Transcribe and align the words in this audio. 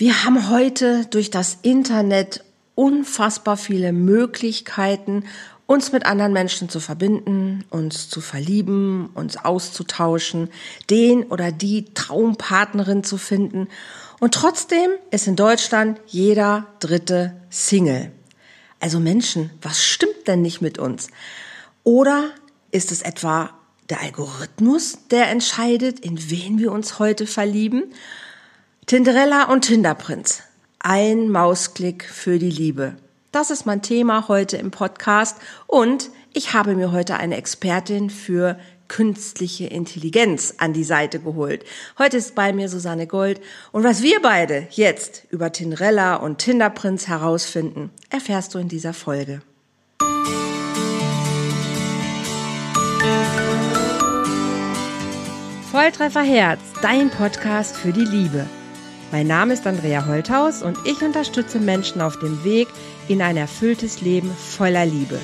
Wir 0.00 0.24
haben 0.24 0.48
heute 0.48 1.04
durch 1.10 1.28
das 1.28 1.58
Internet 1.60 2.42
unfassbar 2.74 3.58
viele 3.58 3.92
Möglichkeiten, 3.92 5.24
uns 5.66 5.92
mit 5.92 6.06
anderen 6.06 6.32
Menschen 6.32 6.70
zu 6.70 6.80
verbinden, 6.80 7.66
uns 7.68 8.08
zu 8.08 8.22
verlieben, 8.22 9.10
uns 9.12 9.36
auszutauschen, 9.36 10.48
den 10.88 11.24
oder 11.24 11.52
die 11.52 11.92
Traumpartnerin 11.92 13.04
zu 13.04 13.18
finden. 13.18 13.68
Und 14.20 14.32
trotzdem 14.32 14.88
ist 15.10 15.26
in 15.26 15.36
Deutschland 15.36 16.00
jeder 16.06 16.66
dritte 16.78 17.34
Single. 17.50 18.10
Also 18.80 19.00
Menschen, 19.00 19.50
was 19.60 19.84
stimmt 19.84 20.26
denn 20.26 20.40
nicht 20.40 20.62
mit 20.62 20.78
uns? 20.78 21.08
Oder 21.84 22.30
ist 22.70 22.90
es 22.90 23.02
etwa 23.02 23.50
der 23.90 24.00
Algorithmus, 24.00 24.96
der 25.10 25.28
entscheidet, 25.28 26.00
in 26.00 26.30
wen 26.30 26.58
wir 26.58 26.72
uns 26.72 26.98
heute 26.98 27.26
verlieben? 27.26 27.92
Tinderella 28.90 29.44
und 29.44 29.60
Tinderprinz. 29.60 30.42
Ein 30.80 31.28
Mausklick 31.28 32.04
für 32.04 32.40
die 32.40 32.50
Liebe. 32.50 32.96
Das 33.30 33.52
ist 33.52 33.64
mein 33.64 33.82
Thema 33.82 34.26
heute 34.26 34.56
im 34.56 34.72
Podcast 34.72 35.36
und 35.68 36.10
ich 36.32 36.54
habe 36.54 36.74
mir 36.74 36.90
heute 36.90 37.14
eine 37.14 37.36
Expertin 37.36 38.10
für 38.10 38.58
künstliche 38.88 39.68
Intelligenz 39.68 40.54
an 40.58 40.72
die 40.72 40.82
Seite 40.82 41.20
geholt. 41.20 41.64
Heute 42.00 42.16
ist 42.16 42.34
bei 42.34 42.52
mir 42.52 42.68
Susanne 42.68 43.06
Gold 43.06 43.40
und 43.70 43.84
was 43.84 44.02
wir 44.02 44.20
beide 44.20 44.66
jetzt 44.72 45.22
über 45.30 45.52
Tinderella 45.52 46.16
und 46.16 46.38
Tinderprinz 46.38 47.06
herausfinden, 47.06 47.90
erfährst 48.10 48.56
du 48.56 48.58
in 48.58 48.66
dieser 48.66 48.92
Folge. 48.92 49.40
Volltreffer 55.70 56.22
Herz, 56.22 56.60
dein 56.82 57.08
Podcast 57.10 57.76
für 57.76 57.92
die 57.92 58.04
Liebe. 58.04 58.48
Mein 59.12 59.26
Name 59.26 59.54
ist 59.54 59.66
Andrea 59.66 60.06
Holthaus 60.06 60.62
und 60.62 60.78
ich 60.86 61.02
unterstütze 61.02 61.58
Menschen 61.58 62.00
auf 62.00 62.20
dem 62.20 62.44
Weg 62.44 62.68
in 63.08 63.20
ein 63.22 63.36
erfülltes 63.36 64.00
Leben 64.02 64.30
voller 64.30 64.86
Liebe. 64.86 65.18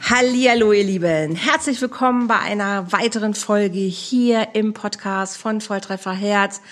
Hallo 0.00 0.72
ihr 0.72 0.84
Lieben, 0.84 1.34
herzlich 1.34 1.82
willkommen 1.82 2.26
bei 2.26 2.38
einer 2.38 2.90
weiteren 2.92 3.34
Folge 3.34 3.80
hier 3.80 4.48
im 4.54 4.72
Podcast 4.72 5.36
von 5.36 5.60
Volltreffer 5.60 6.12
Herz. 6.12 6.62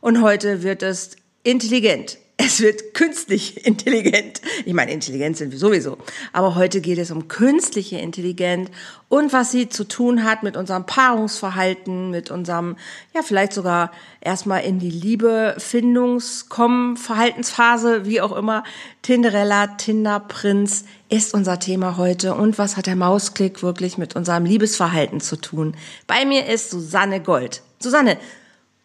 Und 0.00 0.20
heute 0.20 0.64
wird 0.64 0.82
es 0.82 1.14
intelligent 1.44 2.18
es 2.40 2.60
wird 2.60 2.94
künstlich 2.94 3.66
intelligent. 3.66 4.40
Ich 4.64 4.72
meine, 4.72 4.92
intelligent 4.92 5.36
sind 5.36 5.50
wir 5.50 5.58
sowieso. 5.58 5.98
Aber 6.32 6.54
heute 6.54 6.80
geht 6.80 6.98
es 6.98 7.10
um 7.10 7.26
künstliche 7.26 7.98
Intelligenz 7.98 8.70
und 9.08 9.32
was 9.32 9.50
sie 9.50 9.68
zu 9.68 9.82
tun 9.82 10.22
hat 10.22 10.44
mit 10.44 10.56
unserem 10.56 10.86
Paarungsverhalten, 10.86 12.10
mit 12.10 12.30
unserem, 12.30 12.76
ja, 13.12 13.22
vielleicht 13.22 13.52
sogar 13.52 13.90
erstmal 14.20 14.62
in 14.62 14.78
die 14.78 14.90
Liebe, 14.90 15.56
Findungskommen, 15.58 16.96
Verhaltensphase, 16.96 18.06
wie 18.06 18.20
auch 18.20 18.36
immer. 18.36 18.62
Tinderella, 19.02 19.66
Tinderprinz 19.66 20.84
ist 21.08 21.34
unser 21.34 21.58
Thema 21.58 21.96
heute. 21.96 22.34
Und 22.34 22.56
was 22.56 22.76
hat 22.76 22.86
der 22.86 22.96
Mausklick 22.96 23.64
wirklich 23.64 23.98
mit 23.98 24.14
unserem 24.14 24.44
Liebesverhalten 24.44 25.20
zu 25.20 25.36
tun? 25.36 25.74
Bei 26.06 26.24
mir 26.24 26.46
ist 26.46 26.70
Susanne 26.70 27.20
Gold. 27.20 27.62
Susanne, 27.80 28.16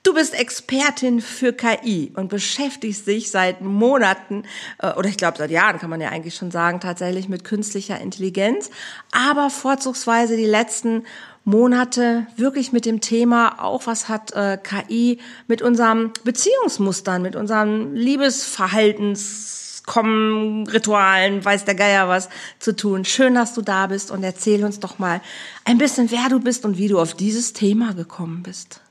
Du 0.03 0.13
bist 0.13 0.33
Expertin 0.33 1.21
für 1.21 1.53
KI 1.53 2.11
und 2.17 2.27
beschäftigst 2.27 3.07
dich 3.07 3.31
seit 3.31 3.61
Monaten 3.61 4.43
äh, 4.79 4.91
oder 4.95 5.07
ich 5.07 5.15
glaube 5.15 5.37
seit 5.37 5.49
Jahren 5.49 5.79
kann 5.79 5.89
man 5.89 6.01
ja 6.01 6.09
eigentlich 6.09 6.35
schon 6.35 6.51
sagen, 6.51 6.81
tatsächlich 6.81 7.29
mit 7.29 7.45
künstlicher 7.45 8.01
Intelligenz, 8.01 8.69
aber 9.13 9.49
vorzugsweise 9.49 10.35
die 10.35 10.43
letzten 10.43 11.05
Monate 11.45 12.27
wirklich 12.35 12.73
mit 12.73 12.85
dem 12.85 12.99
Thema, 12.99 13.63
auch 13.63 13.87
was 13.87 14.09
hat 14.09 14.33
äh, 14.33 14.57
KI 14.61 15.19
mit 15.47 15.61
unserem 15.61 16.11
Beziehungsmustern, 16.25 17.21
mit 17.21 17.37
unserem 17.37 17.93
Liebesverhaltens 17.93 19.83
kommen 19.85 20.67
Ritualen, 20.67 21.45
weiß 21.45 21.63
der 21.63 21.75
Geier 21.75 22.09
was 22.09 22.27
zu 22.59 22.75
tun. 22.75 23.05
Schön, 23.05 23.35
dass 23.35 23.53
du 23.53 23.61
da 23.61 23.87
bist 23.87 24.11
und 24.11 24.21
erzähl 24.21 24.65
uns 24.65 24.81
doch 24.81 24.99
mal 24.99 25.21
ein 25.63 25.77
bisschen, 25.77 26.11
wer 26.11 26.27
du 26.27 26.41
bist 26.41 26.65
und 26.65 26.77
wie 26.77 26.89
du 26.89 26.99
auf 26.99 27.13
dieses 27.13 27.53
Thema 27.53 27.93
gekommen 27.93 28.43
bist. 28.43 28.82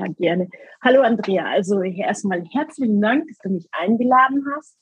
Ja, 0.00 0.06
gerne. 0.18 0.48
Hallo 0.82 1.02
Andrea, 1.02 1.44
also 1.44 1.82
erstmal 1.82 2.42
herzlichen 2.50 3.02
Dank, 3.02 3.28
dass 3.28 3.36
du 3.38 3.50
mich 3.50 3.68
eingeladen 3.72 4.46
hast. 4.56 4.78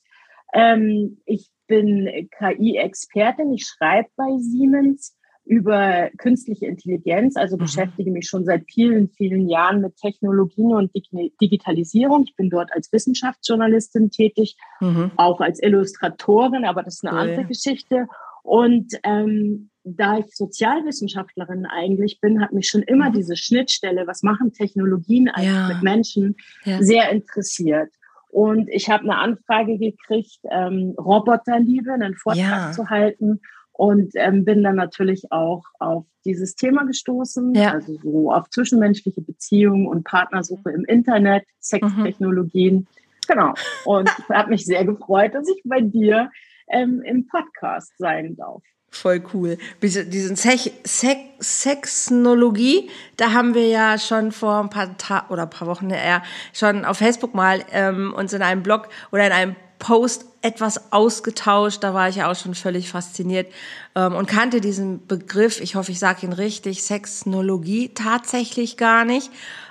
Ähm, 0.55 1.19
ich 1.25 1.51
bin 1.67 2.29
KI-Expertin, 2.39 3.53
ich 3.53 3.67
schreibe 3.67 4.09
bei 4.17 4.39
Siemens 4.39 5.17
über 5.45 6.09
künstliche 6.19 6.67
Intelligenz, 6.67 7.37
also 7.37 7.57
mhm. 7.57 7.63
beschäftige 7.63 8.13
mich 8.13 8.29
schon 8.29 8.45
seit 8.45 8.63
vielen, 8.71 9.09
vielen 9.09 9.49
Jahren 9.49 9.81
mit 9.81 9.97
Technologien 9.97 10.73
und 10.73 10.93
Digitalisierung. 10.95 12.25
Ich 12.29 12.37
bin 12.37 12.49
dort 12.49 12.73
als 12.73 12.93
Wissenschaftsjournalistin 12.93 14.11
tätig, 14.11 14.57
mhm. 14.81 15.11
auch 15.17 15.41
als 15.41 15.61
Illustratorin, 15.61 16.65
aber 16.65 16.85
das 16.85 16.95
ist 16.95 17.07
eine 17.07 17.19
cool. 17.19 17.29
andere 17.29 17.45
Geschichte. 17.47 18.07
Und 18.45 18.95
ähm, 19.03 19.71
da 19.97 20.19
ich 20.19 20.35
Sozialwissenschaftlerin 20.35 21.67
eigentlich 21.67 22.21
bin, 22.21 22.41
hat 22.41 22.53
mich 22.53 22.69
schon 22.69 22.83
immer 22.83 23.11
mhm. 23.11 23.15
diese 23.15 23.37
Schnittstelle, 23.37 24.07
was 24.07 24.23
machen 24.23 24.53
Technologien 24.53 25.29
eigentlich 25.29 25.53
ja. 25.53 25.69
mit 25.69 25.83
Menschen, 25.83 26.37
ja. 26.65 26.83
sehr 26.83 27.11
interessiert. 27.11 27.91
Und 28.31 28.69
ich 28.69 28.91
habe 28.91 29.05
eine 29.05 29.17
Anfrage 29.17 29.79
gekriegt, 29.79 30.41
ähm, 30.51 30.95
Roboterliebe, 30.99 31.93
einen 31.93 32.15
Vortrag 32.15 32.39
ja. 32.69 32.73
zu 32.73 32.91
halten 32.91 33.41
und 33.73 34.13
ähm, 34.17 34.45
bin 34.45 34.63
dann 34.63 34.77
natürlich 34.77 35.31
auch 35.33 35.63
auf 35.79 36.05
dieses 36.25 36.57
Thema 36.57 36.85
gestoßen, 36.85 37.57
also 37.57 37.97
so 38.03 38.33
auf 38.33 38.51
zwischenmenschliche 38.51 39.23
Beziehungen 39.23 39.87
und 39.87 40.05
Partnersuche 40.05 40.71
im 40.71 40.85
Internet, 40.85 41.45
Sextechnologien. 41.61 42.75
Mhm. 42.75 42.87
Genau. 43.29 43.55
Und 43.85 44.11
habe 44.29 44.51
mich 44.51 44.67
sehr 44.67 44.85
gefreut, 44.85 45.35
dass 45.35 45.49
ich 45.49 45.63
bei 45.65 45.81
dir 45.81 46.31
ähm, 46.69 47.03
im 47.03 47.27
Podcast 47.27 47.93
sein 47.99 48.37
darf. 48.37 48.63
Voll 48.99 49.23
cool. 49.33 49.59
Diesen 49.81 50.35
Sech 50.35 50.73
Sex 50.85 51.21
Sexnologie, 51.41 52.91
da 53.17 53.33
haben 53.33 53.55
wir 53.55 53.69
ja 53.69 53.97
schon 53.97 54.33
vor 54.33 54.59
ein 54.59 54.71
paar 54.71 54.99
Tagen 54.99 55.33
oder 55.33 55.43
ein 55.43 55.51
paar 55.51 55.69
Wochen 55.69 55.91
eher 55.91 56.23
schon 56.53 56.85
auf 56.85 56.99
Facebook 56.99 57.33
mal 57.33 57.65
ähm, 57.71 58.13
uns 58.13 58.33
in 58.33 58.43
einem 58.43 58.65
Blog 58.65 58.89
oder 59.13 59.25
in 59.25 59.33
einem 59.33 59.57
Post 59.79 60.25
etwas 60.43 60.93
ausgetauscht. 60.93 61.85
Da 61.85 61.95
war 61.95 62.09
ich 62.09 62.17
ja 62.17 62.29
auch 62.29 62.35
schon 62.35 62.57
völlig 62.57 62.91
fasziniert 62.91 63.53
ähm, 63.95 64.17
und 64.17 64.27
kannte 64.27 64.61
diesen 64.61 65.07
Begriff, 65.07 65.61
ich 65.61 65.77
hoffe, 65.77 65.93
ich 65.93 66.01
sage 66.01 66.27
ihn 66.27 66.33
richtig, 66.33 66.83
Sexnologie, 66.83 67.91
tatsächlich 67.95 68.77
gar 68.77 69.05
nicht. 69.05 69.31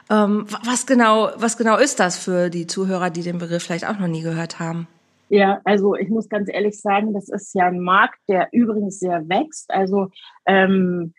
Ähm, 0.09 0.46
was 0.64 0.86
genau, 0.86 1.32
was 1.36 1.58
genau 1.58 1.76
ist 1.76 2.00
das 2.00 2.18
für 2.18 2.50
die 2.50 2.66
Zuhörer, 2.66 3.09
die 3.09 3.24
den 3.24 3.40
Begriff 3.40 3.64
vielleicht 3.64 3.88
auch 3.88 4.00
noch 4.00 4.08
nie 4.08 4.22
gehört 4.22 4.59
haben? 4.59 4.88
Ja, 5.30 5.62
also 5.64 5.96
ich 5.96 6.10
muss 6.10 6.30
ganz 6.30 6.50
ehrlich 6.52 6.80
sagen, 6.80 7.14
das 7.14 7.30
ist 7.30 7.54
ja 7.54 7.68
ein 7.68 7.80
Markt, 7.80 8.20
der 8.28 8.50
übrigens 8.52 9.00
sehr 9.00 9.28
wächst. 9.28 9.70
Also 9.70 10.10
ähm, 10.46 11.14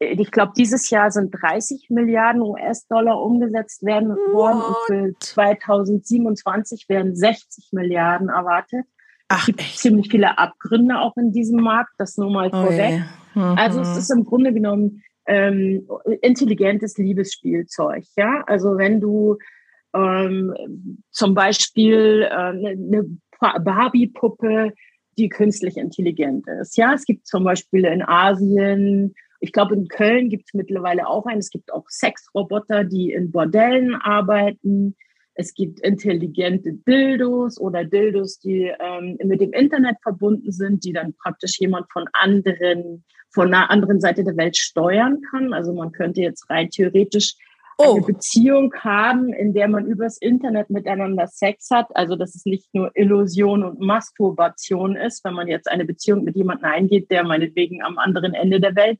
ich 0.00 0.30
glaube, 0.30 0.52
dieses 0.56 0.88
Jahr 0.90 1.10
sind 1.10 1.30
30 1.30 1.88
Milliarden 1.90 2.40
US-Dollar 2.40 3.22
umgesetzt 3.22 3.84
werden 3.84 4.08
worden 4.32 4.62
und 4.62 4.76
für 4.86 5.12
2027 5.20 6.88
werden 6.88 7.14
60 7.14 7.68
Milliarden 7.72 8.30
erwartet. 8.30 8.86
Ach, 9.28 9.40
es 9.40 9.46
gibt 9.46 9.60
echt? 9.60 9.78
ziemlich 9.78 10.10
viele 10.10 10.38
Abgründe 10.38 10.98
auch 10.98 11.16
in 11.16 11.32
diesem 11.32 11.60
Markt, 11.60 11.92
das 11.98 12.16
nur 12.16 12.30
mal 12.30 12.48
oh, 12.48 12.62
vorweg. 12.66 13.02
Mhm. 13.34 13.42
Also 13.56 13.80
es 13.80 13.96
ist 13.96 14.10
im 14.10 14.24
Grunde 14.24 14.52
genommen 14.52 15.02
ähm, 15.26 15.86
intelligentes 16.22 16.96
Liebesspielzeug. 16.96 18.04
Ja, 18.16 18.42
also 18.46 18.78
wenn 18.78 19.00
du 19.00 19.36
ähm, 19.94 21.02
zum 21.10 21.34
Beispiel 21.34 22.28
äh, 22.30 22.34
eine 22.34 23.06
Barbie-Puppe, 23.40 24.72
die 25.18 25.28
künstlich 25.28 25.76
intelligent 25.76 26.46
ist. 26.60 26.76
Ja, 26.76 26.94
es 26.94 27.04
gibt 27.04 27.26
zum 27.26 27.44
Beispiel 27.44 27.84
in 27.84 28.02
Asien, 28.02 29.14
ich 29.40 29.52
glaube 29.52 29.74
in 29.74 29.88
Köln 29.88 30.28
gibt 30.28 30.44
es 30.46 30.54
mittlerweile 30.54 31.06
auch 31.06 31.26
einen, 31.26 31.40
es 31.40 31.50
gibt 31.50 31.72
auch 31.72 31.88
Sexroboter, 31.88 32.84
die 32.84 33.12
in 33.12 33.30
Bordellen 33.30 33.94
arbeiten. 33.94 34.96
Es 35.34 35.54
gibt 35.54 35.80
intelligente 35.80 36.74
Dildos 36.74 37.58
oder 37.58 37.84
Dildos, 37.84 38.38
die 38.40 38.70
ähm, 38.78 39.16
mit 39.24 39.40
dem 39.40 39.52
Internet 39.52 39.96
verbunden 40.02 40.52
sind, 40.52 40.84
die 40.84 40.92
dann 40.92 41.14
praktisch 41.14 41.58
jemand 41.58 41.90
von 41.90 42.04
anderen, 42.12 43.04
von 43.30 43.46
einer 43.46 43.70
anderen 43.70 44.00
Seite 44.00 44.24
der 44.24 44.36
Welt 44.36 44.58
steuern 44.58 45.22
kann. 45.30 45.54
Also 45.54 45.72
man 45.72 45.92
könnte 45.92 46.20
jetzt 46.20 46.50
rein 46.50 46.68
theoretisch 46.68 47.36
oh. 47.80 47.96
eine 47.96 48.06
Beziehung 48.06 48.72
haben, 48.74 49.32
in 49.32 49.52
der 49.52 49.68
man 49.68 49.86
übers 49.86 50.18
Internet 50.18 50.70
miteinander 50.70 51.26
Sex 51.26 51.70
hat. 51.70 51.88
Also 51.94 52.16
dass 52.16 52.34
es 52.34 52.44
nicht 52.44 52.72
nur 52.74 52.90
Illusion 52.94 53.64
und 53.64 53.80
Masturbation 53.80 54.96
ist, 54.96 55.24
wenn 55.24 55.34
man 55.34 55.48
jetzt 55.48 55.70
eine 55.70 55.84
Beziehung 55.84 56.24
mit 56.24 56.36
jemandem 56.36 56.70
eingeht, 56.70 57.10
der 57.10 57.24
meinetwegen 57.24 57.82
am 57.82 57.98
anderen 57.98 58.34
Ende 58.34 58.60
der 58.60 58.76
Welt 58.76 58.98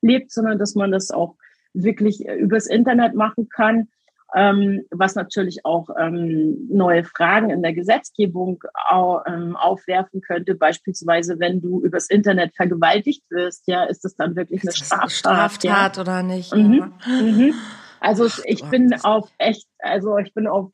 lebt, 0.00 0.32
sondern 0.32 0.58
dass 0.58 0.74
man 0.74 0.90
das 0.90 1.10
auch 1.10 1.36
wirklich 1.74 2.26
übers 2.26 2.66
Internet 2.66 3.14
machen 3.14 3.48
kann. 3.48 3.88
ähm, 4.34 4.82
was 4.90 5.14
natürlich 5.14 5.64
auch 5.64 5.88
ähm, 5.98 6.68
neue 6.70 7.02
Fragen 7.02 7.48
in 7.48 7.62
der 7.62 7.72
Gesetzgebung 7.72 8.62
au, 8.90 9.20
ähm, 9.26 9.56
aufwerfen 9.56 10.20
könnte. 10.20 10.54
Beispielsweise, 10.54 11.38
wenn 11.38 11.62
du 11.62 11.80
übers 11.82 12.10
Internet 12.10 12.54
vergewaltigt 12.54 13.24
wirst, 13.30 13.66
ja, 13.66 13.84
ist 13.84 14.04
das 14.04 14.16
dann 14.16 14.36
wirklich 14.36 14.62
eine 14.62 14.72
Straftat? 14.72 15.10
Straftat 15.12 15.96
ja? 15.96 16.02
oder 16.02 16.22
nicht? 16.22 16.54
Mhm. 16.54 16.74
Ja. 16.74 17.22
Mhm. 17.22 17.54
Also 18.00 18.26
ich 18.44 18.64
bin 18.64 18.94
auf 19.02 19.30
echt, 19.38 19.66
also 19.78 20.18
ich 20.18 20.32
bin 20.34 20.46
auf 20.46 20.70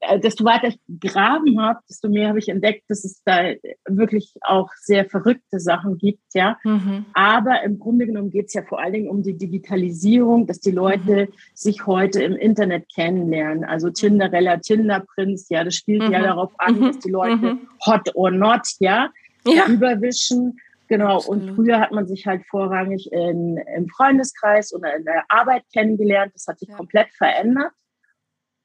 äh, 0.00 0.18
desto 0.18 0.44
weiter 0.44 0.68
ich 0.68 0.80
gegraben 0.88 1.60
habe, 1.60 1.80
desto 1.88 2.08
mehr 2.08 2.28
habe 2.28 2.38
ich 2.38 2.48
entdeckt, 2.48 2.84
dass 2.88 3.04
es 3.04 3.22
da 3.24 3.52
wirklich 3.86 4.32
auch 4.40 4.70
sehr 4.80 5.04
verrückte 5.04 5.60
Sachen 5.60 5.98
gibt, 5.98 6.22
ja. 6.34 6.56
Mhm. 6.64 7.04
Aber 7.12 7.62
im 7.62 7.78
Grunde 7.78 8.06
genommen 8.06 8.30
geht 8.30 8.46
es 8.46 8.54
ja 8.54 8.62
vor 8.62 8.80
allen 8.80 8.94
Dingen 8.94 9.10
um 9.10 9.22
die 9.22 9.36
Digitalisierung, 9.36 10.46
dass 10.46 10.60
die 10.60 10.70
Leute 10.70 11.26
mhm. 11.26 11.34
sich 11.54 11.86
heute 11.86 12.22
im 12.22 12.36
Internet 12.36 12.86
kennenlernen. 12.94 13.64
Also 13.64 13.90
Tinderella, 13.90 14.56
Tinderprinz, 14.56 15.48
ja, 15.50 15.62
das 15.62 15.74
spielt 15.74 16.04
mhm. 16.04 16.12
ja 16.12 16.22
darauf 16.22 16.52
an, 16.58 16.80
dass 16.80 16.98
die 17.00 17.10
Leute 17.10 17.54
mhm. 17.54 17.68
hot 17.84 18.14
or 18.14 18.30
not, 18.30 18.62
ja, 18.78 19.10
ja. 19.46 19.66
überwischen. 19.66 20.58
Genau, 20.88 21.16
Absolut. 21.16 21.48
und 21.48 21.54
früher 21.56 21.80
hat 21.80 21.92
man 21.92 22.06
sich 22.06 22.26
halt 22.26 22.44
vorrangig 22.46 23.10
in, 23.10 23.56
im 23.76 23.88
Freundeskreis 23.88 24.72
oder 24.72 24.96
in 24.96 25.04
der 25.04 25.24
Arbeit 25.28 25.64
kennengelernt. 25.72 26.32
Das 26.34 26.46
hat 26.46 26.58
sich 26.58 26.68
ja. 26.68 26.76
komplett 26.76 27.08
verändert 27.14 27.72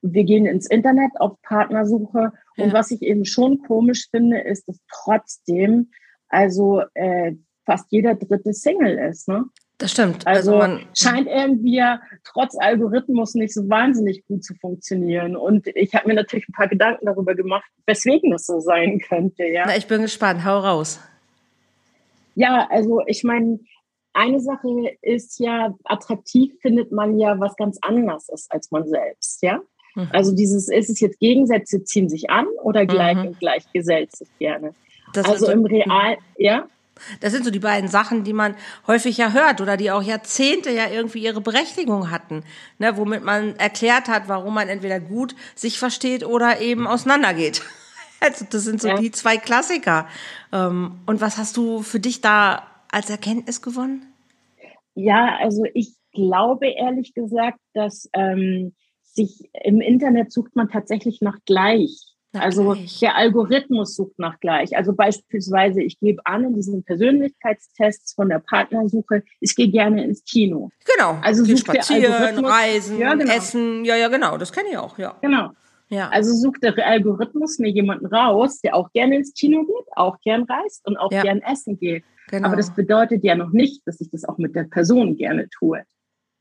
wir 0.01 0.23
gehen 0.23 0.45
ins 0.45 0.67
Internet 0.67 1.11
auf 1.19 1.39
Partnersuche. 1.43 2.33
Ja. 2.57 2.63
Und 2.63 2.73
was 2.73 2.91
ich 2.91 3.01
eben 3.01 3.25
schon 3.25 3.61
komisch 3.61 4.07
finde, 4.09 4.39
ist, 4.39 4.67
dass 4.67 4.79
trotzdem 4.89 5.91
also 6.29 6.81
äh, 6.93 7.33
fast 7.65 7.85
jeder 7.89 8.15
dritte 8.15 8.53
Single 8.53 8.97
ist. 8.97 9.27
Ne? 9.27 9.45
Das 9.77 9.91
stimmt. 9.91 10.25
Also, 10.27 10.55
also 10.55 10.57
man 10.57 10.85
scheint 10.95 11.27
irgendwie 11.27 11.83
trotz 12.23 12.55
Algorithmus 12.57 13.33
nicht 13.33 13.53
so 13.53 13.67
wahnsinnig 13.67 14.25
gut 14.27 14.43
zu 14.43 14.53
funktionieren. 14.55 15.35
Und 15.35 15.67
ich 15.67 15.93
habe 15.95 16.07
mir 16.07 16.13
natürlich 16.13 16.47
ein 16.47 16.53
paar 16.53 16.67
Gedanken 16.67 17.05
darüber 17.05 17.35
gemacht, 17.35 17.69
weswegen 17.85 18.31
das 18.31 18.45
so 18.45 18.59
sein 18.59 18.99
könnte. 18.99 19.45
Ja? 19.45 19.63
Na, 19.65 19.75
ich 19.75 19.87
bin 19.87 20.01
gespannt. 20.01 20.45
Hau 20.45 20.59
raus. 20.59 20.99
Ja, 22.41 22.67
also 22.71 23.03
ich 23.05 23.23
meine, 23.23 23.59
eine 24.13 24.39
Sache 24.39 24.67
ist 25.03 25.39
ja, 25.39 25.75
attraktiv 25.83 26.51
findet 26.59 26.91
man 26.91 27.19
ja 27.19 27.39
was 27.39 27.55
ganz 27.55 27.77
anderes 27.83 28.29
ist 28.29 28.51
als 28.51 28.71
man 28.71 28.87
selbst, 28.87 29.43
ja. 29.43 29.61
Mhm. 29.93 30.09
Also 30.11 30.33
dieses, 30.35 30.67
ist 30.67 30.89
es 30.89 30.99
jetzt 30.99 31.19
Gegensätze 31.19 31.83
ziehen 31.83 32.09
sich 32.09 32.31
an 32.31 32.47
oder 32.63 32.87
gleich 32.87 33.17
mhm. 33.17 33.27
und 33.27 33.39
gleich 33.39 33.71
gesellt 33.73 34.15
sich 34.15 34.27
gerne? 34.39 34.73
Das 35.13 35.25
also 35.25 35.45
so, 35.45 35.51
im 35.51 35.65
Real, 35.65 36.17
ja? 36.37 36.65
Das 37.19 37.31
sind 37.31 37.45
so 37.45 37.51
die 37.51 37.59
beiden 37.59 37.89
Sachen, 37.89 38.23
die 38.23 38.33
man 38.33 38.55
häufig 38.87 39.17
ja 39.17 39.33
hört 39.33 39.61
oder 39.61 39.77
die 39.77 39.91
auch 39.91 40.01
Jahrzehnte 40.01 40.71
ja 40.71 40.89
irgendwie 40.89 41.23
ihre 41.23 41.41
Berechtigung 41.41 42.09
hatten, 42.09 42.43
ne, 42.79 42.97
womit 42.97 43.23
man 43.23 43.55
erklärt 43.57 44.07
hat, 44.07 44.27
warum 44.27 44.55
man 44.55 44.67
entweder 44.67 44.99
gut 44.99 45.35
sich 45.53 45.77
versteht 45.77 46.25
oder 46.25 46.59
eben 46.59 46.87
auseinandergeht. 46.87 47.61
Also 48.21 48.45
das 48.49 48.63
sind 48.63 48.81
so 48.81 48.87
ja. 48.87 48.95
die 48.95 49.11
zwei 49.11 49.37
Klassiker. 49.37 50.07
Ähm, 50.53 50.99
und 51.07 51.19
was 51.19 51.37
hast 51.37 51.57
du 51.57 51.81
für 51.81 51.99
dich 51.99 52.21
da 52.21 52.67
als 52.91 53.09
Erkenntnis 53.09 53.61
gewonnen? 53.61 54.05
Ja, 54.93 55.37
also 55.39 55.63
ich 55.73 55.95
glaube 56.13 56.67
ehrlich 56.67 57.13
gesagt, 57.13 57.59
dass 57.73 58.09
ähm, 58.13 58.73
sich 59.01 59.49
im 59.63 59.81
Internet 59.81 60.31
sucht 60.31 60.55
man 60.55 60.69
tatsächlich 60.69 61.21
nach 61.21 61.39
gleich. 61.45 61.97
Nach 62.33 62.43
also 62.43 62.73
gleich. 62.73 62.99
der 62.99 63.15
Algorithmus 63.15 63.95
sucht 63.95 64.19
nach 64.19 64.39
gleich. 64.39 64.77
Also 64.77 64.93
beispielsweise, 64.93 65.81
ich 65.81 65.99
gebe 65.99 66.21
an 66.25 66.43
in 66.43 66.53
diesen 66.53 66.83
Persönlichkeitstests 66.83 68.13
von 68.13 68.29
der 68.29 68.39
Partnersuche, 68.39 69.23
ich 69.39 69.55
gehe 69.55 69.69
gerne 69.69 70.03
ins 70.03 70.23
Kino. 70.23 70.69
Genau. 70.95 71.17
Also 71.21 71.43
sucht 71.43 71.59
spazieren, 71.59 72.45
reisen, 72.45 72.99
ja, 72.99 73.15
genau. 73.15 73.33
essen. 73.33 73.83
Ja, 73.83 73.95
ja, 73.95 74.07
genau. 74.09 74.37
Das 74.37 74.53
kenne 74.53 74.69
ich 74.69 74.77
auch. 74.77 74.97
Ja. 74.97 75.17
Genau. 75.21 75.49
Ja. 75.91 76.09
Also 76.09 76.33
sucht 76.33 76.63
der 76.63 76.75
Algorithmus 76.87 77.59
mir 77.59 77.69
jemanden 77.69 78.05
raus, 78.05 78.61
der 78.61 78.75
auch 78.75 78.91
gerne 78.93 79.17
ins 79.17 79.33
Kino 79.33 79.65
geht, 79.65 79.85
auch 79.97 80.17
gern 80.21 80.43
reist 80.43 80.87
und 80.87 80.97
auch 80.97 81.11
ja. 81.11 81.21
gern 81.21 81.41
essen 81.41 81.77
geht. 81.77 82.05
Genau. 82.29 82.47
Aber 82.47 82.55
das 82.55 82.73
bedeutet 82.73 83.25
ja 83.25 83.35
noch 83.35 83.51
nicht, 83.51 83.85
dass 83.85 83.99
ich 83.99 84.09
das 84.09 84.23
auch 84.23 84.37
mit 84.37 84.55
der 84.55 84.63
Person 84.63 85.17
gerne 85.17 85.49
tue. 85.49 85.83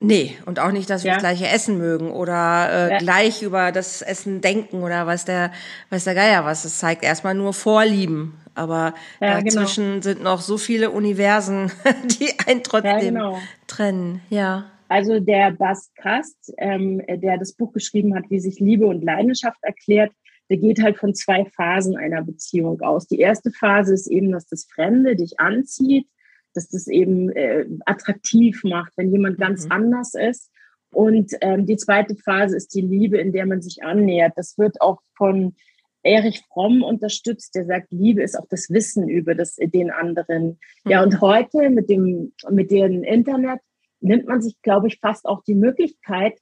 Nee, 0.02 0.34
und 0.46 0.60
auch 0.60 0.70
nicht, 0.70 0.88
dass 0.88 1.02
wir 1.04 1.08
ja. 1.08 1.14
das 1.16 1.22
gleiche 1.22 1.48
Essen 1.48 1.76
mögen 1.76 2.12
oder 2.12 2.70
äh, 2.70 2.90
ja. 2.92 2.98
gleich 2.98 3.42
über 3.42 3.70
das 3.70 4.00
Essen 4.00 4.40
denken 4.40 4.82
oder 4.82 5.06
was 5.06 5.26
der, 5.26 5.52
was 5.90 6.04
der 6.04 6.14
Geier 6.14 6.44
was. 6.46 6.64
Es 6.64 6.78
zeigt 6.78 7.02
erstmal 7.02 7.34
nur 7.34 7.52
Vorlieben. 7.52 8.34
Aber 8.54 8.94
ja, 9.20 9.40
genau. 9.40 9.44
dazwischen 9.44 9.84
genau. 9.84 10.02
sind 10.02 10.22
noch 10.22 10.40
so 10.40 10.58
viele 10.58 10.90
Universen, 10.90 11.70
die 12.04 12.32
einen 12.46 12.62
trotzdem 12.62 13.14
genau. 13.14 13.38
trennen. 13.66 14.22
Ja. 14.30 14.70
Also 14.90 15.20
der 15.20 15.52
Bas 15.52 15.92
Kast, 15.94 16.52
ähm, 16.58 17.00
der 17.08 17.38
das 17.38 17.52
Buch 17.54 17.72
geschrieben 17.72 18.14
hat, 18.14 18.24
wie 18.28 18.40
sich 18.40 18.58
Liebe 18.60 18.86
und 18.86 19.02
Leidenschaft 19.02 19.62
erklärt, 19.62 20.12
der 20.50 20.56
geht 20.56 20.82
halt 20.82 20.98
von 20.98 21.14
zwei 21.14 21.44
Phasen 21.44 21.96
einer 21.96 22.22
Beziehung 22.22 22.80
aus. 22.80 23.06
Die 23.06 23.20
erste 23.20 23.52
Phase 23.52 23.94
ist 23.94 24.08
eben, 24.08 24.32
dass 24.32 24.46
das 24.46 24.64
Fremde 24.64 25.14
dich 25.14 25.38
anzieht 25.38 26.06
dass 26.54 26.68
das 26.68 26.88
eben 26.88 27.30
äh, 27.30 27.66
attraktiv 27.86 28.62
macht, 28.64 28.92
wenn 28.96 29.12
jemand 29.12 29.38
ganz 29.38 29.66
mhm. 29.66 29.72
anders 29.72 30.14
ist. 30.14 30.50
Und 30.92 31.32
ähm, 31.40 31.66
die 31.66 31.76
zweite 31.76 32.16
Phase 32.16 32.56
ist 32.56 32.74
die 32.74 32.80
Liebe, 32.80 33.18
in 33.18 33.32
der 33.32 33.46
man 33.46 33.62
sich 33.62 33.82
annähert. 33.84 34.32
Das 34.36 34.58
wird 34.58 34.80
auch 34.80 35.00
von 35.16 35.54
Erich 36.02 36.42
Fromm 36.48 36.82
unterstützt, 36.82 37.54
der 37.54 37.66
sagt, 37.66 37.92
Liebe 37.92 38.22
ist 38.22 38.36
auch 38.36 38.46
das 38.48 38.70
Wissen 38.70 39.08
über 39.08 39.34
das, 39.34 39.56
den 39.56 39.90
anderen. 39.90 40.58
Mhm. 40.84 40.90
Ja, 40.90 41.02
und 41.02 41.20
heute 41.20 41.70
mit 41.70 41.88
dem, 41.88 42.32
mit 42.50 42.70
dem 42.70 43.04
Internet 43.04 43.60
nimmt 44.00 44.26
man 44.26 44.40
sich, 44.40 44.60
glaube 44.62 44.88
ich, 44.88 44.98
fast 45.00 45.26
auch 45.26 45.42
die 45.44 45.54
Möglichkeit, 45.54 46.38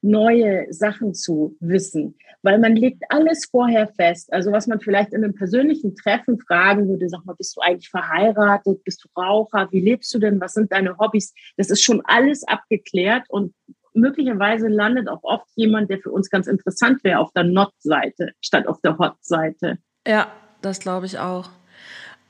neue 0.00 0.72
Sachen 0.72 1.14
zu 1.14 1.56
wissen, 1.60 2.16
weil 2.42 2.58
man 2.58 2.76
legt 2.76 3.02
alles 3.08 3.46
vorher 3.50 3.88
fest. 3.88 4.32
Also 4.32 4.52
was 4.52 4.66
man 4.66 4.80
vielleicht 4.80 5.12
in 5.12 5.24
einem 5.24 5.34
persönlichen 5.34 5.96
Treffen 5.96 6.38
fragen 6.38 6.88
würde, 6.88 7.08
sag 7.08 7.24
mal, 7.24 7.34
bist 7.34 7.56
du 7.56 7.60
eigentlich 7.60 7.88
verheiratet, 7.88 8.84
bist 8.84 9.04
du 9.04 9.20
Raucher, 9.20 9.68
wie 9.72 9.80
lebst 9.80 10.14
du 10.14 10.18
denn, 10.18 10.40
was 10.40 10.54
sind 10.54 10.70
deine 10.70 10.96
Hobbys? 10.98 11.34
Das 11.56 11.70
ist 11.70 11.82
schon 11.82 12.00
alles 12.04 12.46
abgeklärt 12.46 13.24
und 13.28 13.54
möglicherweise 13.92 14.68
landet 14.68 15.08
auch 15.08 15.24
oft 15.24 15.48
jemand, 15.56 15.90
der 15.90 15.98
für 15.98 16.12
uns 16.12 16.30
ganz 16.30 16.46
interessant 16.46 17.02
wäre, 17.02 17.18
auf 17.18 17.32
der 17.32 17.44
Not-Seite 17.44 18.32
statt 18.40 18.68
auf 18.68 18.80
der 18.80 18.98
Hot-Seite. 18.98 19.78
Ja, 20.06 20.30
das 20.62 20.78
glaube 20.78 21.06
ich 21.06 21.18
auch. 21.18 21.50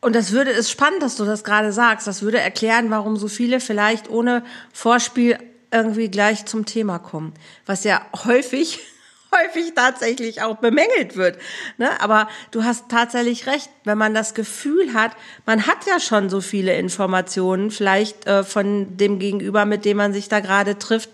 Und 0.00 0.14
das 0.14 0.32
würde, 0.32 0.50
ist 0.50 0.70
spannend, 0.70 1.02
dass 1.02 1.16
du 1.16 1.24
das 1.24 1.42
gerade 1.44 1.72
sagst. 1.72 2.06
Das 2.06 2.22
würde 2.22 2.38
erklären, 2.38 2.90
warum 2.90 3.16
so 3.16 3.28
viele 3.28 3.60
vielleicht 3.60 4.08
ohne 4.08 4.44
Vorspiel 4.72 5.38
irgendwie 5.72 6.08
gleich 6.08 6.46
zum 6.46 6.64
Thema 6.66 6.98
kommen, 6.98 7.34
was 7.66 7.84
ja 7.84 8.06
häufig 8.24 8.80
häufig 9.32 9.74
tatsächlich 9.74 10.42
auch 10.42 10.56
bemängelt 10.56 11.16
wird. 11.16 11.38
Ne? 11.76 12.00
Aber 12.00 12.28
du 12.50 12.64
hast 12.64 12.88
tatsächlich 12.88 13.46
recht, 13.46 13.68
wenn 13.84 13.98
man 13.98 14.14
das 14.14 14.34
Gefühl 14.34 14.94
hat, 14.94 15.12
man 15.46 15.66
hat 15.66 15.86
ja 15.86 16.00
schon 16.00 16.30
so 16.30 16.40
viele 16.40 16.74
Informationen, 16.76 17.70
vielleicht 17.70 18.26
äh, 18.26 18.44
von 18.44 18.96
dem 18.96 19.18
Gegenüber, 19.18 19.64
mit 19.64 19.84
dem 19.84 19.98
man 19.98 20.12
sich 20.12 20.28
da 20.28 20.40
gerade 20.40 20.78
trifft, 20.78 21.10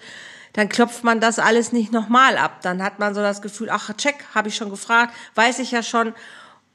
dann 0.52 0.68
klopft 0.68 1.02
man 1.02 1.20
das 1.20 1.40
alles 1.40 1.72
nicht 1.72 1.92
nochmal 1.92 2.38
ab. 2.38 2.60
Dann 2.62 2.82
hat 2.82 3.00
man 3.00 3.14
so 3.14 3.20
das 3.20 3.42
Gefühl, 3.42 3.68
ach, 3.70 3.92
check, 3.96 4.24
habe 4.34 4.48
ich 4.48 4.54
schon 4.54 4.70
gefragt, 4.70 5.12
weiß 5.34 5.58
ich 5.58 5.72
ja 5.72 5.82
schon. 5.82 6.14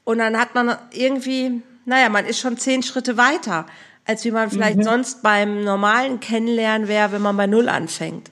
Und 0.04 0.18
dann 0.18 0.38
hat 0.38 0.54
man 0.54 0.76
irgendwie, 0.92 1.62
naja, 1.90 2.08
man 2.08 2.24
ist 2.24 2.40
schon 2.40 2.56
zehn 2.56 2.82
Schritte 2.82 3.16
weiter 3.16 3.66
als 4.10 4.24
wie 4.24 4.30
man 4.30 4.50
vielleicht 4.50 4.78
mhm. 4.78 4.82
sonst 4.82 5.22
beim 5.22 5.62
normalen 5.62 6.20
Kennenlernen 6.20 6.88
wäre, 6.88 7.12
wenn 7.12 7.22
man 7.22 7.36
bei 7.36 7.46
Null 7.46 7.68
anfängt. 7.68 8.30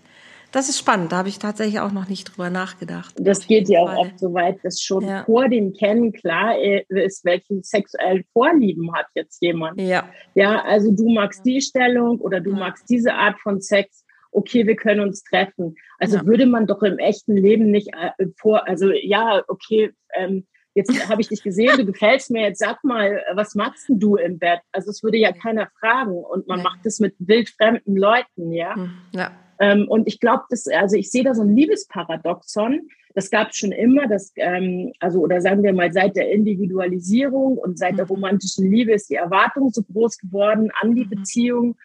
Das 0.50 0.70
ist 0.70 0.78
spannend, 0.78 1.12
da 1.12 1.18
habe 1.18 1.28
ich 1.28 1.38
tatsächlich 1.38 1.78
auch 1.78 1.92
noch 1.92 2.08
nicht 2.08 2.24
drüber 2.24 2.48
nachgedacht. 2.48 3.14
Das 3.18 3.46
geht 3.46 3.68
ja 3.68 3.80
auch 3.80 3.88
Fall. 3.88 3.98
oft 3.98 4.18
so 4.18 4.32
weit, 4.32 4.58
dass 4.64 4.80
schon 4.80 5.04
ja. 5.04 5.24
vor 5.24 5.48
dem 5.48 5.74
Kennen 5.74 6.12
klar 6.12 6.58
ist, 6.58 7.22
welche 7.24 7.60
sexuellen 7.62 8.24
Vorlieben 8.32 8.92
hat 8.94 9.06
jetzt 9.14 9.42
jemand. 9.42 9.78
Ja. 9.78 10.08
Ja, 10.34 10.62
also 10.62 10.90
du 10.90 11.10
magst 11.10 11.44
die 11.44 11.60
Stellung 11.60 12.18
oder 12.18 12.40
du 12.40 12.52
ja. 12.52 12.56
magst 12.56 12.88
diese 12.88 13.12
Art 13.12 13.38
von 13.40 13.60
Sex. 13.60 14.06
Okay, 14.32 14.66
wir 14.66 14.76
können 14.76 15.00
uns 15.00 15.22
treffen. 15.22 15.76
Also 15.98 16.16
ja. 16.16 16.26
würde 16.26 16.46
man 16.46 16.66
doch 16.66 16.82
im 16.82 16.98
echten 16.98 17.36
Leben 17.36 17.70
nicht 17.70 17.90
äh, 17.92 18.26
vor, 18.38 18.66
also 18.66 18.90
ja, 18.90 19.42
okay, 19.48 19.92
ähm, 20.16 20.46
jetzt 20.78 21.08
habe 21.08 21.20
ich 21.20 21.28
dich 21.28 21.42
gesehen, 21.42 21.76
du 21.76 21.84
gefällst 21.84 22.30
mir, 22.30 22.42
jetzt 22.42 22.60
sag 22.60 22.82
mal, 22.84 23.22
was 23.34 23.54
machst 23.54 23.86
du 23.88 24.16
im 24.16 24.38
Bett? 24.38 24.60
Also 24.72 24.90
es 24.90 25.02
würde 25.02 25.18
ja 25.18 25.32
keiner 25.32 25.68
fragen 25.78 26.12
und 26.12 26.46
man 26.46 26.62
macht 26.62 26.80
das 26.84 27.00
mit 27.00 27.14
wildfremden 27.18 27.96
Leuten, 27.96 28.52
ja. 28.52 28.74
Hm, 28.74 28.90
ja. 29.12 29.32
Ähm, 29.60 29.88
und 29.88 30.06
ich 30.06 30.20
glaube, 30.20 30.44
das, 30.50 30.66
also 30.68 30.96
ich 30.96 31.10
sehe 31.10 31.24
da 31.24 31.34
so 31.34 31.42
ein 31.42 31.54
Liebesparadoxon. 31.54 32.88
Das 33.14 33.30
gab 33.30 33.50
es 33.50 33.56
schon 33.56 33.72
immer, 33.72 34.06
das, 34.06 34.32
ähm, 34.36 34.92
also 35.00 35.20
oder 35.20 35.40
sagen 35.40 35.64
wir 35.64 35.72
mal, 35.72 35.92
seit 35.92 36.14
der 36.14 36.30
Individualisierung 36.30 37.58
und 37.58 37.76
seit 37.76 37.98
der 37.98 38.08
hm. 38.08 38.14
romantischen 38.14 38.70
Liebe 38.70 38.92
ist 38.92 39.10
die 39.10 39.16
Erwartung 39.16 39.70
so 39.70 39.82
groß 39.82 40.18
geworden 40.18 40.70
an 40.80 40.94
die 40.94 41.04
mhm. 41.04 41.10
Beziehung. 41.10 41.76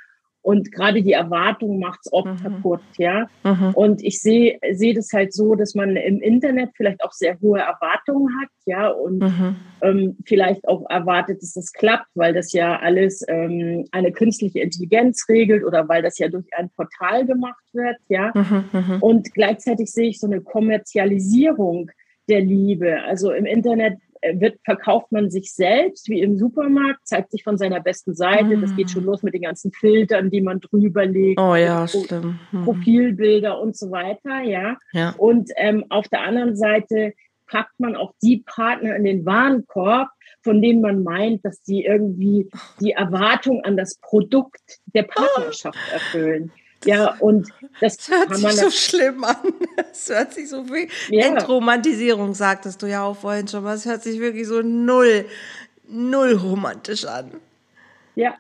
Und 0.43 0.73
gerade 0.73 1.01
die 1.01 1.13
Erwartung 1.13 1.79
macht's 1.79 2.12
oft 2.12 2.27
mhm. 2.27 2.43
kaputt, 2.43 2.81
ja. 2.97 3.27
Mhm. 3.45 3.71
Und 3.73 4.03
ich 4.03 4.19
sehe 4.19 4.59
sehe 4.73 4.93
das 4.93 5.12
halt 5.13 5.33
so, 5.33 5.55
dass 5.55 5.73
man 5.73 5.95
im 5.95 6.19
Internet 6.19 6.71
vielleicht 6.75 7.01
auch 7.01 7.13
sehr 7.13 7.39
hohe 7.39 7.59
Erwartungen 7.59 8.27
hat, 8.41 8.50
ja, 8.65 8.89
und 8.89 9.19
mhm. 9.19 9.55
ähm, 9.81 10.17
vielleicht 10.25 10.67
auch 10.67 10.85
erwartet, 10.89 11.41
dass 11.41 11.53
das 11.53 11.71
klappt, 11.71 12.09
weil 12.15 12.33
das 12.33 12.51
ja 12.51 12.77
alles 12.77 13.23
ähm, 13.29 13.85
eine 13.91 14.12
künstliche 14.12 14.59
Intelligenz 14.59 15.25
regelt 15.29 15.63
oder 15.63 15.88
weil 15.88 16.01
das 16.01 16.19
ja 16.19 16.27
durch 16.27 16.47
ein 16.57 16.69
Portal 16.75 17.25
gemacht 17.25 17.63
wird, 17.71 17.95
ja. 18.09 18.33
Mhm, 18.35 18.65
mhm. 18.73 18.97
Und 19.01 19.33
gleichzeitig 19.33 19.91
sehe 19.93 20.09
ich 20.09 20.19
so 20.19 20.27
eine 20.27 20.41
Kommerzialisierung 20.41 21.89
der 22.27 22.41
Liebe. 22.41 23.01
Also 23.03 23.31
im 23.31 23.45
Internet 23.45 23.97
wird, 24.34 24.60
verkauft 24.63 25.12
man 25.12 25.30
sich 25.30 25.53
selbst 25.53 26.10
wie 26.10 26.22
im 26.22 26.38
Supermarkt, 26.38 27.08
zeigt 27.08 27.32
sich 27.32 27.44
von 27.44 27.58
seiner 27.58 27.80
besten 27.80 28.15
Seite. 28.15 28.58
Mm. 28.58 28.62
Das 28.62 28.75
geht 28.75 28.89
schon 28.89 29.03
mm. 29.03 29.08
los 29.08 29.24
mit 29.24 29.34
den 29.34 29.42
ganzen 29.42 29.72
Filtern, 29.72 30.30
die 30.30 30.42
man 30.42 30.60
drüber 30.60 31.06
legt. 31.06 31.39
Oh 31.39 31.56
ja, 31.56 31.88
stimmt. 31.88 32.36
Mm. 32.51 32.63
Profilbilder 32.63 33.60
und 33.60 33.75
so 33.75 33.92
weiter, 33.92 34.42
ja. 34.42 34.77
ja. 34.94 35.13
Und 35.18 35.51
ähm, 35.58 35.86
auf 35.89 36.08
der 36.08 36.22
anderen 36.22 36.56
Seite 36.56 37.13
packt 37.48 37.80
man 37.80 37.96
auch 37.96 38.13
die 38.22 38.44
Partner 38.46 38.96
in 38.96 39.03
den 39.03 39.25
Warenkorb, 39.25 40.10
von 40.42 40.62
denen 40.62 40.82
man 40.82 41.03
meint, 41.03 41.46
dass 41.46 41.62
die 41.62 41.86
irgendwie 41.86 42.50
die 42.80 42.92
Erwartung 42.92 43.63
an 43.63 43.77
das 43.77 44.00
Produkt 44.00 44.80
der 44.94 45.03
Partnerschaft 45.03 45.77
erfüllen. 45.92 46.51
Ja, 46.85 47.15
und 47.19 47.49
das, 47.79 47.97
das 47.97 48.09
hört 48.09 48.35
sich 48.35 48.51
so 48.51 48.69
schlimm 48.69 49.23
an. 49.23 49.35
Das 49.75 50.09
hört 50.09 50.33
sich 50.33 50.49
so 50.49 50.67
wie 50.69 50.89
ja. 51.09 51.27
Entromantisierung, 51.27 52.33
sagtest 52.33 52.81
du 52.81 52.87
ja 52.87 53.03
auch 53.03 53.15
vorhin 53.15 53.47
schon 53.47 53.63
mal. 53.63 53.75
Es 53.75 53.85
hört 53.85 54.03
sich 54.03 54.19
wirklich 54.19 54.47
so 54.47 54.61
null, 54.61 55.25
null 55.87 56.33
romantisch 56.33 57.05
an. 57.05 57.31
Ja. 58.15 58.35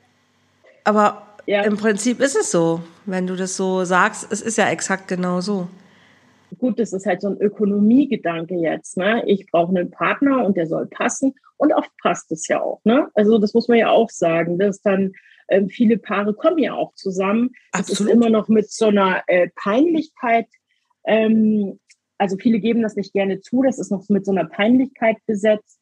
Aber 0.83 1.27
ja. 1.45 1.61
im 1.63 1.77
Prinzip 1.77 2.19
ist 2.19 2.35
es 2.35 2.51
so, 2.51 2.81
wenn 3.05 3.27
du 3.27 3.35
das 3.35 3.55
so 3.55 3.83
sagst. 3.85 4.27
Es 4.31 4.41
ist 4.41 4.57
ja 4.57 4.69
exakt 4.69 5.07
genau 5.07 5.41
so. 5.41 5.67
Gut, 6.59 6.79
das 6.79 6.93
ist 6.93 7.05
halt 7.05 7.21
so 7.21 7.29
ein 7.29 7.37
Ökonomiegedanke 7.37 8.55
jetzt. 8.55 8.97
Ne? 8.97 9.23
Ich 9.25 9.49
brauche 9.49 9.69
einen 9.69 9.89
Partner 9.89 10.45
und 10.45 10.57
der 10.57 10.67
soll 10.67 10.85
passen. 10.87 11.33
Und 11.57 11.73
oft 11.73 11.91
passt 12.01 12.31
es 12.31 12.47
ja 12.47 12.61
auch. 12.61 12.81
Ne? 12.83 13.07
Also 13.15 13.37
das 13.37 13.53
muss 13.53 13.67
man 13.67 13.77
ja 13.77 13.89
auch 13.89 14.09
sagen. 14.09 14.59
Das 14.59 14.77
ist 14.77 14.85
dann 14.85 15.13
ähm, 15.49 15.69
viele 15.69 15.97
Paare 15.97 16.33
kommen 16.33 16.59
ja 16.59 16.73
auch 16.73 16.93
zusammen. 16.95 17.51
Das 17.71 17.89
ist 17.89 18.01
immer 18.01 18.29
noch 18.29 18.47
mit 18.47 18.71
so 18.71 18.87
einer 18.87 19.23
äh, 19.27 19.49
Peinlichkeit. 19.55 20.47
Ähm, 21.05 21.79
also 22.17 22.37
viele 22.37 22.59
geben 22.59 22.81
das 22.81 22.95
nicht 22.95 23.13
gerne 23.13 23.41
zu. 23.41 23.63
Das 23.63 23.79
ist 23.79 23.91
noch 23.91 24.07
mit 24.09 24.25
so 24.25 24.31
einer 24.31 24.45
Peinlichkeit 24.45 25.17
besetzt. 25.25 25.79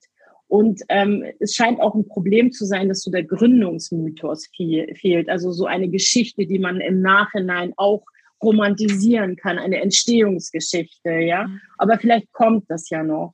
Und 0.47 0.81
ähm, 0.89 1.23
es 1.39 1.55
scheint 1.55 1.79
auch 1.79 1.95
ein 1.95 2.07
Problem 2.07 2.51
zu 2.51 2.65
sein, 2.65 2.89
dass 2.89 3.01
so 3.01 3.11
der 3.11 3.23
Gründungsmythos 3.23 4.47
viel, 4.53 4.93
fehlt. 4.95 5.29
Also 5.29 5.51
so 5.51 5.65
eine 5.65 5.87
Geschichte, 5.87 6.45
die 6.45 6.59
man 6.59 6.81
im 6.81 7.01
Nachhinein 7.01 7.73
auch 7.77 8.03
romantisieren 8.43 9.35
kann, 9.35 9.59
eine 9.59 9.81
Entstehungsgeschichte, 9.81 11.11
ja. 11.11 11.47
Mhm. 11.47 11.61
Aber 11.77 11.97
vielleicht 11.99 12.31
kommt 12.33 12.65
das 12.69 12.89
ja 12.89 13.03
noch. 13.03 13.33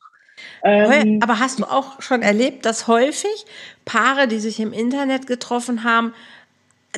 Ähm, 0.64 1.20
Aber 1.22 1.40
hast 1.40 1.60
du 1.60 1.66
auch 1.66 2.02
schon 2.02 2.22
erlebt, 2.22 2.66
dass 2.66 2.88
häufig 2.88 3.46
Paare, 3.86 4.28
die 4.28 4.40
sich 4.40 4.60
im 4.60 4.74
Internet 4.74 5.28
getroffen 5.28 5.84
haben, 5.84 6.14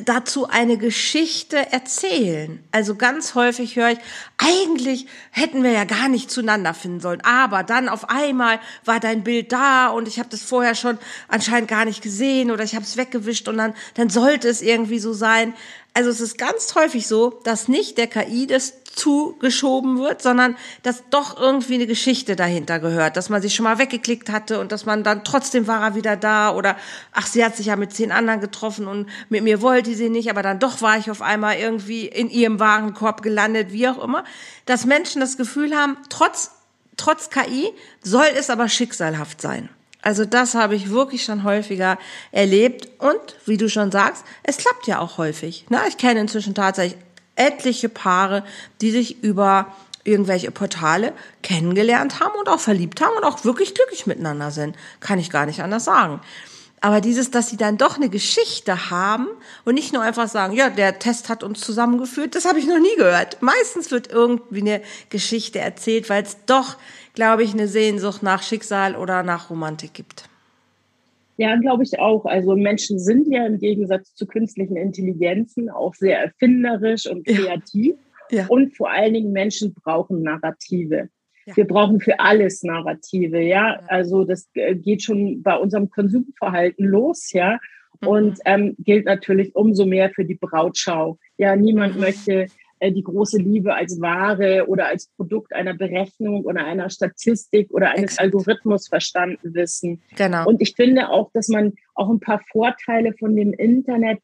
dazu 0.04 0.48
eine 0.48 0.78
Geschichte 0.78 1.72
erzählen. 1.72 2.62
Also 2.72 2.94
ganz 2.94 3.34
häufig 3.34 3.76
höre 3.76 3.90
ich, 3.90 3.98
eigentlich 4.38 5.06
hätten 5.30 5.62
wir 5.62 5.72
ja 5.72 5.84
gar 5.84 6.08
nicht 6.08 6.30
zueinander 6.30 6.74
finden 6.74 7.00
sollen, 7.00 7.20
aber 7.22 7.62
dann 7.62 7.88
auf 7.88 8.08
einmal 8.08 8.60
war 8.84 9.00
dein 9.00 9.24
Bild 9.24 9.52
da 9.52 9.88
und 9.88 10.08
ich 10.08 10.18
habe 10.18 10.28
das 10.28 10.42
vorher 10.42 10.74
schon 10.74 10.98
anscheinend 11.28 11.68
gar 11.68 11.84
nicht 11.84 12.02
gesehen 12.02 12.50
oder 12.50 12.64
ich 12.64 12.74
habe 12.74 12.84
es 12.84 12.96
weggewischt 12.96 13.48
und 13.48 13.58
dann, 13.58 13.74
dann 13.94 14.08
sollte 14.08 14.48
es 14.48 14.62
irgendwie 14.62 14.98
so 14.98 15.12
sein. 15.12 15.54
Also 15.92 16.10
es 16.10 16.20
ist 16.20 16.38
ganz 16.38 16.74
häufig 16.76 17.06
so, 17.06 17.40
dass 17.44 17.68
nicht 17.68 17.98
der 17.98 18.06
KI 18.06 18.46
das 18.46 18.79
zugeschoben 18.94 19.98
wird, 19.98 20.20
sondern 20.20 20.56
dass 20.82 21.04
doch 21.10 21.40
irgendwie 21.40 21.74
eine 21.74 21.86
Geschichte 21.86 22.36
dahinter 22.36 22.80
gehört, 22.80 23.16
dass 23.16 23.28
man 23.28 23.40
sich 23.40 23.54
schon 23.54 23.64
mal 23.64 23.78
weggeklickt 23.78 24.30
hatte 24.30 24.60
und 24.60 24.72
dass 24.72 24.84
man 24.84 25.04
dann 25.04 25.24
trotzdem 25.24 25.66
war 25.66 25.82
er 25.82 25.94
wieder 25.94 26.16
da 26.16 26.54
oder 26.54 26.76
ach, 27.12 27.26
sie 27.26 27.44
hat 27.44 27.56
sich 27.56 27.66
ja 27.66 27.76
mit 27.76 27.92
zehn 27.92 28.12
anderen 28.12 28.40
getroffen 28.40 28.86
und 28.88 29.08
mit 29.28 29.44
mir 29.44 29.62
wollte 29.62 29.94
sie 29.94 30.10
nicht, 30.10 30.28
aber 30.28 30.42
dann 30.42 30.58
doch 30.58 30.82
war 30.82 30.98
ich 30.98 31.10
auf 31.10 31.22
einmal 31.22 31.56
irgendwie 31.56 32.06
in 32.06 32.30
ihrem 32.30 32.58
Warenkorb 32.58 33.22
gelandet, 33.22 33.72
wie 33.72 33.88
auch 33.88 34.02
immer, 34.02 34.24
dass 34.66 34.86
Menschen 34.86 35.20
das 35.20 35.36
Gefühl 35.36 35.74
haben, 35.74 35.96
trotz, 36.08 36.50
trotz 36.96 37.30
KI 37.30 37.72
soll 38.02 38.26
es 38.36 38.50
aber 38.50 38.68
schicksalhaft 38.68 39.40
sein. 39.40 39.68
Also 40.02 40.24
das 40.24 40.54
habe 40.54 40.74
ich 40.74 40.90
wirklich 40.90 41.24
schon 41.24 41.44
häufiger 41.44 41.98
erlebt 42.32 42.88
und 42.98 43.20
wie 43.44 43.58
du 43.58 43.68
schon 43.68 43.92
sagst, 43.92 44.24
es 44.42 44.56
klappt 44.56 44.86
ja 44.86 44.98
auch 44.98 45.18
häufig. 45.18 45.66
Na, 45.68 45.86
ich 45.86 45.98
kenne 45.98 46.20
inzwischen 46.20 46.54
tatsächlich 46.54 46.98
etliche 47.40 47.88
Paare, 47.88 48.44
die 48.82 48.90
sich 48.90 49.24
über 49.24 49.74
irgendwelche 50.04 50.50
Portale 50.50 51.12
kennengelernt 51.42 52.20
haben 52.20 52.38
und 52.38 52.48
auch 52.48 52.60
verliebt 52.60 53.00
haben 53.00 53.16
und 53.16 53.24
auch 53.24 53.44
wirklich 53.44 53.74
glücklich 53.74 54.06
miteinander 54.06 54.50
sind. 54.50 54.76
Kann 55.00 55.18
ich 55.18 55.30
gar 55.30 55.46
nicht 55.46 55.62
anders 55.62 55.84
sagen. 55.84 56.20
Aber 56.82 57.02
dieses, 57.02 57.30
dass 57.30 57.50
sie 57.50 57.58
dann 57.58 57.76
doch 57.76 57.96
eine 57.96 58.08
Geschichte 58.08 58.90
haben 58.90 59.28
und 59.66 59.74
nicht 59.74 59.92
nur 59.92 60.02
einfach 60.02 60.28
sagen, 60.28 60.54
ja, 60.54 60.70
der 60.70 60.98
Test 60.98 61.28
hat 61.28 61.42
uns 61.42 61.60
zusammengeführt, 61.60 62.34
das 62.34 62.46
habe 62.46 62.58
ich 62.58 62.66
noch 62.66 62.78
nie 62.78 62.96
gehört. 62.96 63.42
Meistens 63.42 63.90
wird 63.90 64.10
irgendwie 64.10 64.62
eine 64.62 64.82
Geschichte 65.10 65.58
erzählt, 65.58 66.08
weil 66.08 66.22
es 66.22 66.38
doch, 66.46 66.76
glaube 67.12 67.42
ich, 67.42 67.52
eine 67.52 67.68
Sehnsucht 67.68 68.22
nach 68.22 68.42
Schicksal 68.42 68.96
oder 68.96 69.22
nach 69.22 69.50
Romantik 69.50 69.92
gibt. 69.92 70.29
Ja, 71.40 71.56
glaube 71.56 71.84
ich 71.84 71.98
auch. 71.98 72.26
Also 72.26 72.54
Menschen 72.54 72.98
sind 72.98 73.26
ja 73.32 73.46
im 73.46 73.56
Gegensatz 73.56 74.14
zu 74.14 74.26
künstlichen 74.26 74.76
Intelligenzen 74.76 75.70
auch 75.70 75.94
sehr 75.94 76.20
erfinderisch 76.20 77.06
und 77.06 77.26
kreativ. 77.26 77.94
Ja. 78.30 78.40
Ja. 78.40 78.46
Und 78.48 78.76
vor 78.76 78.90
allen 78.90 79.14
Dingen 79.14 79.32
Menschen 79.32 79.72
brauchen 79.72 80.22
Narrative. 80.22 81.08
Ja. 81.46 81.56
Wir 81.56 81.66
brauchen 81.66 81.98
für 81.98 82.20
alles 82.20 82.62
Narrative, 82.62 83.40
ja. 83.40 83.80
Also 83.88 84.24
das 84.24 84.50
äh, 84.52 84.74
geht 84.74 85.02
schon 85.02 85.42
bei 85.42 85.56
unserem 85.56 85.88
Konsumverhalten 85.88 86.84
los, 86.84 87.32
ja. 87.32 87.58
Mhm. 88.02 88.08
Und 88.08 88.38
ähm, 88.44 88.74
gilt 88.78 89.06
natürlich 89.06 89.56
umso 89.56 89.86
mehr 89.86 90.10
für 90.10 90.26
die 90.26 90.38
Brautschau. 90.38 91.18
Ja, 91.38 91.56
niemand 91.56 91.94
mhm. 91.94 92.02
möchte 92.02 92.48
die 92.88 93.02
große 93.02 93.36
Liebe 93.36 93.74
als 93.74 94.00
Ware 94.00 94.66
oder 94.68 94.86
als 94.86 95.08
Produkt 95.16 95.54
einer 95.54 95.74
Berechnung 95.74 96.44
oder 96.44 96.64
einer 96.64 96.88
Statistik 96.88 97.70
oder 97.70 97.90
eines 97.90 98.12
Exakt. 98.12 98.20
Algorithmus 98.22 98.88
verstanden 98.88 99.54
wissen. 99.54 100.02
Genau. 100.16 100.46
Und 100.46 100.62
ich 100.62 100.74
finde 100.74 101.10
auch, 101.10 101.30
dass 101.32 101.48
man 101.48 101.74
auch 101.94 102.08
ein 102.08 102.20
paar 102.20 102.40
Vorteile 102.50 103.12
von 103.12 103.36
dem 103.36 103.52
Internet, 103.52 104.20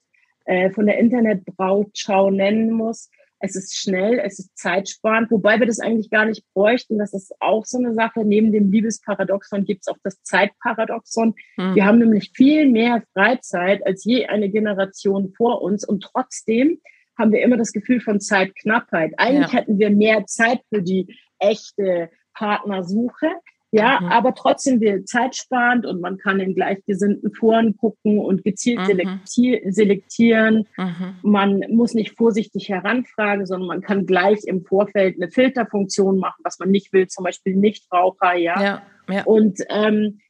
äh, 0.47 0.71
von 0.71 0.87
der 0.87 0.99
Internetbrautschau 0.99 2.31
nennen 2.31 2.71
muss. 2.71 3.11
Es 3.39 3.55
ist 3.55 3.77
schnell, 3.77 4.19
es 4.25 4.39
ist 4.39 4.57
zeitsparend, 4.57 5.31
wobei 5.31 5.61
wir 5.61 5.67
das 5.67 5.79
eigentlich 5.79 6.09
gar 6.09 6.25
nicht 6.25 6.43
bräuchten. 6.55 6.97
Das 6.97 7.13
ist 7.13 7.35
auch 7.41 7.67
so 7.67 7.77
eine 7.77 7.93
Sache. 7.93 8.25
Neben 8.25 8.51
dem 8.51 8.73
Liebesparadoxon 8.73 9.65
gibt 9.65 9.83
es 9.83 9.89
auch 9.89 9.99
das 10.03 10.23
Zeitparadoxon. 10.23 11.35
Mhm. 11.59 11.75
Wir 11.75 11.85
haben 11.85 11.99
nämlich 11.99 12.33
viel 12.35 12.71
mehr 12.71 13.03
Freizeit 13.13 13.87
als 13.87 14.05
je 14.05 14.27
eine 14.27 14.49
Generation 14.49 15.35
vor 15.37 15.61
uns 15.61 15.87
und 15.87 16.03
trotzdem 16.03 16.81
haben 17.19 17.33
wir 17.33 17.43
immer 17.43 17.57
das 17.57 17.73
Gefühl 17.73 18.01
von 18.01 18.21
Zeitknappheit. 18.21 19.15
Eigentlich 19.17 19.53
ja. 19.53 19.59
hätten 19.61 19.79
wir 19.79 19.91
mehr 19.91 20.27
Zeit 20.27 20.61
für 20.69 20.83
die 20.83 21.17
echte 21.39 22.11
Partnersuche. 22.35 23.31
Ja, 23.73 24.01
mhm. 24.01 24.07
aber 24.07 24.35
trotzdem 24.35 24.81
wird 24.81 25.09
zeitsparend 25.09 25.87
und 25.87 26.01
man 26.01 26.19
kann 26.19 26.39
in 26.41 26.55
gleichgesinnten 26.55 27.35
Foren 27.35 27.77
gucken 27.77 28.21
und 28.21 28.45
gezielt 28.45 28.79
mhm. 28.79 29.21
selektieren. 29.25 30.67
Mhm. 30.77 31.17
Man 31.23 31.65
muss 31.71 31.93
nicht 31.93 32.17
vorsichtig 32.17 32.69
heranfragen, 32.69 33.45
sondern 33.45 33.67
man 33.67 33.81
kann 33.83 34.07
gleich 34.07 34.45
im 34.45 34.65
Vorfeld 34.65 35.17
eine 35.17 35.31
Filterfunktion 35.31 36.19
machen, 36.19 36.41
was 36.45 36.59
man 36.59 36.71
nicht 36.71 36.93
will, 36.93 37.09
zum 37.09 37.25
Beispiel 37.25 37.57
Nichtraucher, 37.57 38.35
ja. 38.35 38.63
ja, 38.63 38.83
ja. 39.11 39.25
Und 39.25 39.59
ähm, 39.69 40.21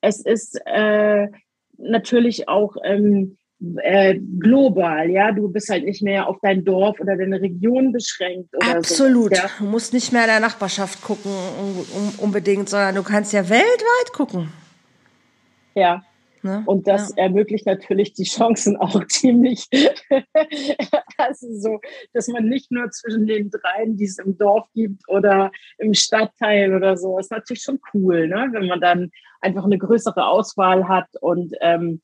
es 0.00 0.24
ist 0.24 0.60
äh, 0.64 1.28
natürlich 1.76 2.48
auch 2.48 2.76
ähm, 2.82 3.36
äh, 3.82 4.18
global, 4.38 5.10
ja. 5.10 5.32
Du 5.32 5.48
bist 5.48 5.68
halt 5.70 5.84
nicht 5.84 6.02
mehr 6.02 6.28
auf 6.28 6.36
dein 6.42 6.64
Dorf 6.64 7.00
oder 7.00 7.16
deine 7.16 7.40
Region 7.40 7.92
beschränkt. 7.92 8.54
Oder 8.54 8.76
Absolut. 8.76 9.34
So, 9.34 9.42
ja? 9.42 9.50
Du 9.58 9.64
musst 9.64 9.92
nicht 9.92 10.12
mehr 10.12 10.22
in 10.22 10.28
der 10.28 10.40
Nachbarschaft 10.40 11.02
gucken 11.02 11.32
unbedingt, 12.18 12.68
sondern 12.68 12.94
du 12.94 13.02
kannst 13.02 13.32
ja 13.32 13.48
weltweit 13.48 14.12
gucken. 14.12 14.52
Ja. 15.74 16.02
Ne? 16.42 16.62
Und 16.64 16.86
das 16.86 17.10
ja. 17.16 17.24
ermöglicht 17.24 17.66
natürlich 17.66 18.12
die 18.12 18.24
Chancen 18.24 18.76
auch 18.76 19.04
ziemlich, 19.08 19.66
also 21.16 21.46
so, 21.58 21.80
dass 22.12 22.28
man 22.28 22.48
nicht 22.48 22.70
nur 22.70 22.88
zwischen 22.90 23.26
den 23.26 23.50
dreien, 23.50 23.96
die 23.96 24.04
es 24.04 24.18
im 24.18 24.38
Dorf 24.38 24.68
gibt 24.72 25.02
oder 25.08 25.50
im 25.78 25.92
Stadtteil 25.92 26.72
oder 26.74 26.96
so, 26.96 27.18
ist 27.18 27.32
natürlich 27.32 27.62
schon 27.62 27.80
cool, 27.94 28.28
ne? 28.28 28.48
wenn 28.52 28.68
man 28.68 28.80
dann 28.80 29.10
einfach 29.40 29.64
eine 29.64 29.78
größere 29.78 30.24
Auswahl 30.24 30.86
hat 30.86 31.08
und 31.20 31.52
ähm, 31.60 32.00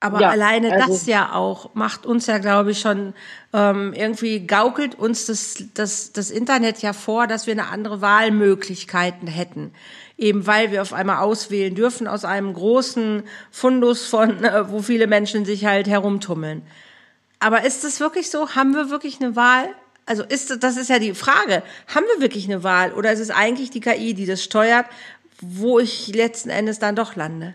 aber 0.00 0.22
ja, 0.22 0.30
alleine 0.30 0.72
also, 0.72 0.94
das 0.94 1.06
ja 1.06 1.34
auch 1.34 1.74
macht 1.74 2.06
uns 2.06 2.26
ja, 2.26 2.38
glaube 2.38 2.70
ich, 2.70 2.80
schon 2.80 3.12
ähm, 3.52 3.92
irgendwie 3.92 4.46
gaukelt 4.46 4.98
uns 4.98 5.26
das, 5.26 5.64
das, 5.74 6.12
das 6.12 6.30
Internet 6.30 6.80
ja 6.80 6.94
vor, 6.94 7.26
dass 7.26 7.46
wir 7.46 7.52
eine 7.52 7.68
andere 7.68 8.00
Wahlmöglichkeiten 8.00 9.28
hätten. 9.28 9.72
Eben 10.16 10.46
weil 10.46 10.72
wir 10.72 10.80
auf 10.80 10.94
einmal 10.94 11.18
auswählen 11.18 11.74
dürfen 11.74 12.08
aus 12.08 12.24
einem 12.24 12.54
großen 12.54 13.24
Fundus 13.50 14.06
von, 14.06 14.42
äh, 14.42 14.70
wo 14.70 14.80
viele 14.80 15.06
Menschen 15.06 15.44
sich 15.44 15.66
halt 15.66 15.86
herumtummeln. 15.86 16.62
Aber 17.38 17.64
ist 17.64 17.84
es 17.84 18.00
wirklich 18.00 18.30
so? 18.30 18.54
Haben 18.54 18.74
wir 18.74 18.88
wirklich 18.88 19.20
eine 19.20 19.36
Wahl? 19.36 19.68
Also 20.06 20.22
ist 20.22 20.62
das 20.62 20.78
ist 20.78 20.88
ja 20.88 20.98
die 20.98 21.14
Frage. 21.14 21.62
Haben 21.94 22.06
wir 22.14 22.22
wirklich 22.22 22.46
eine 22.46 22.64
Wahl 22.64 22.94
oder 22.94 23.12
ist 23.12 23.20
es 23.20 23.30
eigentlich 23.30 23.70
die 23.70 23.80
KI, 23.80 24.14
die 24.14 24.26
das 24.26 24.42
steuert, 24.42 24.86
wo 25.42 25.78
ich 25.78 26.08
letzten 26.08 26.48
Endes 26.48 26.78
dann 26.78 26.96
doch 26.96 27.16
lande? 27.16 27.54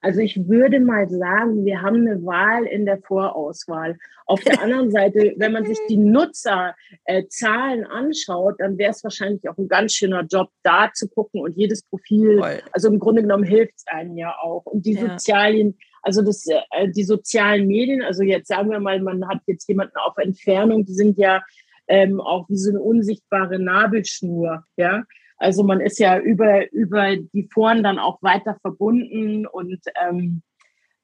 Also 0.00 0.20
ich 0.20 0.48
würde 0.48 0.80
mal 0.80 1.08
sagen, 1.08 1.64
wir 1.64 1.82
haben 1.82 2.06
eine 2.06 2.24
Wahl 2.24 2.64
in 2.64 2.86
der 2.86 2.98
Vorauswahl. 2.98 3.98
Auf 4.26 4.40
der 4.40 4.62
anderen 4.62 4.90
Seite, 4.90 5.34
wenn 5.36 5.52
man 5.52 5.66
sich 5.66 5.78
die 5.88 5.98
Nutzerzahlen 5.98 7.84
anschaut, 7.84 8.54
dann 8.58 8.78
wäre 8.78 8.92
es 8.92 9.04
wahrscheinlich 9.04 9.48
auch 9.48 9.58
ein 9.58 9.68
ganz 9.68 9.94
schöner 9.94 10.24
Job, 10.24 10.50
da 10.62 10.90
zu 10.94 11.08
gucken 11.08 11.40
und 11.42 11.56
jedes 11.56 11.82
Profil, 11.82 12.38
Voll. 12.38 12.62
also 12.72 12.88
im 12.88 12.98
Grunde 12.98 13.22
genommen 13.22 13.44
hilft 13.44 13.74
es 13.76 13.86
einem 13.88 14.16
ja 14.16 14.34
auch. 14.40 14.64
Und 14.64 14.86
die 14.86 14.94
ja. 14.94 15.10
sozialen, 15.10 15.76
also 16.02 16.22
das, 16.22 16.46
äh, 16.46 16.88
die 16.88 17.04
sozialen 17.04 17.66
Medien, 17.66 18.02
also 18.02 18.22
jetzt 18.22 18.48
sagen 18.48 18.70
wir 18.70 18.80
mal, 18.80 19.00
man 19.00 19.28
hat 19.28 19.40
jetzt 19.46 19.68
jemanden 19.68 19.96
auf 19.96 20.16
Entfernung, 20.16 20.86
die 20.86 20.94
sind 20.94 21.18
ja 21.18 21.42
ähm, 21.88 22.20
auch 22.20 22.48
wie 22.48 22.56
so 22.56 22.70
eine 22.70 22.80
unsichtbare 22.80 23.58
Nabelschnur, 23.58 24.64
ja. 24.76 25.02
Also 25.40 25.64
man 25.64 25.80
ist 25.80 25.98
ja 25.98 26.18
über, 26.18 26.70
über 26.70 27.16
die 27.16 27.48
Foren 27.52 27.82
dann 27.82 27.98
auch 27.98 28.22
weiter 28.22 28.58
verbunden 28.60 29.46
und 29.46 29.80
ähm, 30.06 30.42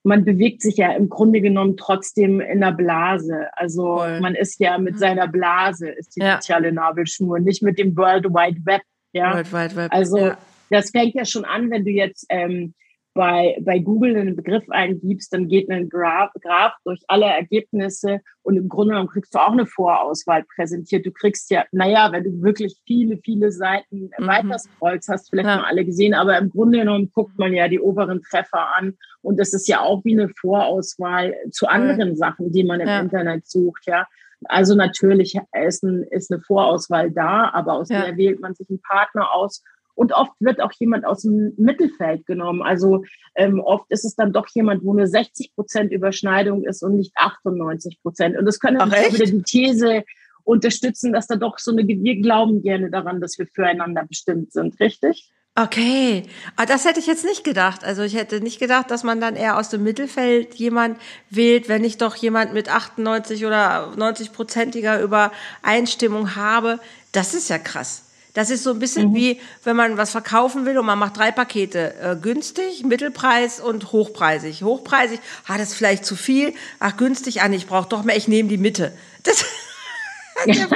man 0.03 0.25
bewegt 0.25 0.61
sich 0.63 0.77
ja 0.77 0.93
im 0.93 1.09
Grunde 1.09 1.41
genommen 1.41 1.77
trotzdem 1.77 2.41
in 2.41 2.61
der 2.61 2.73
Blase. 2.73 3.49
Also 3.55 3.97
Voll. 3.97 4.21
man 4.21 4.35
ist 4.35 4.61
ja 4.61 4.77
mit 4.79 4.99
seiner 4.99 5.27
Blase, 5.27 5.89
ist 5.89 6.15
die 6.17 6.21
ja. 6.21 6.37
soziale 6.37 6.71
Nabelschnur, 6.71 7.41
nicht 7.41 7.63
mit 7.63 7.79
dem 7.79 7.97
World 7.97 8.27
Wide 8.27 8.61
Web. 8.65 8.83
Ja? 9.13 9.35
World 9.35 9.53
Wide 9.53 9.77
Web. 9.77 9.93
Also 9.93 10.19
ja. 10.19 10.39
das 10.71 10.91
fängt 10.91 11.15
ja 11.15 11.25
schon 11.25 11.47
an, 11.47 11.71
wenn 11.71 11.85
du 11.85 11.91
jetzt 11.91 12.27
ähm, 12.29 12.75
bei, 13.17 13.59
bei 13.63 13.81
Google 13.81 14.17
einen 14.17 14.37
Begriff 14.37 14.65
eingibst, 14.71 15.33
dann 15.33 15.49
geht 15.49 15.69
ein 15.71 15.89
Graph, 15.89 16.31
Graph 16.41 16.75
durch 16.85 17.01
alle 17.09 17.25
Ergebnisse 17.27 18.21
und 18.43 18.57
im 18.57 18.69
Grunde 18.69 18.93
genommen 18.93 19.09
kriegst 19.09 19.35
du 19.35 19.39
auch 19.41 19.51
eine 19.51 19.67
Vorauswahl 19.67 20.45
präsentiert. 20.55 21.05
Du 21.05 21.11
kriegst 21.11 21.51
ja, 21.51 21.65
naja, 21.73 22.13
wenn 22.13 22.23
du 22.23 22.43
wirklich 22.43 22.77
viele, 22.87 23.19
viele 23.25 23.51
Seiten 23.51 24.11
mhm. 24.19 24.27
weiter 24.27 24.59
scrollst, 24.59 25.09
hast 25.09 25.27
du 25.27 25.31
vielleicht 25.31 25.49
ja. 25.49 25.57
mal 25.57 25.65
alle 25.65 25.85
gesehen, 25.85 26.15
aber 26.15 26.39
im 26.39 26.51
Grunde 26.51 26.79
genommen 26.79 27.11
guckt 27.13 27.37
man 27.39 27.53
ja 27.53 27.67
die 27.67 27.81
oberen 27.81 28.23
Treffer 28.23 28.77
an 28.77 28.97
und 29.23 29.41
das 29.41 29.53
ist 29.53 29.67
ja 29.67 29.81
auch 29.81 30.05
wie 30.05 30.13
eine 30.13 30.29
Vorauswahl 30.29 31.35
zu 31.51 31.67
anderen 31.67 32.11
ja. 32.11 32.17
Sachen, 32.17 32.53
die 32.53 32.63
man 32.63 32.81
im 32.81 32.87
ja. 32.87 33.01
Internet 33.01 33.49
sucht, 33.49 33.87
ja. 33.87 34.07
Also 34.45 34.75
natürlich 34.75 35.37
ist, 35.67 35.83
ein, 35.83 36.05
ist 36.11 36.31
eine 36.31 36.43
Vorauswahl 36.43 37.11
da, 37.11 37.51
aber 37.55 37.73
aus 37.73 37.89
der 37.89 38.17
wählt 38.19 38.39
man 38.39 38.55
sich 38.55 38.69
einen 38.69 38.83
Partner 38.83 39.33
aus 39.33 39.65
und 39.97 40.13
oft 40.13 40.33
wird 40.39 40.61
auch 40.61 40.73
jemand 40.79 41.05
aus 41.05 41.23
dem 41.23 41.55
Mittelfeld 41.57 42.27
genommen. 42.27 42.63
Also 42.63 43.05
ähm, 43.35 43.61
oft 43.61 43.87
ist 43.89 44.05
es 44.05 44.15
dann 44.15 44.33
doch 44.33 44.47
jemand, 44.55 44.85
wo 44.85 44.95
nur 44.95 45.07
60 45.07 45.55
Prozent 45.55 45.91
Überschneidung 45.91 46.65
ist 46.65 46.83
und 46.83 46.97
nicht 46.97 47.13
98 47.17 48.01
Prozent. 48.03 48.37
Und 48.39 48.45
das 48.45 48.61
könnte 48.61 48.85
auch 48.85 48.87
wieder 48.87 49.25
die 49.25 49.43
These 49.43 50.05
unterstützen, 50.45 51.13
dass 51.13 51.27
da 51.27 51.37
doch 51.37 51.59
so 51.59 51.73
eine, 51.73 51.87
wir 51.89 52.17
glauben 52.21 52.63
gerne 52.63 52.91
daran, 52.91 53.21
dass 53.21 53.39
wir 53.39 53.47
füreinander 53.49 54.05
bestimmt 54.07 54.53
sind, 54.53 54.79
richtig? 54.79 55.33
Okay, 55.59 56.25
aber 56.55 56.65
ah, 56.65 56.67
das 56.67 56.85
hätte 56.85 57.01
ich 57.01 57.07
jetzt 57.07 57.25
nicht 57.25 57.43
gedacht. 57.43 57.83
Also 57.83 58.03
ich 58.03 58.15
hätte 58.15 58.43
nicht 58.43 58.59
gedacht, 58.59 58.91
dass 58.91 59.05
man 59.05 59.23
dann 59.23 59.37
eher 59.37 59.57
aus 59.57 59.71
dem 59.71 59.83
Mittelfeld 59.83 60.55
jemand 60.57 60.99
wählt, 61.31 61.71
wenn 61.71 61.83
ich 61.83 61.97
doch 61.97 62.15
jemand 62.15 62.53
mit 62.53 62.69
98 62.69 63.47
oder 63.47 63.95
90 63.97 64.33
prozentiger 64.33 65.01
Übereinstimmung 65.01 66.37
habe. 66.37 66.79
Das 67.13 67.33
ist 67.33 67.49
ja 67.49 67.57
krass. 67.57 68.06
Das 68.37 68.51
ist 68.51 68.65
so 68.65 68.73
ein 68.73 68.79
bisschen 68.79 69.09
mhm. 69.09 69.15
wie, 69.15 69.41
wenn 69.65 69.77
man 69.77 69.97
was 69.97 70.11
verkaufen 70.11 70.67
will 70.67 70.77
und 70.77 70.85
man 70.85 70.99
macht 70.99 71.17
drei 71.17 71.33
Pakete. 71.33 71.95
Äh, 71.99 72.17
günstig, 72.21 72.85
Mittelpreis 72.85 73.61
und 73.61 73.93
hochpreisig. 73.93 74.63
Hochpreisig, 74.63 75.21
ah, 75.47 75.57
das 75.57 75.71
ist 75.71 75.75
vielleicht 75.75 76.05
zu 76.05 76.17
viel. 76.17 76.53
Ach, 76.79 76.99
günstig, 76.99 77.41
ah, 77.41 77.49
ich 77.51 77.67
brauche 77.67 77.89
doch 77.89 78.05
mehr, 78.05 78.15
ich 78.15 78.29
nehme 78.29 78.51
die 78.51 78.59
Mitte. 78.59 78.93
Das, 79.23 79.37
das 80.47 80.55
ist 80.55 80.71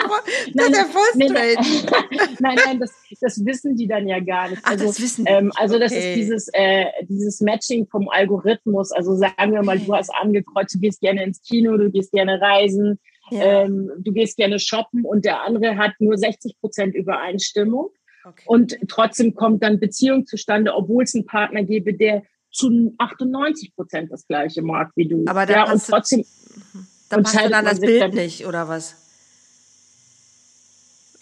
nein, 0.54 0.72
der 0.72 0.86
nein, 1.16 1.56
nein, 2.40 2.58
nein, 2.64 2.80
das, 2.80 2.92
das 3.20 3.44
wissen 3.44 3.76
die 3.76 3.86
dann 3.86 4.08
ja 4.08 4.20
gar 4.20 4.48
nicht. 4.48 4.64
Also, 4.64 4.84
Ach, 4.84 4.88
das 4.88 5.02
wissen 5.02 5.26
die. 5.26 5.30
Ähm, 5.30 5.52
also 5.56 5.78
das 5.78 5.92
okay. 5.92 6.12
ist 6.12 6.16
dieses, 6.16 6.48
äh, 6.54 6.86
dieses 7.10 7.42
Matching 7.42 7.86
vom 7.88 8.08
Algorithmus. 8.08 8.90
Also 8.90 9.16
sagen 9.16 9.52
wir 9.52 9.62
mal, 9.62 9.78
du 9.78 9.94
hast 9.94 10.08
angekreuzt, 10.14 10.76
du 10.76 10.78
gehst 10.78 11.02
gerne 11.02 11.24
ins 11.24 11.42
Kino, 11.42 11.76
du 11.76 11.90
gehst 11.90 12.10
gerne 12.10 12.40
reisen, 12.40 12.98
ja. 13.30 13.64
Ähm, 13.64 13.90
du 13.98 14.12
gehst 14.12 14.36
gerne 14.36 14.58
shoppen 14.58 15.04
und 15.04 15.24
der 15.24 15.42
andere 15.42 15.76
hat 15.76 15.92
nur 15.98 16.16
60 16.16 16.58
Prozent 16.60 16.94
Übereinstimmung. 16.94 17.90
Okay. 18.24 18.44
Und 18.46 18.78
trotzdem 18.88 19.34
kommt 19.34 19.62
dann 19.62 19.80
Beziehung 19.80 20.26
zustande, 20.26 20.74
obwohl 20.74 21.04
es 21.04 21.14
einen 21.14 21.24
Partner 21.24 21.64
gäbe, 21.64 21.94
der 21.94 22.22
zu 22.50 22.94
98 22.98 23.74
Prozent 23.74 24.12
das 24.12 24.26
gleiche 24.26 24.62
mag 24.62 24.90
wie 24.96 25.08
du. 25.08 25.24
Aber 25.26 25.48
ja, 25.48 25.70
und 25.70 25.82
trotzdem. 25.84 26.20
Mhm. 26.20 26.86
Da 27.08 27.16
passt 27.22 27.36
dann 27.36 27.64
das 27.64 27.80
Bild 27.80 28.02
dann, 28.02 28.10
nicht, 28.10 28.46
oder 28.46 28.68
was? 28.68 28.94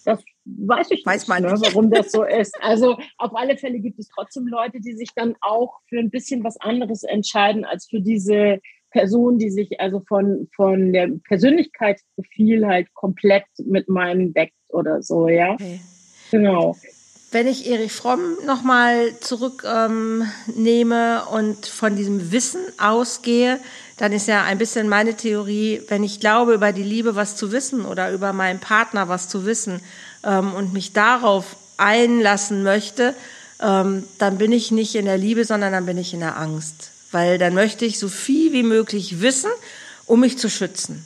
Das 0.04 0.22
weiß 0.44 0.90
ich 0.90 1.04
weiß 1.04 1.28
nicht, 1.28 1.40
ne, 1.40 1.60
warum 1.60 1.90
das 1.90 2.10
so 2.10 2.24
ist. 2.24 2.54
Also 2.60 2.98
auf 3.16 3.34
alle 3.34 3.56
Fälle 3.56 3.78
gibt 3.78 3.98
es 3.98 4.08
trotzdem 4.08 4.46
Leute, 4.46 4.80
die 4.80 4.94
sich 4.94 5.10
dann 5.14 5.34
auch 5.40 5.80
für 5.88 5.98
ein 5.98 6.10
bisschen 6.10 6.44
was 6.44 6.58
anderes 6.60 7.04
entscheiden 7.04 7.64
als 7.64 7.86
für 7.86 8.00
diese 8.00 8.60
Person, 8.90 9.38
die 9.38 9.50
sich 9.50 9.80
also 9.80 10.02
von, 10.06 10.48
von 10.54 10.92
der 10.92 11.08
Persönlichkeitsprofil 11.26 12.66
halt 12.66 12.92
komplett 12.94 13.44
mit 13.64 13.88
meinem 13.88 14.32
deckt 14.32 14.54
oder 14.68 15.02
so, 15.02 15.28
ja. 15.28 15.52
Okay. 15.52 15.80
Genau. 16.30 16.76
Wenn 17.30 17.46
ich 17.46 17.70
Erich 17.70 17.92
Fromm 17.92 18.38
nochmal 18.46 19.12
zurücknehme 19.20 20.22
ähm, 20.64 21.34
und 21.34 21.66
von 21.66 21.94
diesem 21.94 22.32
Wissen 22.32 22.60
ausgehe, 22.78 23.58
dann 23.98 24.12
ist 24.12 24.28
ja 24.28 24.44
ein 24.44 24.56
bisschen 24.56 24.88
meine 24.88 25.14
Theorie, 25.14 25.82
wenn 25.88 26.04
ich 26.04 26.20
glaube, 26.20 26.54
über 26.54 26.72
die 26.72 26.82
Liebe 26.82 27.16
was 27.16 27.36
zu 27.36 27.52
wissen 27.52 27.84
oder 27.84 28.12
über 28.12 28.32
meinen 28.32 28.60
Partner 28.60 29.08
was 29.08 29.28
zu 29.28 29.44
wissen 29.44 29.80
ähm, 30.24 30.54
und 30.54 30.72
mich 30.72 30.94
darauf 30.94 31.56
einlassen 31.76 32.62
möchte, 32.62 33.14
ähm, 33.60 34.04
dann 34.18 34.38
bin 34.38 34.52
ich 34.52 34.70
nicht 34.70 34.94
in 34.94 35.04
der 35.04 35.18
Liebe, 35.18 35.44
sondern 35.44 35.72
dann 35.72 35.84
bin 35.84 35.98
ich 35.98 36.14
in 36.14 36.20
der 36.20 36.38
Angst 36.38 36.92
weil 37.10 37.38
dann 37.38 37.54
möchte 37.54 37.84
ich 37.84 37.98
so 37.98 38.08
viel 38.08 38.37
wie 38.52 38.62
möglich 38.62 39.20
wissen, 39.20 39.50
um 40.06 40.20
mich 40.20 40.38
zu 40.38 40.48
schützen. 40.48 41.04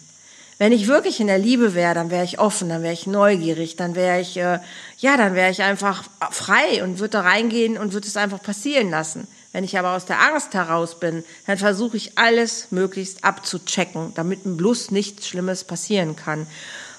Wenn 0.59 0.73
ich 0.73 0.87
wirklich 0.87 1.19
in 1.19 1.27
der 1.27 1.39
Liebe 1.39 1.75
wäre, 1.75 1.95
dann 1.95 2.11
wäre 2.11 2.25
ich 2.25 2.39
offen, 2.39 2.69
dann 2.69 2.83
wäre 2.83 2.93
ich 2.93 3.07
neugierig, 3.07 3.75
dann 3.75 3.97
wäre 3.97 4.21
ich, 4.21 4.37
äh, 4.37 4.61
ja, 4.99 5.17
dann 5.17 5.35
wäre 5.35 5.51
ich 5.51 5.63
einfach 5.63 6.05
frei 6.31 6.85
und 6.85 7.01
würde 7.01 7.13
da 7.13 7.23
reingehen 7.23 7.77
und 7.77 7.95
würde 7.95 8.07
es 8.07 8.17
einfach 8.17 8.41
passieren 8.41 8.91
lassen. 8.91 9.27
Wenn 9.51 9.65
ich 9.65 9.79
aber 9.79 9.97
aus 9.97 10.07
der 10.07 10.21
Angst 10.21 10.55
heraus 10.55 11.01
bin, 11.01 11.25
dann 11.47 11.59
versuche 11.59 11.97
ich 11.97 12.17
alles 12.17 12.69
möglichst 12.71 13.25
abzuchecken, 13.25 14.13
damit 14.15 14.41
bloß 14.45 14.93
nichts 14.93 15.27
Schlimmes 15.27 15.65
passieren 15.65 16.17
kann. 16.17 16.47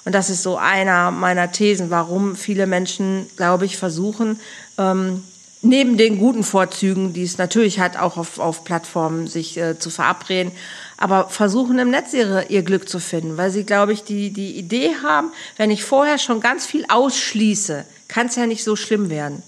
Und 0.05 0.13
das 0.13 0.29
ist 0.29 0.43
so 0.43 0.57
einer 0.57 1.11
meiner 1.11 1.51
Thesen, 1.51 1.89
warum 1.89 2.35
viele 2.35 2.67
Menschen, 2.67 3.27
glaube 3.37 3.65
ich, 3.65 3.77
versuchen, 3.77 4.39
ähm, 4.77 5.23
neben 5.63 5.97
den 5.97 6.19
guten 6.19 6.43
Vorzügen, 6.43 7.13
die 7.13 7.23
es 7.23 7.37
natürlich 7.37 7.79
hat, 7.79 7.97
auch 7.97 8.17
auf, 8.17 8.37
auf 8.37 8.63
Plattformen 8.63 9.27
sich 9.27 9.57
äh, 9.57 9.79
zu 9.79 9.89
verabreden, 9.89 10.51
aber 10.97 11.29
versuchen 11.29 11.79
im 11.79 11.89
Netz 11.89 12.13
ihre, 12.13 12.45
ihr 12.45 12.63
Glück 12.63 12.87
zu 12.87 12.99
finden, 12.99 13.37
weil 13.37 13.49
sie, 13.49 13.63
glaube 13.63 13.93
ich, 13.93 14.03
die, 14.03 14.31
die 14.31 14.57
Idee 14.57 14.91
haben, 15.03 15.31
wenn 15.57 15.71
ich 15.71 15.83
vorher 15.83 16.17
schon 16.17 16.41
ganz 16.41 16.65
viel 16.65 16.85
ausschließe, 16.89 17.85
kann 18.09 18.27
es 18.27 18.35
ja 18.35 18.45
nicht 18.45 18.63
so 18.63 18.75
schlimm 18.75 19.09
werden. 19.09 19.41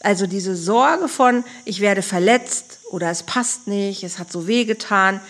Also 0.00 0.26
diese 0.26 0.54
Sorge 0.54 1.08
von, 1.08 1.44
ich 1.64 1.80
werde 1.80 2.02
verletzt 2.02 2.80
oder 2.90 3.10
es 3.10 3.22
passt 3.22 3.66
nicht, 3.66 4.02
es 4.02 4.18
hat 4.18 4.30
so 4.30 4.46
weh 4.46 4.64
getan, 4.64 5.20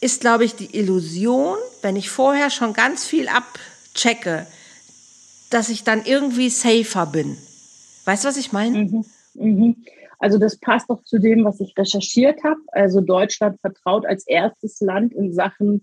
ist, 0.00 0.20
glaube 0.20 0.44
ich, 0.44 0.54
die 0.54 0.76
Illusion, 0.76 1.58
wenn 1.82 1.96
ich 1.96 2.10
vorher 2.10 2.50
schon 2.50 2.72
ganz 2.72 3.04
viel 3.04 3.28
abchecke, 3.28 4.46
dass 5.50 5.68
ich 5.68 5.84
dann 5.84 6.04
irgendwie 6.04 6.48
safer 6.48 7.06
bin. 7.06 7.36
Weißt 8.06 8.24
du, 8.24 8.28
was 8.28 8.36
ich 8.36 8.52
meine? 8.52 8.78
Mhm. 8.78 9.04
Mhm. 9.34 9.84
Also 10.18 10.38
das 10.38 10.58
passt 10.58 10.88
doch 10.88 11.02
zu 11.02 11.18
dem, 11.18 11.44
was 11.44 11.60
ich 11.60 11.74
recherchiert 11.76 12.44
habe. 12.44 12.60
Also 12.68 13.00
Deutschland 13.00 13.60
vertraut 13.60 14.06
als 14.06 14.26
erstes 14.26 14.80
Land 14.80 15.12
in 15.14 15.32
Sachen 15.32 15.82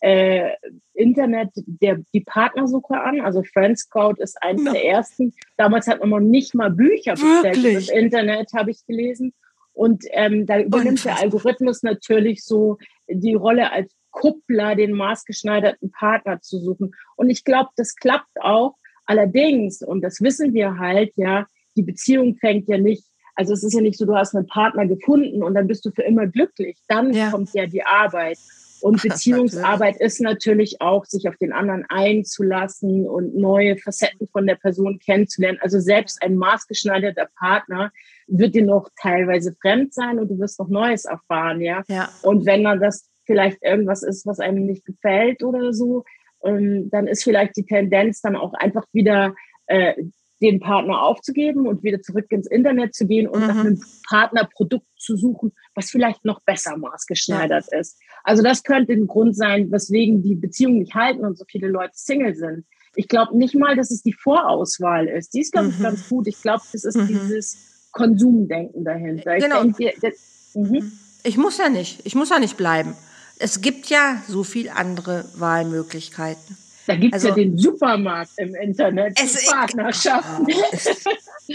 äh, 0.00 0.50
Internet 0.94 1.50
der, 1.54 2.00
die 2.12 2.20
Partnersuche 2.20 3.00
an. 3.00 3.20
Also 3.20 3.42
Friendscout 3.42 4.14
ist 4.18 4.40
eines 4.42 4.64
no. 4.64 4.72
der 4.72 4.84
ersten. 4.84 5.34
Damals 5.56 5.86
hat 5.86 6.00
man 6.00 6.10
noch 6.10 6.20
nicht 6.20 6.54
mal 6.54 6.70
Bücher 6.70 7.12
bestellt. 7.14 7.76
Das 7.76 7.88
Internet 7.88 8.52
habe 8.54 8.70
ich 8.70 8.84
gelesen. 8.86 9.32
Und 9.72 10.04
ähm, 10.10 10.44
da 10.44 10.60
übernimmt 10.60 11.04
der 11.04 11.20
Algorithmus 11.20 11.82
natürlich 11.82 12.44
so 12.44 12.78
die 13.08 13.34
Rolle 13.34 13.70
als 13.72 13.94
Kuppler, 14.10 14.74
den 14.74 14.92
maßgeschneiderten 14.92 15.92
Partner 15.92 16.40
zu 16.40 16.58
suchen. 16.58 16.92
Und 17.16 17.30
ich 17.30 17.44
glaube, 17.44 17.70
das 17.76 17.94
klappt 17.94 18.40
auch. 18.40 18.74
Allerdings, 19.06 19.80
und 19.80 20.02
das 20.02 20.20
wissen 20.20 20.52
wir 20.52 20.78
halt, 20.78 21.12
ja, 21.16 21.46
die 21.78 21.84
Beziehung 21.84 22.36
fängt 22.36 22.68
ja 22.68 22.76
nicht, 22.76 23.04
also 23.36 23.52
es 23.52 23.62
ist 23.62 23.72
ja 23.72 23.80
nicht 23.80 23.96
so, 23.96 24.04
du 24.04 24.16
hast 24.16 24.34
einen 24.34 24.48
Partner 24.48 24.86
gefunden 24.86 25.44
und 25.44 25.54
dann 25.54 25.68
bist 25.68 25.86
du 25.86 25.90
für 25.92 26.02
immer 26.02 26.26
glücklich. 26.26 26.76
Dann 26.88 27.12
ja. 27.12 27.30
kommt 27.30 27.54
ja 27.54 27.66
die 27.66 27.84
Arbeit. 27.84 28.36
Und 28.80 29.00
Beziehungsarbeit 29.02 30.00
ist 30.00 30.20
natürlich 30.20 30.80
auch, 30.80 31.04
sich 31.04 31.28
auf 31.28 31.36
den 31.36 31.52
anderen 31.52 31.84
einzulassen 31.88 33.06
und 33.06 33.36
neue 33.36 33.76
Facetten 33.76 34.26
von 34.28 34.46
der 34.46 34.56
Person 34.56 34.98
kennenzulernen. 34.98 35.58
Also 35.62 35.78
selbst 35.78 36.20
ein 36.20 36.36
maßgeschneiderter 36.36 37.28
Partner 37.38 37.92
wird 38.26 38.56
dir 38.56 38.64
noch 38.64 38.88
teilweise 39.00 39.54
fremd 39.60 39.94
sein 39.94 40.18
und 40.18 40.28
du 40.28 40.38
wirst 40.40 40.58
noch 40.58 40.68
Neues 40.68 41.04
erfahren, 41.04 41.60
ja. 41.60 41.82
ja. 41.88 42.08
Und 42.22 42.44
wenn 42.44 42.62
man 42.62 42.80
das 42.80 43.08
vielleicht 43.24 43.62
irgendwas 43.62 44.02
ist, 44.02 44.26
was 44.26 44.40
einem 44.40 44.66
nicht 44.66 44.84
gefällt 44.84 45.44
oder 45.44 45.72
so, 45.72 46.04
ähm, 46.44 46.88
dann 46.90 47.06
ist 47.06 47.22
vielleicht 47.22 47.56
die 47.56 47.66
Tendenz 47.66 48.20
dann 48.20 48.34
auch 48.36 48.54
einfach 48.54 48.84
wieder 48.92 49.34
äh, 49.66 49.94
den 50.40 50.60
Partner 50.60 51.02
aufzugeben 51.02 51.66
und 51.66 51.82
wieder 51.82 52.00
zurück 52.00 52.26
ins 52.30 52.46
Internet 52.46 52.94
zu 52.94 53.06
gehen 53.06 53.26
und 53.26 53.40
mhm. 53.40 53.46
nach 53.46 53.58
einem 53.58 53.82
Partnerprodukt 54.08 54.86
zu 54.96 55.16
suchen, 55.16 55.52
was 55.74 55.90
vielleicht 55.90 56.24
noch 56.24 56.40
besser 56.42 56.76
maßgeschneidert 56.76 57.66
ja. 57.72 57.78
ist. 57.78 57.98
Also 58.22 58.42
das 58.42 58.62
könnte 58.62 58.92
ein 58.92 59.06
Grund 59.06 59.36
sein, 59.36 59.70
weswegen 59.70 60.22
die 60.22 60.34
Beziehungen 60.34 60.78
nicht 60.78 60.94
halten 60.94 61.24
und 61.24 61.38
so 61.38 61.44
viele 61.48 61.68
Leute 61.68 61.92
Single 61.94 62.34
sind. 62.34 62.66
Ich 62.94 63.08
glaube 63.08 63.36
nicht 63.36 63.54
mal, 63.54 63.76
dass 63.76 63.90
es 63.90 64.02
die 64.02 64.12
Vorauswahl 64.12 65.06
ist. 65.06 65.34
Die 65.34 65.40
ist, 65.40 65.52
glaube 65.52 65.68
ich, 65.68 65.78
mhm. 65.78 65.82
ganz 65.82 66.08
gut. 66.08 66.26
Ich 66.26 66.40
glaube, 66.40 66.62
das 66.72 66.84
ist 66.84 66.96
mhm. 66.96 67.06
dieses 67.08 67.88
Konsumdenken 67.92 68.84
dahinter. 68.84 69.36
Ich 69.36 69.44
genau. 69.44 69.62
Denke, 69.62 69.92
das, 70.00 70.52
mhm. 70.54 70.92
ich 71.24 71.36
muss 71.36 71.58
ja 71.58 71.68
nicht. 71.68 72.00
Ich 72.04 72.14
muss 72.14 72.30
ja 72.30 72.38
nicht 72.38 72.56
bleiben. 72.56 72.94
Es 73.38 73.60
gibt 73.60 73.86
ja 73.86 74.22
so 74.26 74.42
viel 74.42 74.68
andere 74.68 75.24
Wahlmöglichkeiten. 75.36 76.56
Da 76.88 76.96
gibt 76.96 77.14
es 77.14 77.22
also, 77.22 77.28
ja 77.28 77.44
den 77.44 77.58
Supermarkt 77.58 78.30
im 78.38 78.54
Internet, 78.54 79.20
es, 79.22 79.44
Partnerschaften. 79.46 80.46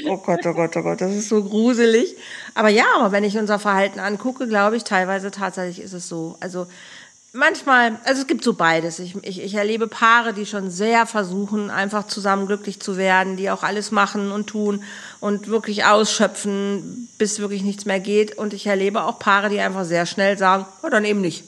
Oh 0.05 0.17
Gott, 0.17 0.45
oh 0.45 0.53
Gott, 0.53 0.77
oh 0.77 0.83
Gott, 0.83 1.01
das 1.01 1.11
ist 1.11 1.29
so 1.29 1.43
gruselig. 1.43 2.15
Aber 2.53 2.69
ja, 2.69 2.85
aber 2.97 3.11
wenn 3.11 3.23
ich 3.23 3.35
unser 3.37 3.57
Verhalten 3.57 3.99
angucke, 3.99 4.47
glaube 4.47 4.77
ich, 4.77 4.83
teilweise 4.83 5.31
tatsächlich 5.31 5.83
ist 5.83 5.93
es 5.93 6.07
so. 6.07 6.35
Also 6.39 6.67
manchmal, 7.31 7.97
also 8.05 8.21
es 8.21 8.27
gibt 8.27 8.43
so 8.43 8.53
beides. 8.53 8.99
Ich, 8.99 9.15
ich, 9.23 9.43
ich 9.43 9.55
erlebe 9.55 9.87
Paare, 9.87 10.33
die 10.33 10.45
schon 10.45 10.69
sehr 10.69 11.07
versuchen, 11.07 11.71
einfach 11.71 12.07
zusammen 12.07 12.45
glücklich 12.45 12.79
zu 12.79 12.97
werden, 12.97 13.37
die 13.37 13.49
auch 13.49 13.63
alles 13.63 13.91
machen 13.91 14.31
und 14.31 14.47
tun 14.47 14.83
und 15.19 15.47
wirklich 15.47 15.85
ausschöpfen, 15.85 17.09
bis 17.17 17.39
wirklich 17.39 17.63
nichts 17.63 17.85
mehr 17.85 17.99
geht. 17.99 18.37
Und 18.37 18.53
ich 18.53 18.67
erlebe 18.67 19.03
auch 19.03 19.17
Paare, 19.17 19.49
die 19.49 19.59
einfach 19.59 19.85
sehr 19.85 20.05
schnell 20.05 20.37
sagen, 20.37 20.67
oh, 20.83 20.89
dann 20.89 21.05
eben 21.05 21.21
nicht 21.21 21.43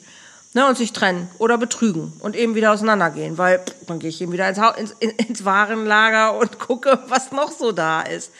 ne, 0.56 0.66
und 0.66 0.76
sich 0.76 0.92
trennen 0.92 1.28
oder 1.38 1.58
betrügen 1.58 2.14
und 2.20 2.34
eben 2.34 2.54
wieder 2.54 2.72
auseinandergehen, 2.72 3.36
weil 3.36 3.58
pff, 3.58 3.86
dann 3.86 3.98
gehe 3.98 4.08
ich 4.08 4.20
eben 4.22 4.32
wieder 4.32 4.48
ins, 4.48 4.58
ins, 4.98 5.12
ins 5.28 5.44
Warenlager 5.44 6.36
und 6.38 6.58
gucke, 6.58 6.98
was 7.08 7.30
noch 7.30 7.50
so 7.50 7.72
da 7.72 8.00
ist. 8.00 8.32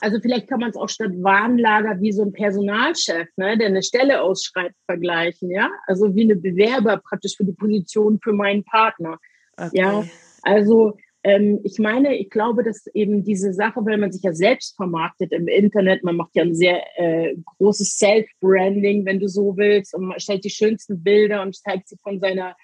Also 0.00 0.20
vielleicht 0.20 0.46
kann 0.48 0.60
man 0.60 0.70
es 0.70 0.76
auch 0.76 0.90
statt 0.90 1.10
Warenlager 1.14 2.00
wie 2.00 2.12
so 2.12 2.22
ein 2.22 2.32
Personalchef, 2.32 3.28
ne, 3.36 3.56
der 3.56 3.68
eine 3.68 3.82
Stelle 3.82 4.20
ausschreibt, 4.22 4.76
vergleichen, 4.84 5.50
ja? 5.50 5.70
Also 5.86 6.14
wie 6.14 6.22
eine 6.22 6.36
Bewerber 6.36 6.98
praktisch 6.98 7.36
für 7.36 7.44
die 7.44 7.52
Position 7.52 8.20
für 8.22 8.34
meinen 8.34 8.62
Partner. 8.62 9.18
Okay. 9.56 9.70
Ja, 9.72 10.04
also 10.42 10.98
ähm, 11.24 11.60
ich 11.64 11.78
meine, 11.78 12.16
ich 12.16 12.30
glaube, 12.30 12.62
dass 12.62 12.86
eben 12.94 13.24
diese 13.24 13.52
Sache, 13.52 13.84
weil 13.84 13.98
man 13.98 14.12
sich 14.12 14.22
ja 14.22 14.32
selbst 14.32 14.76
vermarktet 14.76 15.32
im 15.32 15.48
Internet, 15.48 16.04
man 16.04 16.16
macht 16.16 16.30
ja 16.34 16.42
ein 16.42 16.54
sehr 16.54 16.82
äh, 16.96 17.34
großes 17.58 17.98
Self-Branding, 17.98 19.04
wenn 19.04 19.18
du 19.18 19.28
so 19.28 19.56
willst, 19.56 19.94
und 19.94 20.06
man 20.06 20.20
stellt 20.20 20.44
die 20.44 20.50
schönsten 20.50 21.02
Bilder 21.02 21.42
und 21.42 21.56
zeigt 21.56 21.88
sie 21.88 21.96
von 22.02 22.20
seiner 22.20 22.56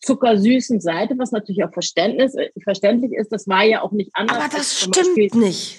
zuckersüßen 0.00 0.80
Seite, 0.80 1.14
was 1.16 1.32
natürlich 1.32 1.64
auch 1.64 1.72
Verständnis, 1.72 2.34
äh, 2.34 2.50
verständlich 2.62 3.12
ist. 3.12 3.32
Das 3.32 3.48
war 3.48 3.64
ja 3.64 3.82
auch 3.82 3.92
nicht 3.92 4.10
anders. 4.12 4.36
Aber 4.36 4.48
das 4.48 4.80
stimmt 4.80 5.34
nicht. 5.34 5.78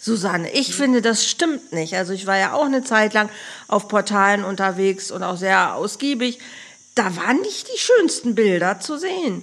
Susanne, 0.00 0.50
ich 0.52 0.74
finde, 0.74 1.02
das 1.02 1.26
stimmt 1.26 1.72
nicht. 1.72 1.94
Also 1.94 2.12
ich 2.12 2.26
war 2.26 2.38
ja 2.38 2.54
auch 2.54 2.66
eine 2.66 2.84
Zeit 2.84 3.12
lang 3.12 3.28
auf 3.66 3.88
Portalen 3.88 4.44
unterwegs 4.44 5.10
und 5.10 5.22
auch 5.22 5.36
sehr 5.36 5.74
ausgiebig. 5.74 6.38
Da 6.94 7.16
waren 7.16 7.40
nicht 7.40 7.68
die 7.68 7.78
schönsten 7.78 8.34
Bilder 8.34 8.78
zu 8.78 8.98
sehen. 8.98 9.42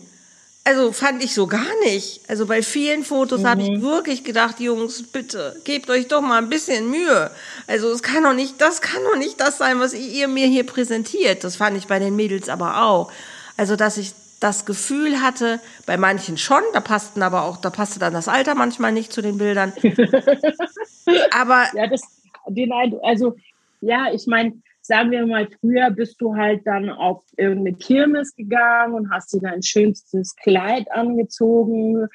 Also 0.65 0.93
fand 0.93 1.21
ich 1.21 1.33
so 1.33 1.47
gar 1.47 1.67
nicht. 1.83 2.21
Also 2.29 2.45
bei 2.45 2.63
vielen 2.63 3.03
Fotos 3.03 3.41
mhm. 3.41 3.47
habe 3.47 3.61
ich 3.63 3.81
wirklich 3.81 4.23
gedacht, 4.23 4.61
Jungs, 4.61 5.03
bitte, 5.03 5.59
gebt 5.65 5.89
euch 5.89 6.07
doch 6.07 6.21
mal 6.21 6.37
ein 6.37 6.49
bisschen 6.49 6.89
Mühe. 6.89 7.31
Also 7.67 7.91
es 7.91 8.01
kann 8.01 8.23
doch 8.23 8.33
nicht, 8.33 8.61
das 8.61 8.81
kann 8.81 9.03
doch 9.03 9.17
nicht 9.17 9.41
das 9.41 9.57
sein, 9.57 9.79
was 9.79 9.93
ihr 9.93 10.27
mir 10.29 10.47
hier 10.47 10.65
präsentiert. 10.65 11.43
Das 11.43 11.57
fand 11.57 11.77
ich 11.77 11.87
bei 11.87 11.99
den 11.99 12.15
Mädels 12.15 12.47
aber 12.47 12.83
auch. 12.83 13.11
Also 13.57 13.75
dass 13.75 13.97
ich 13.97 14.13
das 14.39 14.65
Gefühl 14.65 15.21
hatte, 15.21 15.59
bei 15.85 15.97
manchen 15.97 16.37
schon, 16.37 16.61
da 16.73 16.81
passten 16.81 17.23
aber 17.23 17.43
auch, 17.43 17.57
da 17.57 17.69
passte 17.69 17.99
dann 17.99 18.13
das 18.13 18.27
Alter 18.27 18.55
manchmal 18.55 18.91
nicht 18.91 19.11
zu 19.13 19.21
den 19.21 19.37
Bildern. 19.37 19.73
aber 21.31 21.65
ja, 21.73 21.87
das, 21.87 22.01
den, 22.47 22.71
also 23.03 23.35
ja, 23.81 24.11
ich 24.13 24.27
meine, 24.27 24.53
sagen 24.85 25.11
wir 25.11 25.25
mal, 25.25 25.47
früher 25.59 25.89
bist 25.91 26.21
du 26.21 26.35
halt 26.35 26.67
dann 26.67 26.89
auf 26.89 27.23
irgendeine 27.37 27.77
Kirmes 27.77 28.35
gegangen 28.35 28.93
und 28.93 29.11
hast 29.11 29.33
dir 29.33 29.39
dein 29.39 29.63
schönstes 29.63 30.35
Kleid 30.35 30.91
angezogen. 30.91 32.07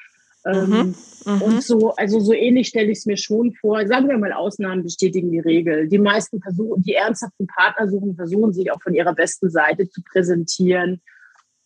Ähm, 0.45 0.69
mhm, 0.69 0.95
mhm. 1.25 1.41
und 1.41 1.63
so, 1.63 1.93
also 1.95 2.19
so 2.21 2.31
ähnlich 2.31 2.69
stelle 2.69 2.91
ich 2.91 2.99
es 2.99 3.05
mir 3.05 3.17
schon 3.17 3.53
vor. 3.53 3.85
Sagen 3.87 4.07
wir 4.07 4.17
mal, 4.17 4.31
Ausnahmen 4.31 4.83
bestätigen 4.83 5.31
die 5.31 5.39
Regel. 5.39 5.89
Die 5.89 5.97
meisten 5.97 6.41
versuchen, 6.41 6.81
die 6.83 6.93
ernsthaften 6.93 7.47
Partner 7.47 7.89
suchen, 7.89 8.15
versuchen 8.15 8.53
sich 8.53 8.71
auch 8.71 8.81
von 8.81 8.93
ihrer 8.93 9.13
besten 9.13 9.49
Seite 9.49 9.89
zu 9.89 10.01
präsentieren. 10.03 11.01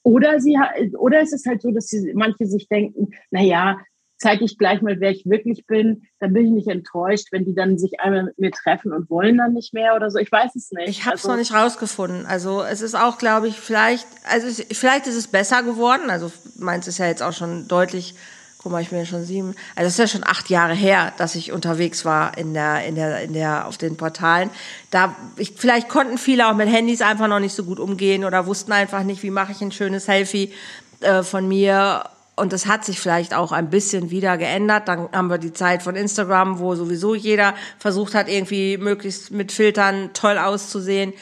Oder 0.01 0.39
sie, 0.39 0.57
oder 0.97 1.21
es 1.21 1.33
ist 1.33 1.45
halt 1.45 1.61
so, 1.61 1.71
dass 1.71 1.87
sie, 1.87 2.13
manche 2.13 2.45
sich 2.45 2.67
denken, 2.67 3.09
na 3.29 3.41
ja, 3.41 3.77
zeige 4.23 4.45
ich 4.45 4.57
gleich 4.57 4.81
mal, 4.81 4.99
wer 5.01 5.12
ich 5.12 5.25
wirklich 5.25 5.67
bin, 5.67 6.03
dann 6.19 6.31
bin 6.31 6.45
ich 6.45 6.51
nicht 6.53 6.67
enttäuscht, 6.69 7.27
wenn 7.31 7.43
die 7.43 7.53
dann 7.53 7.77
sich 7.77 7.99
einmal 7.99 8.23
mit 8.23 8.39
mir 8.39 8.51
treffen 8.51 8.93
und 8.93 9.09
wollen 9.09 9.38
dann 9.38 9.53
nicht 9.53 9.73
mehr 9.73 9.95
oder 9.95 10.09
so. 10.09 10.17
Ich 10.17 10.31
weiß 10.31 10.55
es 10.55 10.71
nicht. 10.71 10.88
Ich 10.88 11.05
habe 11.05 11.15
es 11.15 11.23
also, 11.23 11.31
noch 11.31 11.38
nicht 11.38 11.53
rausgefunden. 11.53 12.25
Also 12.25 12.63
es 12.63 12.81
ist 12.81 12.95
auch, 12.95 13.17
glaube 13.17 13.49
ich, 13.49 13.59
vielleicht, 13.59 14.07
also 14.31 14.47
es, 14.47 14.65
vielleicht 14.71 15.07
ist 15.07 15.17
es 15.17 15.27
besser 15.27 15.62
geworden. 15.62 16.09
Also 16.09 16.31
meins 16.57 16.88
ist 16.88 16.99
ja 16.99 17.07
jetzt 17.07 17.21
auch 17.21 17.33
schon 17.33 17.67
deutlich. 17.67 18.15
Guck 18.59 18.71
mal, 18.71 18.81
ich 18.81 18.91
bin 18.91 18.99
ja 18.99 19.05
schon 19.05 19.25
sieben. 19.25 19.55
Also 19.75 19.88
es 19.88 19.93
ist 19.95 19.99
ja 19.99 20.07
schon 20.07 20.23
acht 20.25 20.49
Jahre 20.49 20.73
her, 20.73 21.12
dass 21.17 21.36
ich 21.36 21.51
unterwegs 21.51 22.05
war 22.05 22.38
in 22.38 22.53
der, 22.53 22.86
in 22.86 22.95
der, 22.95 23.21
in 23.23 23.33
der, 23.33 23.67
auf 23.67 23.77
den 23.77 23.97
Portalen. 23.97 24.49
Da, 24.89 25.13
ich, 25.36 25.55
vielleicht 25.57 25.89
konnten 25.89 26.17
viele 26.17 26.47
auch 26.47 26.55
mit 26.55 26.69
Handys 26.69 27.01
einfach 27.01 27.27
noch 27.27 27.41
nicht 27.41 27.53
so 27.53 27.65
gut 27.65 27.81
umgehen 27.81 28.23
oder 28.23 28.47
wussten 28.47 28.71
einfach 28.71 29.03
nicht, 29.03 29.21
wie 29.21 29.31
mache 29.31 29.51
ich 29.51 29.59
ein 29.59 29.73
schönes 29.73 30.05
Selfie 30.05 30.53
äh, 31.01 31.23
von 31.23 31.45
mir 31.45 32.05
und 32.36 32.52
das 32.52 32.65
hat 32.65 32.84
sich 32.84 33.00
vielleicht 33.00 33.34
auch 33.34 33.52
ein 33.52 33.69
bisschen 33.69 34.10
wieder 34.10 34.38
geändert. 34.38 34.88
Dann 34.88 35.10
haben 35.12 35.30
wir 35.30 35.38
die 35.38 35.54
Zeit 35.54 35.84
von 35.84 35.96
Instagram, 35.96 36.60
wo 36.60 36.74
sowieso 36.74 37.13
jeder 37.13 37.54
versucht 37.78 38.15
hat, 38.15 38.28
irgendwie 38.28 38.78
möglichst 38.78 39.32
mit 39.32 39.52
Filtern 39.52 40.12
toll 40.13 40.39
auszusehen. 40.39 41.13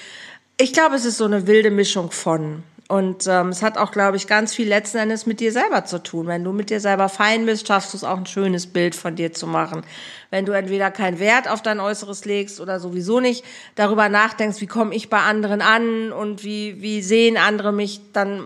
Ich 0.57 0.71
glaube, 0.73 0.95
es 0.95 1.05
ist 1.05 1.17
so 1.17 1.25
eine 1.25 1.47
wilde 1.47 1.71
Mischung 1.71 2.11
von. 2.11 2.63
Und 2.87 3.25
ähm, 3.27 3.49
es 3.49 3.61
hat 3.61 3.77
auch, 3.77 3.93
glaube 3.93 4.17
ich, 4.17 4.27
ganz 4.27 4.53
viel 4.53 4.67
letzten 4.67 4.97
Endes 4.97 5.25
mit 5.25 5.39
dir 5.39 5.53
selber 5.53 5.85
zu 5.85 6.03
tun. 6.03 6.27
Wenn 6.27 6.43
du 6.43 6.51
mit 6.51 6.69
dir 6.69 6.81
selber 6.81 7.07
fein 7.07 7.45
bist, 7.45 7.65
schaffst 7.65 7.93
du 7.93 7.97
es 7.97 8.03
auch 8.03 8.17
ein 8.17 8.25
schönes 8.25 8.67
Bild 8.67 8.95
von 8.95 9.15
dir 9.15 9.31
zu 9.31 9.47
machen. 9.47 9.83
Wenn 10.29 10.45
du 10.45 10.51
entweder 10.51 10.91
keinen 10.91 11.17
Wert 11.17 11.49
auf 11.49 11.61
dein 11.61 11.79
Äußeres 11.79 12.25
legst 12.25 12.59
oder 12.59 12.81
sowieso 12.81 13.21
nicht 13.21 13.45
darüber 13.75 14.09
nachdenkst, 14.09 14.59
wie 14.59 14.67
komme 14.67 14.93
ich 14.93 15.09
bei 15.09 15.21
anderen 15.21 15.61
an 15.61 16.11
und 16.11 16.43
wie, 16.43 16.81
wie 16.81 17.01
sehen 17.01 17.37
andere 17.37 17.71
mich, 17.71 18.01
dann 18.11 18.45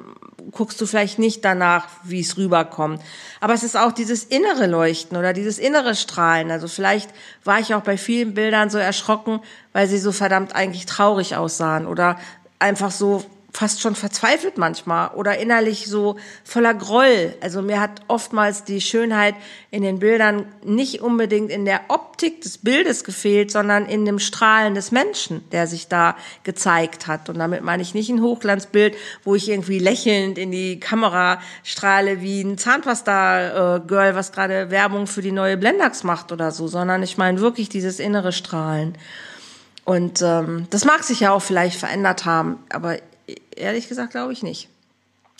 guckst 0.51 0.79
du 0.79 0.86
vielleicht 0.86 1.19
nicht 1.19 1.43
danach, 1.43 1.88
wie 2.03 2.21
es 2.21 2.38
rüberkommt. 2.38 3.01
Aber 3.39 3.53
es 3.53 3.63
ist 3.63 3.77
auch 3.77 3.91
dieses 3.91 4.23
innere 4.23 4.67
Leuchten 4.67 5.17
oder 5.17 5.34
dieses 5.34 5.60
innere 5.60 5.95
Strahlen. 5.95 6.51
Also 6.51 6.67
vielleicht 6.67 7.10
war 7.43 7.60
ich 7.60 7.73
auch 7.73 7.81
bei 7.81 7.97
vielen 7.97 8.34
Bildern 8.34 8.69
so 8.69 8.77
erschrocken, 8.77 9.39
weil 9.73 9.88
sie 9.88 9.97
so 9.97 10.12
verdammt 10.12 10.55
eigentlich 10.55 10.86
traurig 10.86 11.36
aussahen 11.36 11.88
oder 11.88 12.17
einfach 12.60 12.91
so 12.91 13.23
fast 13.55 13.79
schon 13.79 13.95
verzweifelt 13.95 14.57
manchmal 14.57 15.11
oder 15.15 15.37
innerlich 15.37 15.87
so 15.87 16.17
voller 16.43 16.73
Groll. 16.73 17.33
Also 17.39 17.61
mir 17.61 17.79
hat 17.79 18.01
oftmals 18.09 18.65
die 18.65 18.81
Schönheit 18.81 19.33
in 19.71 19.81
den 19.81 19.99
Bildern 19.99 20.45
nicht 20.61 21.01
unbedingt 21.01 21.49
in 21.49 21.63
der 21.63 21.79
Optik 21.87 22.41
des 22.41 22.57
Bildes 22.57 23.05
gefehlt, 23.05 23.51
sondern 23.51 23.85
in 23.85 24.03
dem 24.03 24.19
Strahlen 24.19 24.75
des 24.75 24.91
Menschen, 24.91 25.49
der 25.51 25.67
sich 25.67 25.87
da 25.87 26.17
gezeigt 26.43 27.07
hat. 27.07 27.29
Und 27.29 27.39
damit 27.39 27.63
meine 27.63 27.81
ich 27.81 27.93
nicht 27.93 28.09
ein 28.09 28.21
Hochglanzbild, 28.21 28.97
wo 29.23 29.35
ich 29.35 29.47
irgendwie 29.47 29.79
lächelnd 29.79 30.37
in 30.37 30.51
die 30.51 30.81
Kamera 30.81 31.39
strahle 31.63 32.21
wie 32.21 32.41
ein 32.41 32.57
Zahnpasta-Girl, 32.57 34.15
was 34.15 34.33
gerade 34.33 34.69
Werbung 34.69 35.07
für 35.07 35.21
die 35.21 35.31
neue 35.31 35.55
Blendax 35.55 36.03
macht 36.03 36.33
oder 36.33 36.51
so, 36.51 36.67
sondern 36.67 37.03
ich 37.03 37.17
meine 37.17 37.39
wirklich 37.39 37.69
dieses 37.69 38.01
innere 38.01 38.33
Strahlen. 38.33 38.97
Und 39.85 40.21
ähm, 40.21 40.67
das 40.71 40.83
mag 40.83 41.03
sich 41.03 41.21
ja 41.21 41.31
auch 41.31 41.41
vielleicht 41.41 41.79
verändert 41.79 42.25
haben, 42.25 42.57
aber 42.69 42.97
ehrlich 43.55 43.88
gesagt 43.88 44.11
glaube 44.11 44.33
ich 44.33 44.43
nicht. 44.43 44.69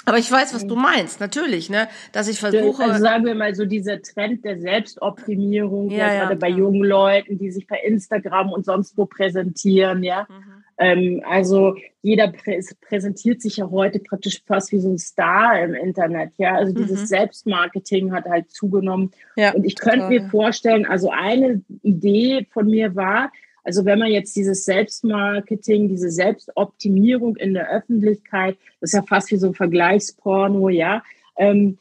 Aber 0.06 0.20
ich 0.20 0.32
weiß, 0.32 0.54
was 0.54 0.68
du 0.68 0.76
meinst, 0.76 1.20
natürlich, 1.20 1.70
ne? 1.70 1.88
Dass 2.12 2.28
ich 2.28 2.40
versuche. 2.40 2.84
Also 2.84 3.02
sagen 3.02 3.26
wir 3.26 3.34
mal 3.34 3.56
so 3.56 3.66
dieser 3.66 4.02
Trend 4.02 4.46
der 4.46 4.60
Selbstoptimierung, 4.60 5.90
ja, 5.90 6.14
ja 6.14 6.20
gerade 6.20 6.36
bei 6.36 6.50
jungen 6.50 6.84
Leuten, 6.84 7.40
die 7.40 7.50
sich 7.50 7.66
bei 7.66 7.80
Instagram 7.80 8.52
und 8.52 8.66
sonst 8.66 8.98
wo 8.98 9.06
präsentieren, 9.06 10.04
ja. 10.04 10.28
Mhm. 10.30 10.64
Ähm, 10.78 11.24
also 11.28 11.76
jeder 12.02 12.28
prä 12.28 12.60
präsentiert 12.82 13.42
sich 13.42 13.58
ja 13.58 13.70
heute 13.72 14.00
praktisch 14.00 14.42
fast 14.46 14.72
wie 14.74 14.80
so 14.80 14.90
ein 14.90 15.00
Star 15.00 15.60
im 15.60 15.74
Internet, 15.74 16.34
ja. 16.38 16.56
Also 16.56 16.72
dieses 16.74 17.02
mhm. 17.02 17.06
Selbstmarketing 17.08 18.14
hat 18.14 18.26
halt 18.26 18.52
zugenommen. 18.52 19.12
Ja, 19.36 19.54
und 19.54 19.66
ich 19.66 19.76
könnte 19.76 20.08
mir 20.08 20.30
vorstellen, 20.30 20.86
also 20.86 21.10
eine 21.10 21.64
Idee 21.82 22.46
von 22.52 22.68
mir 22.68 22.96
war, 22.96 23.32
also 23.66 23.84
wenn 23.84 24.00
man 24.00 24.12
jetzt 24.12 24.36
dieses 24.36 24.64
Selbstmarketing, 24.64 25.90
diese 25.90 26.12
Selbstoptimierung 26.12 27.36
in 27.36 27.56
der 27.56 27.70
Öffentlichkeit, 27.70 28.58
das 28.80 28.92
ist 28.92 28.94
ja 28.94 29.02
fast 29.02 29.32
wie 29.32 29.38
so 29.38 29.48
ein 29.48 29.56
Vergleichsporno, 29.56 30.70
ja. 30.70 31.04
Ähm, 31.36 31.80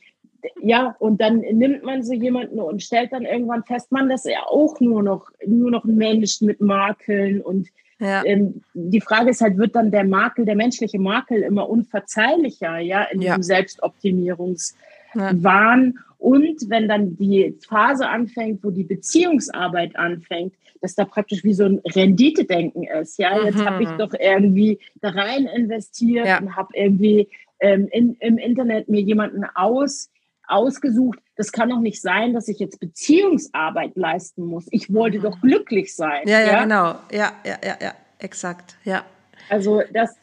ja, 0.60 0.96
und 0.98 1.20
dann 1.20 1.38
nimmt 1.38 1.84
man 1.84 2.02
so 2.02 2.12
jemanden 2.14 2.58
und 2.58 2.82
stellt 2.82 3.12
dann 3.12 3.24
irgendwann 3.24 3.64
fest, 3.64 3.92
man, 3.92 4.08
das 4.08 4.24
ist 4.24 4.32
ja 4.32 4.46
auch 4.46 4.80
nur 4.80 5.02
noch, 5.02 5.30
nur 5.46 5.70
noch 5.70 5.84
ein 5.84 5.96
Mensch 5.96 6.40
mit 6.40 6.60
Makeln 6.60 7.40
und 7.42 7.68
ja. 7.98 8.24
ähm, 8.24 8.62
die 8.74 9.00
Frage 9.00 9.30
ist 9.30 9.40
halt, 9.40 9.56
wird 9.56 9.76
dann 9.76 9.90
der 9.90 10.04
Makel, 10.04 10.44
der 10.44 10.56
menschliche 10.56 10.98
Makel 10.98 11.42
immer 11.42 11.68
unverzeihlicher, 11.68 12.78
ja, 12.78 13.04
in 13.04 13.22
ja. 13.22 13.36
diesem 13.36 13.42
Selbstoptimierungswahn. 13.42 15.94
Ja. 15.94 16.00
Und 16.18 16.70
wenn 16.70 16.88
dann 16.88 17.16
die 17.16 17.56
Phase 17.68 18.08
anfängt, 18.08 18.64
wo 18.64 18.70
die 18.70 18.84
Beziehungsarbeit 18.84 19.96
anfängt, 19.96 20.54
dass 20.80 20.94
da 20.94 21.04
praktisch 21.04 21.44
wie 21.44 21.54
so 21.54 21.64
ein 21.64 21.80
Renditedenken 21.94 22.84
ist. 22.84 23.18
Ja, 23.18 23.42
jetzt 23.42 23.58
mhm. 23.58 23.64
habe 23.64 23.82
ich 23.82 23.88
doch 23.90 24.12
irgendwie 24.18 24.78
da 25.00 25.10
rein 25.10 25.46
investiert 25.46 26.26
ja. 26.26 26.40
und 26.40 26.56
habe 26.56 26.68
irgendwie 26.74 27.28
ähm, 27.60 27.88
in, 27.90 28.16
im 28.20 28.36
Internet 28.36 28.88
mir 28.88 29.00
jemanden 29.00 29.44
aus, 29.54 30.10
ausgesucht. 30.46 31.18
Das 31.36 31.52
kann 31.52 31.70
doch 31.70 31.80
nicht 31.80 32.00
sein, 32.00 32.32
dass 32.32 32.48
ich 32.48 32.58
jetzt 32.58 32.80
Beziehungsarbeit 32.80 33.92
leisten 33.96 34.44
muss. 34.44 34.66
Ich 34.70 34.92
wollte 34.92 35.20
doch 35.20 35.40
glücklich 35.40 35.94
sein. 35.94 36.26
Ja, 36.26 36.40
ja, 36.40 36.46
ja, 36.46 36.62
genau. 36.62 36.94
Ja, 37.12 37.32
ja, 37.44 37.58
ja, 37.64 37.76
ja, 37.80 37.94
exakt. 38.18 38.76
Ja. 38.84 39.04
Also 39.48 39.82
das 39.92 40.14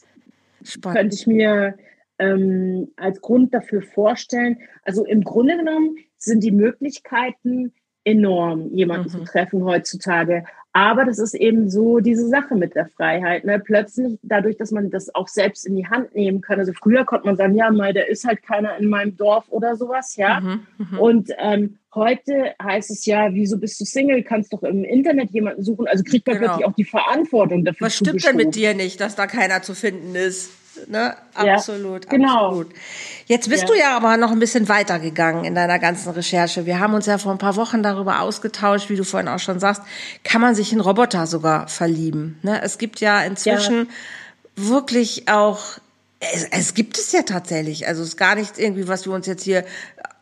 Spannend. 0.64 0.98
könnte 0.98 1.16
ich 1.16 1.28
mir 1.28 1.76
ähm, 2.20 2.92
als 2.98 3.22
Grund 3.22 3.54
dafür 3.54 3.82
vorstellen. 3.82 4.60
Also 4.84 5.06
im 5.06 5.24
Grunde 5.24 5.58
genommen 5.58 5.98
sind 6.18 6.44
die 6.44 6.52
Möglichkeiten 6.52 7.74
enorm, 8.04 8.70
jemanden 8.74 9.06
mhm. 9.06 9.12
zu 9.12 9.24
treffen 9.24 9.64
heutzutage. 9.64 10.46
Aber 10.74 11.04
das 11.04 11.20
ist 11.20 11.34
eben 11.34 11.70
so 11.70 12.00
diese 12.00 12.28
Sache 12.30 12.56
mit 12.56 12.76
der 12.76 12.88
Freiheit. 12.88 13.44
Ne? 13.44 13.60
Plötzlich, 13.60 14.18
dadurch, 14.22 14.56
dass 14.56 14.72
man 14.72 14.90
das 14.90 15.14
auch 15.14 15.28
selbst 15.28 15.66
in 15.66 15.76
die 15.76 15.88
Hand 15.88 16.16
nehmen 16.16 16.40
kann. 16.40 16.60
Also 16.60 16.72
früher 16.74 17.04
konnte 17.04 17.26
man 17.26 17.36
sagen, 17.36 17.56
ja, 17.56 17.70
mal, 17.72 17.94
da 17.94 18.02
ist 18.02 18.26
halt 18.26 18.42
keiner 18.42 18.78
in 18.78 18.88
meinem 18.88 19.18
Dorf 19.18 19.46
oder 19.50 19.76
sowas, 19.76 20.16
ja. 20.16 20.40
Mhm, 20.40 20.68
mh. 20.78 20.98
Und 20.98 21.30
ähm, 21.38 21.78
heute 21.94 22.54
heißt 22.64 22.90
es 22.90 23.06
ja, 23.06 23.34
wieso 23.34 23.58
bist 23.58 23.82
du 23.82 23.86
Single? 23.86 24.24
Kannst 24.24 24.54
doch 24.54 24.64
im 24.64 24.86
Internet 24.86 25.32
jemanden 25.32 25.62
suchen. 25.62 25.88
Also 25.88 26.04
kriegt 26.04 26.26
man 26.26 26.38
genau. 26.38 26.48
plötzlich 26.48 26.68
auch 26.68 26.76
die 26.76 26.86
Verantwortung 26.86 27.66
dafür. 27.66 27.88
Was 27.88 27.98
stimmt 27.98 28.26
denn 28.26 28.38
mit 28.38 28.56
dir 28.56 28.74
nicht, 28.74 29.02
dass 29.02 29.16
da 29.16 29.28
keiner 29.28 29.62
zu 29.62 29.76
finden 29.76 30.16
ist? 30.16 30.52
Ne? 30.88 31.16
Absolut, 31.34 32.06
ja, 32.06 32.12
genau. 32.12 32.48
absolut. 32.48 32.74
Jetzt 33.26 33.50
bist 33.50 33.64
ja. 33.64 33.68
du 33.68 33.74
ja 33.74 33.98
aber 33.98 34.18
noch 34.18 34.32
ein 34.32 34.40
bisschen 34.40 34.70
weiter 34.70 35.00
gegangen 35.00 35.44
in 35.44 35.56
deiner 35.56 35.80
ganzen 35.80 36.12
Recherche. 36.12 36.66
Wir 36.66 36.80
haben 36.80 36.94
uns 36.94 37.06
ja 37.06 37.18
vor 37.18 37.32
ein 37.32 37.38
paar 37.38 37.56
Wochen 37.56 37.84
darüber 37.84 38.22
ausgetauscht, 38.22 38.90
wie 38.90 38.96
du 38.96 39.04
vorhin 39.04 39.28
auch 39.28 39.40
schon 39.40 39.60
sagst, 39.60 39.82
kann 40.24 40.42
man 40.42 40.56
sich 40.56 40.72
in 40.72 40.80
Roboter 40.80 41.28
sogar 41.28 41.68
verlieben. 41.68 42.40
Ne? 42.42 42.62
Es 42.62 42.78
gibt 42.78 43.00
ja 43.02 43.22
inzwischen 43.22 43.88
ja. 43.88 44.70
wirklich 44.70 45.28
auch, 45.28 45.60
es, 46.20 46.46
es 46.46 46.74
gibt 46.74 46.98
es 46.98 47.12
ja 47.12 47.24
tatsächlich. 47.24 47.88
Also 47.88 48.02
es 48.02 48.10
ist 48.10 48.18
gar 48.18 48.36
nicht 48.36 48.58
irgendwie, 48.58 48.88
was 48.88 49.06
wir 49.06 49.14
uns 49.14 49.28
jetzt 49.28 49.44
hier 49.44 49.66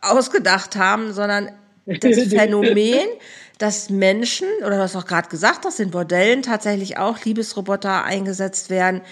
ausgedacht 0.02 0.76
haben, 0.76 1.12
sondern 1.12 1.50
das 1.86 2.16
Phänomen, 2.28 3.08
dass 3.60 3.90
Menschen, 3.90 4.48
oder 4.60 4.76
du 4.76 4.78
hast 4.78 4.96
auch 4.96 5.04
gerade 5.04 5.28
gesagt, 5.28 5.66
dass 5.66 5.80
in 5.80 5.90
Bordellen 5.90 6.40
tatsächlich 6.40 6.96
auch 6.96 7.22
Liebesroboter 7.22 8.04
eingesetzt 8.04 8.70
werden, 8.70 9.02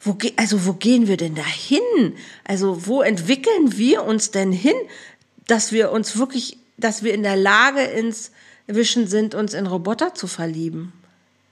wo, 0.00 0.16
also 0.36 0.64
wo 0.64 0.74
gehen 0.74 1.08
wir 1.08 1.16
denn 1.16 1.34
da 1.34 1.44
hin? 1.44 2.12
Also 2.44 2.86
wo 2.86 3.02
entwickeln 3.02 3.76
wir 3.76 4.04
uns 4.04 4.30
denn 4.30 4.52
hin, 4.52 4.76
dass 5.48 5.72
wir 5.72 5.90
uns 5.90 6.16
wirklich, 6.16 6.56
dass 6.78 7.02
wir 7.02 7.14
in 7.14 7.24
der 7.24 7.34
Lage 7.34 7.80
ins 7.80 8.30
Wischen 8.68 9.08
sind, 9.08 9.34
uns 9.34 9.54
in 9.54 9.66
Roboter 9.66 10.14
zu 10.14 10.28
verlieben? 10.28 10.92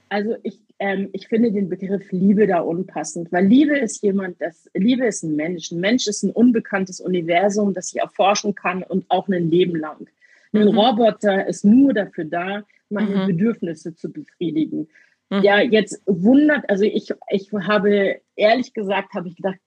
Also 0.09 0.37
ich, 0.45 0.61
ähm, 0.79 1.09
ich 1.13 1.27
finde 1.27 1.51
den 1.51 1.69
Begriff 1.69 2.13
Liebe 2.13 2.47
da 2.47 2.61
unpassend, 2.61 3.33
weil 3.33 3.47
Liebe 3.47 3.77
ist 3.77 4.01
jemand, 4.05 4.41
das 4.41 4.71
Liebe 4.75 5.07
ist 5.07 5.25
ein 5.25 5.35
Mensch. 5.35 5.73
Ein 5.73 5.81
Mensch 5.81 6.07
ist 6.07 6.23
ein 6.23 6.31
unbekanntes 6.31 7.01
Universum, 7.01 7.75
das 7.75 7.93
ich 7.93 8.01
erforschen 8.01 8.55
kann 8.55 8.85
und 8.85 9.07
auch 9.09 9.27
ein 9.27 9.51
Leben 9.51 9.75
lang. 9.75 10.07
Ein 10.55 10.69
mhm. 10.69 10.79
Roboter 10.79 11.47
ist 11.47 11.65
nur 11.65 11.93
dafür 11.93 12.25
da, 12.25 12.63
meine 12.89 13.17
mhm. 13.17 13.27
Bedürfnisse 13.27 13.95
zu 13.95 14.13
befriedigen. 14.13 14.89
Mhm. 15.31 15.43
Ja, 15.43 15.61
jetzt 15.61 16.01
wundert, 16.07 16.69
also 16.71 16.85
ich, 16.85 17.13
ich 17.31 17.53
habe 17.53 18.21
ehrlich 18.37 18.73
gesagt, 18.73 19.15
habe 19.15 19.29
ich 19.29 19.37
gedacht, 19.37 19.59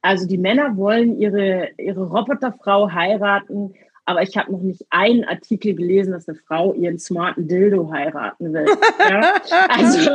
also 0.00 0.26
die 0.26 0.38
Männer 0.38 0.76
wollen 0.76 1.20
ihre, 1.20 1.68
ihre 1.78 2.08
Roboterfrau 2.08 2.90
heiraten 2.90 3.74
aber 4.04 4.22
ich 4.22 4.36
habe 4.36 4.50
noch 4.50 4.62
nicht 4.62 4.84
einen 4.90 5.24
Artikel 5.24 5.74
gelesen, 5.74 6.12
dass 6.12 6.28
eine 6.28 6.36
Frau 6.36 6.74
ihren 6.74 6.98
smarten 6.98 7.46
Dildo 7.46 7.92
heiraten 7.92 8.52
will. 8.52 8.66
Ja? 8.98 9.34
Also 9.68 10.10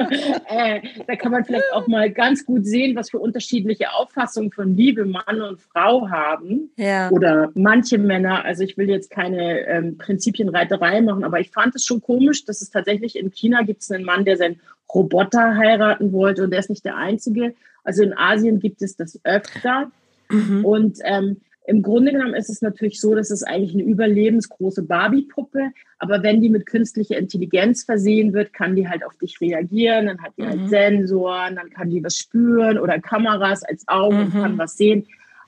äh, 0.50 0.82
da 1.06 1.16
kann 1.16 1.32
man 1.32 1.46
vielleicht 1.46 1.72
auch 1.74 1.88
mal 1.88 2.12
ganz 2.12 2.46
gut 2.46 2.66
sehen, 2.66 2.96
was 2.96 3.12
für 3.12 3.20
unterschiedliche 3.20 3.94
Auffassungen 3.94 4.52
von 4.52 4.76
Liebe 4.76 5.06
Mann 5.06 5.42
und 5.42 5.60
Frau 5.60 6.10
haben. 6.10 6.70
Ja. 6.76 7.10
Oder 7.12 7.52
manche 7.54 7.98
Männer, 7.98 8.44
also 8.44 8.64
ich 8.64 8.78
will 8.78 8.90
jetzt 8.90 9.10
keine 9.10 9.62
ähm, 9.68 9.98
Prinzipienreiterei 9.98 11.02
machen, 11.02 11.24
aber 11.24 11.40
ich 11.40 11.52
fand 11.52 11.76
es 11.76 11.86
schon 11.86 12.02
komisch, 12.02 12.46
dass 12.46 12.62
es 12.62 12.70
tatsächlich 12.70 13.18
in 13.18 13.32
China 13.32 13.62
gibt 13.64 13.82
es 13.82 13.92
einen 13.92 14.04
Mann, 14.04 14.26
der 14.26 14.38
seinen 14.38 14.60
Roboter 14.94 15.56
heiraten 15.56 16.12
wollte 16.12 16.44
und 16.44 16.52
der 16.52 16.60
ist 16.60 16.70
nicht 16.70 16.86
der 16.86 16.98
Einzige. 16.98 17.54
Also 17.84 18.04
in 18.04 18.18
Asien 18.18 18.60
gibt 18.60 18.82
es 18.82 18.96
das 18.96 19.20
öfter. 19.24 19.92
Mhm. 20.30 20.66
Und 20.66 21.00
ähm, 21.04 21.38
im 21.68 21.82
Grunde 21.82 22.14
genommen 22.14 22.34
ist 22.34 22.50
es 22.50 22.62
natürlich 22.62 23.02
so, 23.02 23.14
dass 23.14 23.30
es 23.30 23.44
eigentlich 23.44 23.74
eine 23.74 23.84
überlebensgroße 23.84 24.84
Barbie-Puppe, 24.84 25.72
aber 26.00 26.24
wenn 26.24 26.42
die 26.42 26.50
mit 26.50 26.66
künstlicher 26.66 27.18
Intelligenz 27.18 27.84
versehen 27.84 28.32
wird, 28.32 28.54
kann 28.54 28.78
die 28.78 28.88
halt 28.88 29.06
auf 29.06 29.18
dich 29.18 29.42
reagieren, 29.42 30.06
dann 30.06 30.22
hat 30.22 30.32
die 30.38 30.44
halt 30.44 30.56
mhm. 30.56 30.62
halt 30.62 30.70
Sensoren, 30.70 31.56
dann 31.58 31.70
kann 31.70 31.90
die 31.90 32.02
was 32.02 32.16
spüren 32.16 32.80
oder 32.80 33.00
Kameras 33.00 33.64
als 33.64 33.86
Augen 33.88 34.18
mhm. 34.18 34.24
und 34.24 34.32
kann 34.32 34.58
was 34.58 34.78
sehen. 34.78 35.08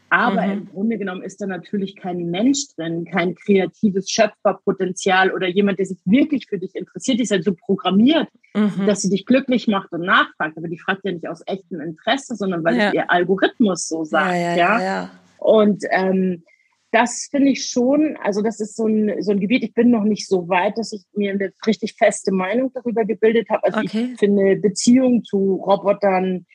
Aber 0.09 0.41
mhm. 0.41 0.51
im 0.51 0.69
Grunde 0.69 0.97
genommen 0.97 1.21
ist 1.21 1.39
da 1.39 1.45
natürlich 1.45 1.95
kein 1.95 2.29
Mensch 2.29 2.67
drin, 2.75 3.05
kein 3.05 3.35
kreatives 3.35 4.09
Schöpferpotenzial 4.09 5.31
oder 5.31 5.47
jemand, 5.47 5.79
der 5.79 5.85
sich 5.85 5.99
wirklich 6.03 6.47
für 6.49 6.57
dich 6.57 6.75
interessiert. 6.75 7.19
Die 7.19 7.23
ist 7.23 7.31
halt 7.31 7.45
so 7.45 7.53
programmiert, 7.53 8.27
mhm. 8.53 8.87
dass 8.87 9.03
sie 9.03 9.09
dich 9.09 9.25
glücklich 9.25 9.69
macht 9.69 9.93
und 9.93 10.01
nachfragt. 10.01 10.57
Aber 10.57 10.67
die 10.67 10.79
fragt 10.79 11.05
ja 11.05 11.13
nicht 11.13 11.29
aus 11.29 11.43
echtem 11.45 11.79
Interesse, 11.79 12.35
sondern 12.35 12.63
weil 12.65 12.75
ja. 12.75 12.91
ihr 12.91 13.09
Algorithmus 13.09 13.87
so 13.87 14.03
sagt. 14.03 14.33
Ja, 14.33 14.55
ja, 14.55 14.81
ja. 14.81 15.09
Und 15.39 15.83
ähm, 15.91 16.43
das 16.91 17.27
finde 17.29 17.51
ich 17.51 17.67
schon, 17.67 18.17
also 18.23 18.41
das 18.41 18.59
ist 18.59 18.75
so 18.75 18.87
ein, 18.87 19.21
so 19.21 19.31
ein 19.31 19.39
Gebiet, 19.39 19.63
ich 19.63 19.73
bin 19.73 19.91
noch 19.91 20.03
nicht 20.03 20.27
so 20.27 20.49
weit, 20.49 20.77
dass 20.77 20.91
ich 20.91 21.03
mir 21.13 21.31
eine 21.31 21.53
richtig 21.67 21.95
feste 21.95 22.31
Meinung 22.31 22.71
darüber 22.73 23.05
gebildet 23.05 23.49
habe. 23.49 23.63
Also 23.65 23.79
okay. 23.79 24.09
ich 24.13 24.19
finde 24.19 24.55
Beziehung 24.55 25.23
zu 25.23 25.63
Robotern, 25.65 26.45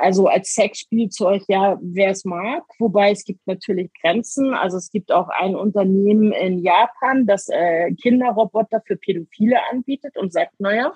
also 0.00 0.26
als 0.26 0.54
Sexspielzeug, 0.54 1.42
ja, 1.48 1.78
wer 1.80 2.10
es 2.10 2.24
mag. 2.24 2.64
Wobei 2.78 3.10
es 3.10 3.24
gibt 3.24 3.46
natürlich 3.46 3.90
Grenzen. 4.00 4.54
Also 4.54 4.76
es 4.78 4.90
gibt 4.90 5.12
auch 5.12 5.28
ein 5.28 5.54
Unternehmen 5.54 6.32
in 6.32 6.58
Japan, 6.58 7.26
das 7.26 7.48
äh, 7.48 7.92
Kinderroboter 7.94 8.82
für 8.86 8.96
Pädophile 8.96 9.58
anbietet 9.70 10.16
und 10.16 10.32
sagt, 10.32 10.58
naja, 10.60 10.92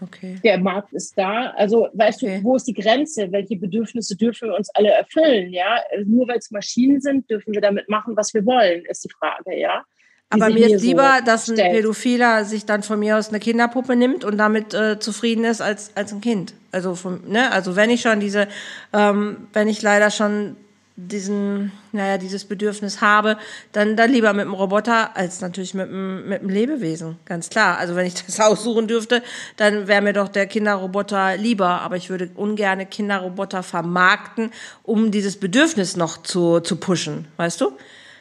Okay. 0.00 0.38
Der 0.44 0.58
Markt 0.58 0.92
ist 0.92 1.18
da. 1.18 1.50
Also, 1.56 1.88
weißt 1.92 2.22
okay. 2.22 2.38
du, 2.38 2.44
wo 2.44 2.56
ist 2.56 2.68
die 2.68 2.74
Grenze? 2.74 3.32
Welche 3.32 3.56
Bedürfnisse 3.56 4.16
dürfen 4.16 4.48
wir 4.48 4.56
uns 4.56 4.70
alle 4.74 4.90
erfüllen? 4.90 5.52
Ja, 5.52 5.80
nur 6.04 6.28
weil 6.28 6.38
es 6.38 6.50
Maschinen 6.50 7.00
sind, 7.00 7.28
dürfen 7.28 7.52
wir 7.52 7.60
damit 7.60 7.88
machen, 7.88 8.16
was 8.16 8.32
wir 8.32 8.46
wollen, 8.46 8.84
ist 8.84 9.04
die 9.04 9.10
Frage, 9.10 9.58
ja. 9.58 9.84
Aber 10.30 10.50
mir 10.50 10.74
ist 10.74 10.82
lieber, 10.82 11.16
so 11.20 11.24
dass 11.24 11.48
ein 11.48 11.56
stellt. 11.56 11.72
Pädophiler 11.72 12.44
sich 12.44 12.66
dann 12.66 12.82
von 12.82 12.98
mir 12.98 13.16
aus 13.16 13.30
eine 13.30 13.40
Kinderpuppe 13.40 13.96
nimmt 13.96 14.24
und 14.24 14.36
damit 14.36 14.74
äh, 14.74 14.98
zufrieden 14.98 15.44
ist 15.44 15.62
als, 15.62 15.92
als 15.94 16.12
ein 16.12 16.20
Kind. 16.20 16.54
Also, 16.70 16.94
vom, 16.94 17.20
ne? 17.26 17.50
also 17.50 17.76
wenn 17.76 17.88
ich 17.88 18.02
schon 18.02 18.20
diese, 18.20 18.46
ähm, 18.92 19.48
wenn 19.54 19.68
ich 19.68 19.80
leider 19.80 20.10
schon 20.10 20.56
diesen, 21.00 21.70
naja, 21.92 22.18
dieses 22.18 22.44
Bedürfnis 22.44 23.00
habe, 23.00 23.38
dann, 23.72 23.96
dann 23.96 24.10
lieber 24.10 24.32
mit 24.32 24.46
dem 24.46 24.52
Roboter 24.52 25.16
als 25.16 25.40
natürlich 25.40 25.72
mit 25.72 25.88
dem, 25.88 26.28
mit 26.28 26.42
dem 26.42 26.48
Lebewesen. 26.48 27.16
Ganz 27.24 27.48
klar. 27.48 27.78
Also 27.78 27.94
wenn 27.94 28.04
ich 28.04 28.14
das 28.26 28.40
aussuchen 28.40 28.88
dürfte, 28.88 29.22
dann 29.56 29.86
wäre 29.86 30.02
mir 30.02 30.12
doch 30.12 30.28
der 30.28 30.46
Kinderroboter 30.46 31.36
lieber. 31.36 31.82
Aber 31.82 31.96
ich 31.96 32.10
würde 32.10 32.30
ungerne 32.34 32.84
Kinderroboter 32.84 33.62
vermarkten, 33.62 34.50
um 34.82 35.10
dieses 35.10 35.38
Bedürfnis 35.38 35.96
noch 35.96 36.22
zu, 36.22 36.60
zu 36.60 36.76
pushen. 36.76 37.28
Weißt 37.36 37.60
du? 37.60 37.72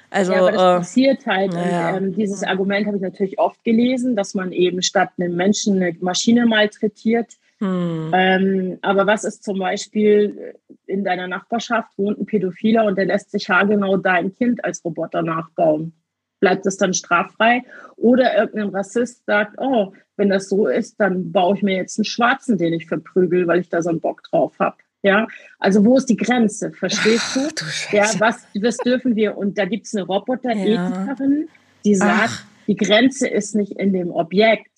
Also, 0.09 0.31
ja, 0.31 0.39
aber 0.39 0.51
das 0.51 0.61
äh, 0.61 0.77
passiert 0.77 1.25
halt. 1.25 1.53
Ja. 1.53 1.95
Und, 1.95 2.03
ähm, 2.03 2.15
dieses 2.15 2.43
Argument 2.43 2.87
habe 2.87 2.97
ich 2.97 3.03
natürlich 3.03 3.39
oft 3.39 3.63
gelesen, 3.63 4.15
dass 4.15 4.33
man 4.33 4.51
eben 4.51 4.81
statt 4.81 5.09
einem 5.17 5.35
Menschen 5.35 5.81
eine 5.81 5.95
Maschine 5.99 6.45
malträtiert. 6.45 7.33
Hm. 7.59 8.11
Ähm, 8.13 8.79
aber 8.81 9.07
was 9.07 9.23
ist 9.23 9.43
zum 9.43 9.59
Beispiel 9.59 10.55
in 10.85 11.03
deiner 11.03 11.27
Nachbarschaft 11.27 11.97
wohnt 11.97 12.19
ein 12.19 12.25
Pädophiler 12.25 12.85
und 12.85 12.97
der 12.97 13.05
lässt 13.05 13.31
sich 13.31 13.49
haargenau 13.49 13.97
dein 13.97 14.33
Kind 14.33 14.63
als 14.63 14.83
Roboter 14.85 15.23
nachbauen? 15.23 15.93
Bleibt 16.39 16.65
es 16.67 16.77
dann 16.77 16.93
straffrei? 16.93 17.63
Oder 17.95 18.37
irgendein 18.37 18.69
Rassist 18.69 19.25
sagt, 19.25 19.55
oh, 19.57 19.93
wenn 20.17 20.29
das 20.29 20.49
so 20.49 20.67
ist, 20.67 20.99
dann 20.99 21.31
baue 21.31 21.55
ich 21.55 21.63
mir 21.63 21.75
jetzt 21.77 21.97
einen 21.97 22.05
Schwarzen, 22.05 22.57
den 22.57 22.73
ich 22.73 22.87
verprügel, 22.87 23.47
weil 23.47 23.59
ich 23.59 23.69
da 23.69 23.81
so 23.81 23.89
einen 23.89 24.01
Bock 24.01 24.21
drauf 24.23 24.53
habe. 24.59 24.77
Ja, 25.07 25.27
also 25.59 25.83
wo 25.85 25.97
ist 25.97 26.09
die 26.09 26.17
Grenze? 26.17 26.71
Verstehst 26.71 27.35
du? 27.35 27.47
du 27.47 27.65
ja, 27.95 28.05
was, 28.19 28.45
was 28.61 28.77
dürfen 28.77 29.15
wir? 29.15 29.37
Und 29.37 29.57
da 29.57 29.65
gibt 29.65 29.85
es 29.85 29.95
eine 29.95 30.03
Roboterethikerin, 30.03 31.47
ja. 31.47 31.53
die 31.85 31.95
sagt, 31.95 32.29
Ach. 32.33 32.45
die 32.67 32.75
Grenze 32.75 33.27
ist 33.27 33.55
nicht 33.55 33.71
in 33.73 33.93
dem 33.93 34.11
Objekt, 34.11 34.71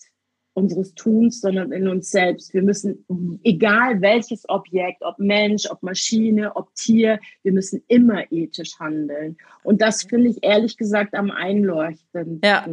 unseres 0.60 0.94
Tuns, 0.94 1.42
sondern 1.42 1.72
in 1.72 1.88
uns 1.88 2.12
selbst. 2.12 2.54
Wir 2.54 2.62
müssen, 2.62 3.06
egal 3.44 4.02
welches 4.02 4.48
Objekt, 4.50 5.02
ob 5.02 5.18
Mensch, 5.18 5.66
ob 5.70 5.82
Maschine, 5.82 6.56
ob 6.56 6.74
Tier, 6.76 7.20
wir 7.44 7.54
müssen 7.54 7.82
immer 7.88 8.32
ethisch 8.32 8.78
handeln. 8.80 9.38
Und 9.64 9.82
das 9.82 10.04
finde 10.04 10.30
ich 10.30 10.44
ehrlich 10.44 10.78
gesagt 10.78 11.16
am 11.16 11.32
einleuchtendsten. 11.32 12.40
Ja, 12.44 12.66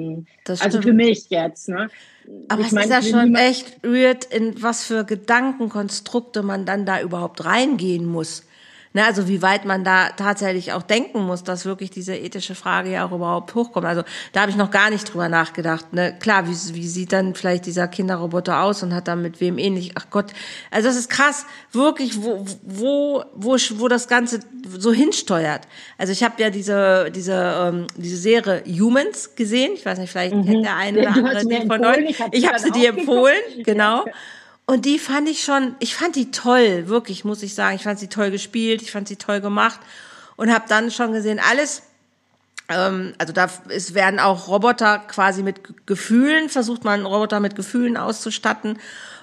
das 0.45 0.61
also 0.61 0.83
für 0.83 0.93
mich 0.93 1.31
jetzt. 1.31 1.69
Ne? 1.69 1.89
Aber 2.49 2.61
ich 2.61 2.69
es 2.69 2.73
mein, 2.73 2.85
ist 2.85 2.91
ja 2.91 3.03
schon 3.03 3.35
echt 3.35 3.83
weird, 3.83 4.25
in 4.27 4.63
was 4.63 4.85
für 4.85 5.05
Gedankenkonstrukte 5.05 6.43
man 6.43 6.67
dann 6.67 6.85
da 6.85 7.01
überhaupt 7.01 7.45
reingehen 7.45 8.07
muss. 8.07 8.45
Ne, 8.97 9.05
also 9.05 9.29
wie 9.29 9.43
weit 9.43 9.67
man 9.67 9.85
da 9.85 10.09
tatsächlich 10.09 10.73
auch 10.73 10.81
denken 10.81 11.21
muss, 11.21 11.45
dass 11.45 11.67
wirklich 11.67 11.91
diese 11.91 12.17
ethische 12.17 12.55
Frage 12.55 12.93
ja 12.93 13.05
auch 13.05 13.13
überhaupt 13.13 13.55
hochkommt. 13.55 13.85
Also 13.85 14.05
da 14.33 14.41
habe 14.41 14.51
ich 14.51 14.57
noch 14.57 14.71
gar 14.71 14.89
nicht 14.89 15.13
drüber 15.13 15.29
nachgedacht. 15.29 15.93
Ne? 15.93 16.17
Klar, 16.19 16.49
wie, 16.49 16.75
wie 16.75 16.89
sieht 16.89 17.13
dann 17.13 17.35
vielleicht 17.35 17.67
dieser 17.67 17.89
Kinderroboter 17.89 18.63
aus 18.63 18.83
und 18.83 18.95
hat 18.95 19.07
dann 19.07 19.21
mit 19.21 19.39
wem 19.39 19.59
ähnlich? 19.59 19.93
Ach 19.97 20.07
Gott, 20.09 20.33
also 20.71 20.89
das 20.89 20.97
ist 20.97 21.11
krass, 21.11 21.45
wirklich, 21.73 22.23
wo 22.23 22.47
wo 22.63 23.23
wo 23.35 23.59
wo 23.75 23.89
das 23.89 24.09
Ganze 24.09 24.41
so 24.79 24.95
hinsteuert. 24.95 25.69
Also 25.99 26.15
ich 26.15 26.23
habe 26.23 26.43
ja 26.43 26.49
diese 26.49 27.11
diese 27.15 27.35
ähm, 27.35 27.87
diese 27.97 28.17
Serie 28.17 28.63
Humans 28.65 29.35
gesehen. 29.35 29.73
Ich 29.75 29.85
weiß 29.85 29.99
nicht, 29.99 30.11
vielleicht 30.11 30.35
mhm. 30.35 30.47
kennt 30.47 30.65
der 30.65 30.77
eine 30.77 31.01
oder 31.01 31.09
andere 31.11 31.47
die 31.47 31.67
von 31.67 31.85
euch. 31.85 32.19
Ich 32.33 32.47
habe 32.47 32.57
hab 32.57 32.61
sie 32.61 32.71
dir 32.71 32.89
empfohlen, 32.89 33.43
genau. 33.63 34.07
Und 34.67 34.85
die 34.85 34.99
fand 34.99 35.29
ich 35.29 35.45
schon, 35.45 35.77
ich 35.79 35.95
fand 35.95 36.17
die 36.17 36.33
toll, 36.33 36.89
wirklich, 36.89 37.25
muss 37.25 37.43
ich 37.45 37.55
sagen. 37.55 37.77
Ich 37.77 37.85
fand 37.85 38.01
sie 38.01 38.09
toll 38.09 38.33
gespielt, 38.33 38.83
ich 38.83 38.91
fand 38.91 39.07
sie 39.07 39.17
toll 39.17 39.41
gemacht 39.41 39.79
und 40.35 40.53
habe 40.53 40.65
dann 40.69 40.91
schon 40.91 41.13
gesehen, 41.13 41.41
alles, 41.41 41.83
ähm, 42.69 43.15
also 43.19 43.33
da 43.33 43.49
es 43.69 43.95
werden 43.95 44.19
auch 44.19 44.49
Roboter 44.49 44.99
quasi 44.99 45.45
mit 45.45 45.87
Gefühlen, 45.87 46.49
versucht 46.49 46.83
man 46.83 47.07
Roboter 47.07 47.39
mit 47.39 47.55
Gefühlen 47.55 47.97
auszustatten. 47.97 48.79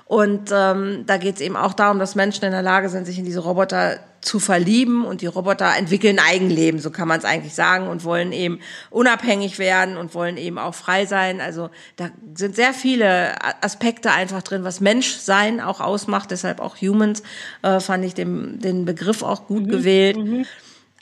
Und 0.06 0.50
ähm, 0.54 1.06
da 1.06 1.18
geht 1.18 1.36
es 1.36 1.42
eben 1.42 1.58
auch 1.58 1.74
darum, 1.74 2.00
dass 2.00 2.16
Menschen 2.16 2.46
in 2.46 2.52
der 2.52 2.62
Lage 2.62 2.90
sind, 2.90 3.06
sich 3.06 3.20
in 3.20 3.26
diese 3.26 3.40
Roboter 3.42 4.00
zu 4.24 4.40
verlieben 4.40 5.06
und 5.06 5.22
die 5.22 5.28
Roboter 5.28 5.76
entwickeln 5.78 6.20
Eigenleben, 6.20 6.80
so 6.80 6.92
kann 6.92 7.08
man 7.08 7.20
es 7.20 7.26
eigentlich 7.26 7.54
sagen, 7.54 7.88
und 7.88 8.04
wollen 8.04 8.32
eben 8.32 8.60
unabhängig 8.90 9.60
werden 9.60 9.98
und 9.98 10.14
wollen 10.16 10.38
eben 10.38 10.58
auch 10.58 10.74
frei 10.74 11.06
sein. 11.06 11.42
Also 11.42 11.70
da 11.98 12.10
sind 12.34 12.56
sehr 12.56 12.74
viele 12.74 13.36
Aspekte 13.62 14.12
einfach 14.12 14.42
drin, 14.42 14.64
was 14.64 14.80
Menschsein 14.80 15.60
auch 15.60 15.82
ausmacht, 15.82 16.32
deshalb 16.32 16.60
auch 16.60 16.78
Humans, 16.78 17.24
äh, 17.62 17.80
fand 17.80 18.06
ich 18.06 18.14
den, 18.14 18.60
den 18.60 18.86
Begriff 18.86 19.24
auch 19.24 19.48
gut 19.48 19.64
mhm. 19.64 19.70
gewählt. 19.70 20.18
Mhm. 20.18 20.46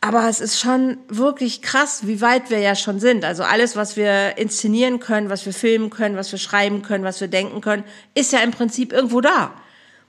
Aber 0.04 0.28
es 0.28 0.40
ist 0.40 0.60
schon 0.60 0.98
wirklich 1.08 1.62
krass, 1.62 2.08
wie 2.08 2.22
weit 2.22 2.50
wir 2.50 2.58
ja 2.58 2.76
schon 2.76 3.00
sind. 3.00 3.24
Also 3.24 3.44
alles, 3.44 3.76
was 3.76 3.96
wir 3.96 4.40
inszenieren 4.40 5.00
können, 5.00 5.30
was 5.30 5.46
wir 5.46 5.54
filmen 5.54 5.92
können, 5.92 6.16
was 6.16 6.32
wir 6.32 6.40
schreiben 6.40 6.82
können, 6.82 7.04
was 7.04 7.22
wir 7.22 7.28
denken 7.28 7.62
können, 7.62 7.84
ist 8.16 8.34
ja 8.34 8.40
im 8.40 8.50
Prinzip 8.50 8.92
irgendwo 8.92 9.22
da. 9.22 9.54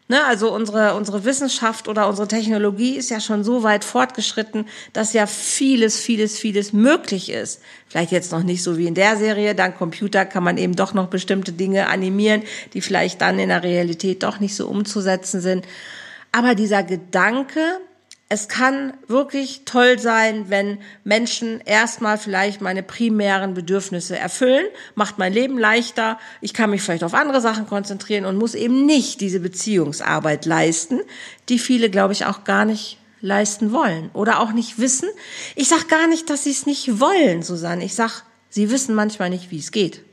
Ne, 0.08 0.24
also 0.24 0.52
unsere, 0.52 0.94
unsere 0.94 1.24
Wissenschaft 1.24 1.88
oder 1.88 2.08
unsere 2.08 2.26
Technologie 2.26 2.96
ist 2.96 3.08
ja 3.08 3.20
schon 3.20 3.44
so 3.44 3.62
weit 3.62 3.84
fortgeschritten, 3.84 4.66
dass 4.92 5.12
ja 5.12 5.26
vieles, 5.26 5.98
vieles, 6.00 6.38
vieles 6.38 6.72
möglich 6.72 7.30
ist. 7.30 7.62
Vielleicht 7.86 8.10
jetzt 8.10 8.32
noch 8.32 8.42
nicht 8.42 8.62
so 8.62 8.76
wie 8.76 8.88
in 8.88 8.94
der 8.94 9.16
Serie. 9.16 9.54
Dank 9.54 9.78
Computer 9.78 10.26
kann 10.26 10.42
man 10.42 10.58
eben 10.58 10.74
doch 10.74 10.92
noch 10.92 11.06
bestimmte 11.06 11.52
Dinge 11.52 11.86
animieren, 11.88 12.42
die 12.74 12.80
vielleicht 12.80 13.20
dann 13.20 13.38
in 13.38 13.48
der 13.48 13.62
Realität 13.62 14.24
doch 14.24 14.40
nicht 14.40 14.56
so 14.56 14.66
umzusetzen 14.66 15.40
sind. 15.40 15.66
Aber 16.32 16.56
dieser 16.56 16.82
Gedanke, 16.82 17.60
es 18.32 18.48
kann 18.48 18.94
wirklich 19.08 19.66
toll 19.66 19.98
sein, 19.98 20.48
wenn 20.48 20.78
Menschen 21.04 21.60
erstmal 21.66 22.16
vielleicht 22.16 22.62
meine 22.62 22.82
primären 22.82 23.52
Bedürfnisse 23.52 24.16
erfüllen, 24.18 24.64
macht 24.94 25.18
mein 25.18 25.34
Leben 25.34 25.58
leichter, 25.58 26.18
ich 26.40 26.54
kann 26.54 26.70
mich 26.70 26.80
vielleicht 26.80 27.04
auf 27.04 27.12
andere 27.12 27.42
Sachen 27.42 27.66
konzentrieren 27.66 28.24
und 28.24 28.38
muss 28.38 28.54
eben 28.54 28.86
nicht 28.86 29.20
diese 29.20 29.38
Beziehungsarbeit 29.38 30.46
leisten, 30.46 31.00
die 31.50 31.58
viele, 31.58 31.90
glaube 31.90 32.14
ich, 32.14 32.24
auch 32.24 32.44
gar 32.44 32.64
nicht 32.64 32.96
leisten 33.20 33.70
wollen 33.70 34.08
oder 34.14 34.40
auch 34.40 34.52
nicht 34.52 34.78
wissen. 34.78 35.10
Ich 35.54 35.68
sage 35.68 35.84
gar 35.88 36.06
nicht, 36.06 36.30
dass 36.30 36.44
sie 36.44 36.52
es 36.52 36.64
nicht 36.64 37.00
wollen, 37.00 37.42
Susanne. 37.42 37.84
Ich 37.84 37.94
sage, 37.94 38.22
sie 38.48 38.70
wissen 38.70 38.94
manchmal 38.94 39.28
nicht, 39.28 39.50
wie 39.50 39.58
es 39.58 39.72
geht. 39.72 40.06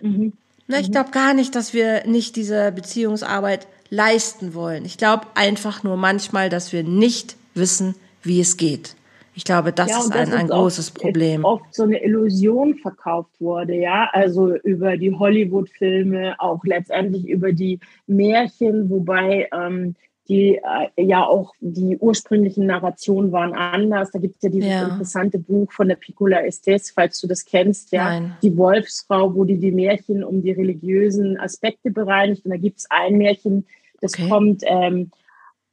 Mhm. 0.00 0.32
Na, 0.68 0.78
ich 0.78 0.90
mhm. 0.90 0.92
glaube 0.92 1.10
gar 1.10 1.34
nicht, 1.34 1.56
dass 1.56 1.74
wir 1.74 2.06
nicht 2.06 2.36
diese 2.36 2.70
Beziehungsarbeit 2.70 3.66
leisten 3.92 4.54
wollen. 4.54 4.86
Ich 4.86 4.96
glaube 4.96 5.26
einfach 5.34 5.84
nur 5.84 5.98
manchmal, 5.98 6.48
dass 6.48 6.72
wir 6.72 6.82
nicht 6.82 7.36
wissen, 7.54 7.94
wie 8.22 8.40
es 8.40 8.56
geht. 8.56 8.96
Ich 9.34 9.44
glaube, 9.44 9.72
das 9.72 9.90
ja, 9.90 9.98
ist 9.98 10.12
ein, 10.12 10.32
ein 10.32 10.48
großes 10.48 10.92
Problem. 10.92 11.44
Oft 11.44 11.74
so 11.74 11.82
eine 11.84 12.02
Illusion 12.02 12.74
verkauft 12.76 13.38
wurde, 13.38 13.74
ja, 13.74 14.08
also 14.12 14.54
über 14.56 14.96
die 14.96 15.12
Hollywood-Filme, 15.12 16.36
auch 16.38 16.64
letztendlich 16.64 17.28
über 17.28 17.52
die 17.52 17.80
Märchen, 18.06 18.88
wobei 18.88 19.48
ähm, 19.54 19.94
die 20.28 20.56
äh, 20.56 21.02
ja 21.02 21.26
auch 21.26 21.52
die 21.60 21.98
ursprünglichen 21.98 22.66
Narrationen 22.66 23.32
waren 23.32 23.54
anders. 23.54 24.10
Da 24.10 24.18
gibt 24.18 24.36
es 24.36 24.42
ja 24.42 24.48
dieses 24.48 24.70
ja. 24.70 24.88
interessante 24.88 25.38
Buch 25.38 25.70
von 25.72 25.88
der 25.88 25.96
Piccola 25.96 26.40
Estes, 26.40 26.90
falls 26.90 27.20
du 27.20 27.26
das 27.26 27.44
kennst, 27.44 27.92
ja, 27.92 28.04
Nein. 28.04 28.36
die 28.42 28.56
Wolfsfrau, 28.56 29.34
wo 29.34 29.44
die 29.44 29.58
die 29.58 29.72
Märchen 29.72 30.24
um 30.24 30.42
die 30.42 30.52
religiösen 30.52 31.38
Aspekte 31.38 31.90
bereinigt. 31.90 32.44
Und 32.44 32.52
da 32.52 32.56
gibt 32.56 32.78
es 32.78 32.86
ein 32.90 33.18
Märchen, 33.18 33.66
das 34.02 34.12
okay. 34.12 34.28
kommt 34.28 34.62
ähm, 34.66 35.10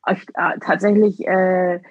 äh, 0.06 0.16
tatsächlich, 0.66 1.28
äh, 1.28 1.82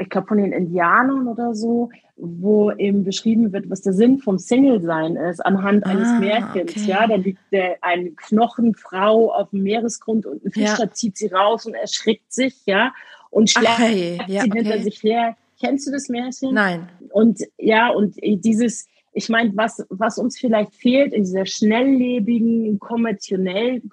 ich 0.00 0.08
glaube, 0.08 0.26
von 0.26 0.38
den 0.38 0.52
Indianern 0.52 1.28
oder 1.28 1.54
so, 1.54 1.90
wo 2.16 2.72
eben 2.72 3.04
beschrieben 3.04 3.52
wird, 3.52 3.70
was 3.70 3.82
der 3.82 3.92
Sinn 3.92 4.18
vom 4.18 4.38
Single-Sein 4.38 5.16
ist, 5.16 5.44
anhand 5.44 5.86
ah, 5.86 5.90
eines 5.90 6.18
Märchens. 6.18 6.72
Okay. 6.72 6.86
Ja, 6.86 7.06
da 7.06 7.16
liegt 7.16 7.40
der, 7.52 7.76
eine 7.82 8.10
Knochenfrau 8.10 9.32
auf 9.32 9.50
dem 9.50 9.62
Meeresgrund 9.62 10.26
und 10.26 10.44
ein 10.44 10.50
Fischer 10.50 10.84
ja. 10.84 10.90
zieht 10.90 11.16
sie 11.16 11.28
raus 11.28 11.66
und 11.66 11.74
erschrickt 11.74 12.32
sich, 12.32 12.54
ja, 12.66 12.92
und 13.30 13.50
schlägt 13.50 13.78
hey. 13.78 14.18
ja, 14.26 14.42
sie 14.42 14.50
okay. 14.50 14.62
hinter 14.62 14.78
sich 14.80 15.02
her. 15.02 15.36
Kennst 15.60 15.86
du 15.86 15.92
das 15.92 16.08
Märchen? 16.08 16.54
Nein. 16.54 16.88
Und 17.10 17.40
ja, 17.58 17.90
und 17.90 18.16
dieses, 18.20 18.86
ich 19.12 19.28
meine, 19.28 19.52
was, 19.54 19.84
was 19.90 20.18
uns 20.18 20.38
vielleicht 20.38 20.74
fehlt 20.74 21.12
in 21.12 21.24
dieser 21.24 21.46
schnelllebigen, 21.46 22.78
kommerziellen, 22.78 23.88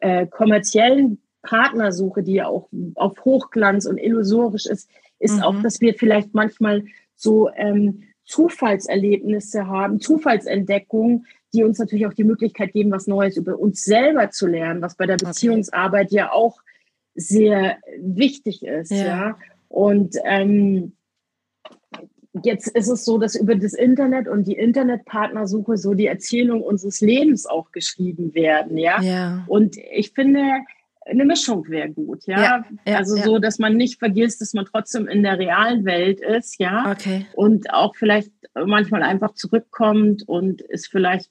äh, 0.00 0.26
kommerziellen 0.26 1.20
Partnersuche, 1.42 2.22
die 2.22 2.34
ja 2.34 2.46
auch 2.46 2.68
auf 2.94 3.24
Hochglanz 3.24 3.86
und 3.86 3.98
illusorisch 3.98 4.66
ist, 4.66 4.88
ist 5.18 5.36
mhm. 5.36 5.42
auch, 5.42 5.62
dass 5.62 5.80
wir 5.80 5.94
vielleicht 5.94 6.34
manchmal 6.34 6.84
so 7.16 7.50
ähm, 7.54 8.04
Zufallserlebnisse 8.24 9.66
haben, 9.66 10.00
Zufallsentdeckungen, 10.00 11.26
die 11.52 11.64
uns 11.64 11.78
natürlich 11.78 12.06
auch 12.06 12.14
die 12.14 12.24
Möglichkeit 12.24 12.72
geben, 12.72 12.90
was 12.90 13.06
Neues 13.06 13.36
über 13.36 13.58
uns 13.58 13.84
selber 13.84 14.30
zu 14.30 14.46
lernen, 14.46 14.80
was 14.80 14.96
bei 14.96 15.06
der 15.06 15.16
Beziehungsarbeit 15.16 16.06
okay. 16.06 16.16
ja 16.16 16.32
auch 16.32 16.62
sehr 17.14 17.76
wichtig 17.98 18.64
ist. 18.64 18.90
Ja. 18.90 19.04
ja? 19.04 19.38
Und 19.68 20.16
ähm, 20.24 20.92
jetzt 22.42 22.68
ist 22.68 22.88
es 22.88 23.04
so, 23.04 23.18
dass 23.18 23.34
über 23.34 23.54
das 23.54 23.74
Internet 23.74 24.28
und 24.28 24.46
die 24.46 24.54
Internetpartnersuche 24.54 25.76
so 25.76 25.94
die 25.94 26.06
Erzählung 26.06 26.62
unseres 26.62 27.00
Lebens 27.00 27.46
auch 27.46 27.72
geschrieben 27.72 28.34
werden. 28.34 28.78
Ja. 28.78 29.00
ja. 29.02 29.44
Und 29.48 29.76
ich 29.76 30.12
finde, 30.12 30.40
eine 31.04 31.24
Mischung 31.24 31.68
wäre 31.68 31.90
gut, 31.90 32.26
ja. 32.26 32.42
ja, 32.42 32.64
ja 32.86 32.96
also 32.96 33.16
so, 33.16 33.38
dass 33.38 33.58
man 33.58 33.76
nicht 33.76 33.98
vergisst, 33.98 34.40
dass 34.40 34.54
man 34.54 34.64
trotzdem 34.64 35.08
in 35.08 35.22
der 35.22 35.38
realen 35.38 35.84
Welt 35.84 36.20
ist, 36.20 36.58
ja. 36.58 36.90
Okay. 36.90 37.26
Und 37.34 37.72
auch 37.72 37.96
vielleicht 37.96 38.32
manchmal 38.54 39.02
einfach 39.02 39.34
zurückkommt 39.34 40.26
und 40.26 40.62
es 40.70 40.86
vielleicht 40.86 41.30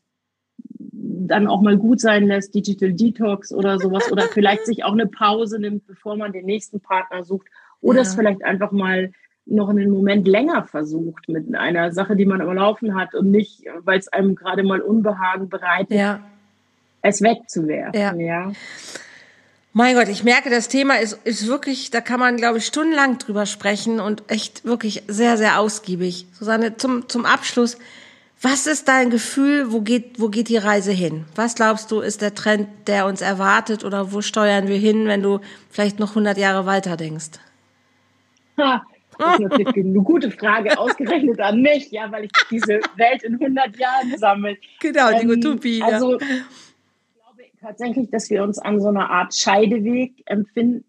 dann 0.83 1.47
auch 1.47 1.61
mal 1.61 1.77
gut 1.77 1.99
sein 1.99 2.27
lässt, 2.27 2.53
Digital 2.53 2.93
Detox 2.93 3.53
oder 3.53 3.79
sowas, 3.79 4.11
oder 4.11 4.23
vielleicht 4.33 4.65
sich 4.65 4.83
auch 4.83 4.93
eine 4.93 5.07
Pause 5.07 5.59
nimmt, 5.59 5.87
bevor 5.87 6.17
man 6.17 6.31
den 6.31 6.45
nächsten 6.45 6.81
Partner 6.81 7.23
sucht, 7.23 7.47
oder 7.79 8.01
es 8.01 8.13
vielleicht 8.13 8.43
einfach 8.43 8.71
mal 8.71 9.11
noch 9.45 9.69
einen 9.69 9.89
Moment 9.89 10.27
länger 10.27 10.63
versucht 10.63 11.27
mit 11.27 11.53
einer 11.55 11.91
Sache, 11.91 12.15
die 12.15 12.25
man 12.25 12.41
am 12.41 12.53
Laufen 12.53 12.95
hat 12.95 13.15
und 13.15 13.31
nicht, 13.31 13.63
weil 13.79 13.99
es 13.99 14.07
einem 14.07 14.35
gerade 14.35 14.63
mal 14.63 14.81
Unbehagen 14.81 15.49
bereitet, 15.49 15.97
es 17.01 17.21
wegzuwerfen, 17.21 18.19
ja. 18.19 18.51
Mein 19.73 19.95
Gott, 19.95 20.09
ich 20.09 20.25
merke, 20.25 20.49
das 20.49 20.67
Thema 20.67 20.99
ist, 20.99 21.13
ist 21.23 21.47
wirklich, 21.47 21.91
da 21.91 22.01
kann 22.01 22.19
man, 22.19 22.35
glaube 22.35 22.57
ich, 22.57 22.65
stundenlang 22.65 23.17
drüber 23.19 23.45
sprechen 23.45 24.01
und 24.01 24.29
echt 24.29 24.65
wirklich 24.65 25.03
sehr, 25.07 25.37
sehr 25.37 25.59
ausgiebig. 25.59 26.27
Susanne, 26.33 26.75
zum, 26.75 27.07
zum 27.07 27.25
Abschluss, 27.25 27.77
was 28.41 28.67
ist 28.67 28.89
dein 28.89 29.09
Gefühl, 29.09 29.71
wo 29.71 29.81
geht, 29.81 30.19
wo 30.19 30.27
geht 30.27 30.49
die 30.49 30.57
Reise 30.57 30.91
hin? 30.91 31.25
Was 31.35 31.55
glaubst 31.55 31.89
du, 31.91 32.01
ist 32.01 32.21
der 32.21 32.35
Trend, 32.35 32.67
der 32.87 33.05
uns 33.05 33.21
erwartet 33.21 33.85
oder 33.85 34.11
wo 34.11 34.21
steuern 34.21 34.67
wir 34.67 34.77
hin, 34.77 35.07
wenn 35.07 35.23
du 35.23 35.39
vielleicht 35.69 35.99
noch 35.99 36.09
100 36.09 36.37
Jahre 36.37 36.65
weiter 36.65 36.97
denkst? 36.97 37.39
Ha, 38.57 38.83
das 39.21 39.33
ist 39.33 39.39
natürlich 39.39 39.85
eine 39.85 40.01
gute 40.01 40.31
Frage, 40.31 40.77
ausgerechnet 40.77 41.39
an 41.39 41.61
mich, 41.61 41.91
ja, 41.91 42.11
weil 42.11 42.25
ich 42.25 42.31
diese 42.49 42.79
Welt 42.95 43.23
in 43.23 43.35
100 43.35 43.77
Jahren 43.77 44.17
sammle. 44.17 44.57
Genau, 44.79 45.09
die 45.11 45.25
ähm, 45.25 45.29
Utopie. 45.29 45.81
Also, 45.81 46.19
ja 46.19 46.25
tatsächlich, 47.61 48.09
dass 48.09 48.29
wir 48.29 48.43
uns 48.43 48.59
an 48.59 48.81
so 48.81 48.87
einer 48.87 49.09
Art 49.09 49.35
Scheideweg 49.35 50.25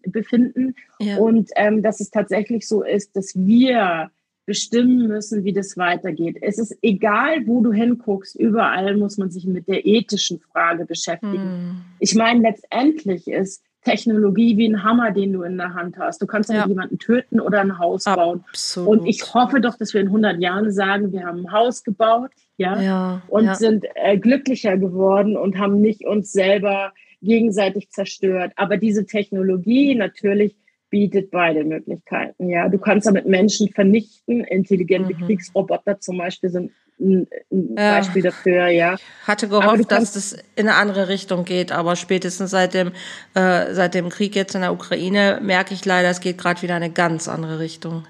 befinden 0.07 0.75
ja. 0.99 1.17
und 1.17 1.51
ähm, 1.55 1.83
dass 1.83 1.99
es 1.99 2.09
tatsächlich 2.09 2.67
so 2.67 2.83
ist, 2.83 3.15
dass 3.15 3.33
wir 3.35 4.09
bestimmen 4.45 5.07
müssen, 5.07 5.45
wie 5.45 5.53
das 5.53 5.77
weitergeht. 5.77 6.37
Es 6.41 6.57
ist 6.57 6.77
egal, 6.81 7.47
wo 7.47 7.61
du 7.61 7.71
hinguckst, 7.71 8.35
überall 8.35 8.97
muss 8.97 9.17
man 9.17 9.31
sich 9.31 9.45
mit 9.45 9.67
der 9.69 9.85
ethischen 9.85 10.39
Frage 10.39 10.85
beschäftigen. 10.85 11.37
Hm. 11.37 11.81
Ich 11.99 12.13
meine, 12.15 12.41
letztendlich 12.41 13.27
ist 13.27 13.63
Technologie 13.83 14.57
wie 14.57 14.67
ein 14.67 14.83
Hammer, 14.83 15.11
den 15.11 15.33
du 15.33 15.43
in 15.43 15.57
der 15.57 15.73
Hand 15.73 15.97
hast. 15.97 16.21
Du 16.21 16.27
kannst 16.27 16.49
ja. 16.49 16.65
jemanden 16.67 16.99
töten 16.99 17.39
oder 17.39 17.61
ein 17.61 17.79
Haus 17.79 18.05
bauen. 18.05 18.43
Absolut. 18.49 18.89
Und 18.89 19.05
ich 19.07 19.33
hoffe 19.33 19.61
doch, 19.61 19.77
dass 19.77 19.93
wir 19.93 20.01
in 20.01 20.07
100 20.07 20.39
Jahren 20.39 20.71
sagen, 20.71 21.11
wir 21.11 21.25
haben 21.25 21.45
ein 21.45 21.51
Haus 21.51 21.83
gebaut, 21.83 22.31
ja, 22.57 22.81
ja 22.81 23.21
und 23.27 23.45
ja. 23.45 23.55
sind 23.55 23.85
äh, 23.95 24.17
glücklicher 24.17 24.77
geworden 24.77 25.35
und 25.35 25.57
haben 25.57 25.81
nicht 25.81 26.05
uns 26.05 26.31
selber 26.31 26.93
gegenseitig 27.21 27.89
zerstört. 27.89 28.53
Aber 28.55 28.77
diese 28.77 29.05
Technologie 29.05 29.95
natürlich 29.95 30.55
bietet 30.89 31.31
beide 31.31 31.63
Möglichkeiten. 31.63 32.49
Ja, 32.49 32.69
du 32.69 32.77
kannst 32.77 33.07
damit 33.07 33.25
Menschen 33.25 33.69
vernichten. 33.69 34.43
Intelligente 34.43 35.15
mhm. 35.15 35.25
Kriegsroboter 35.25 35.99
zum 35.99 36.19
Beispiel 36.19 36.51
sind 36.51 36.71
ein, 36.99 37.27
ein 37.51 37.75
ja. 37.77 37.97
Beispiel 37.97 38.21
dafür, 38.21 38.67
ja. 38.67 38.97
Hatte 39.25 39.47
gehofft, 39.47 39.91
dass 39.91 40.13
das 40.13 40.33
in 40.55 40.67
eine 40.67 40.75
andere 40.75 41.07
Richtung 41.07 41.45
geht, 41.45 41.71
aber 41.71 41.95
spätestens 41.95 42.51
seit 42.51 42.73
dem, 42.73 42.91
äh, 43.33 43.73
seit 43.73 43.93
dem 43.93 44.09
Krieg 44.09 44.35
jetzt 44.35 44.55
in 44.55 44.61
der 44.61 44.73
Ukraine 44.73 45.39
merke 45.41 45.73
ich 45.73 45.85
leider, 45.85 46.09
es 46.09 46.21
geht 46.21 46.37
gerade 46.37 46.61
wieder 46.61 46.77
in 46.77 46.83
eine 46.83 46.93
ganz 46.93 47.27
andere 47.27 47.59
Richtung. 47.59 48.05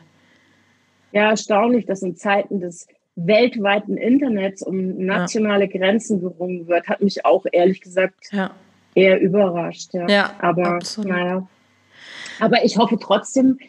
Ja, 1.11 1.29
erstaunlich, 1.29 1.86
dass 1.86 2.01
in 2.01 2.15
Zeiten 2.15 2.59
des 2.59 2.88
weltweiten 3.15 3.97
Internets 3.97 4.63
um 4.63 5.05
nationale 5.05 5.65
ja. 5.71 5.79
Grenzen 5.79 6.19
gerungen 6.19 6.67
wird, 6.67 6.88
hat 6.88 7.01
mich 7.01 7.25
auch 7.25 7.45
ehrlich 7.51 7.81
gesagt 7.81 8.31
ja. 8.31 8.51
eher 8.95 9.19
überrascht. 9.21 9.93
Ja, 9.93 10.07
ja 10.07 10.36
aber 10.39 10.75
absolut. 10.75 11.11
naja. 11.11 11.47
Aber 12.39 12.65
ich 12.65 12.77
hoffe 12.77 12.97
trotzdem, 12.99 13.59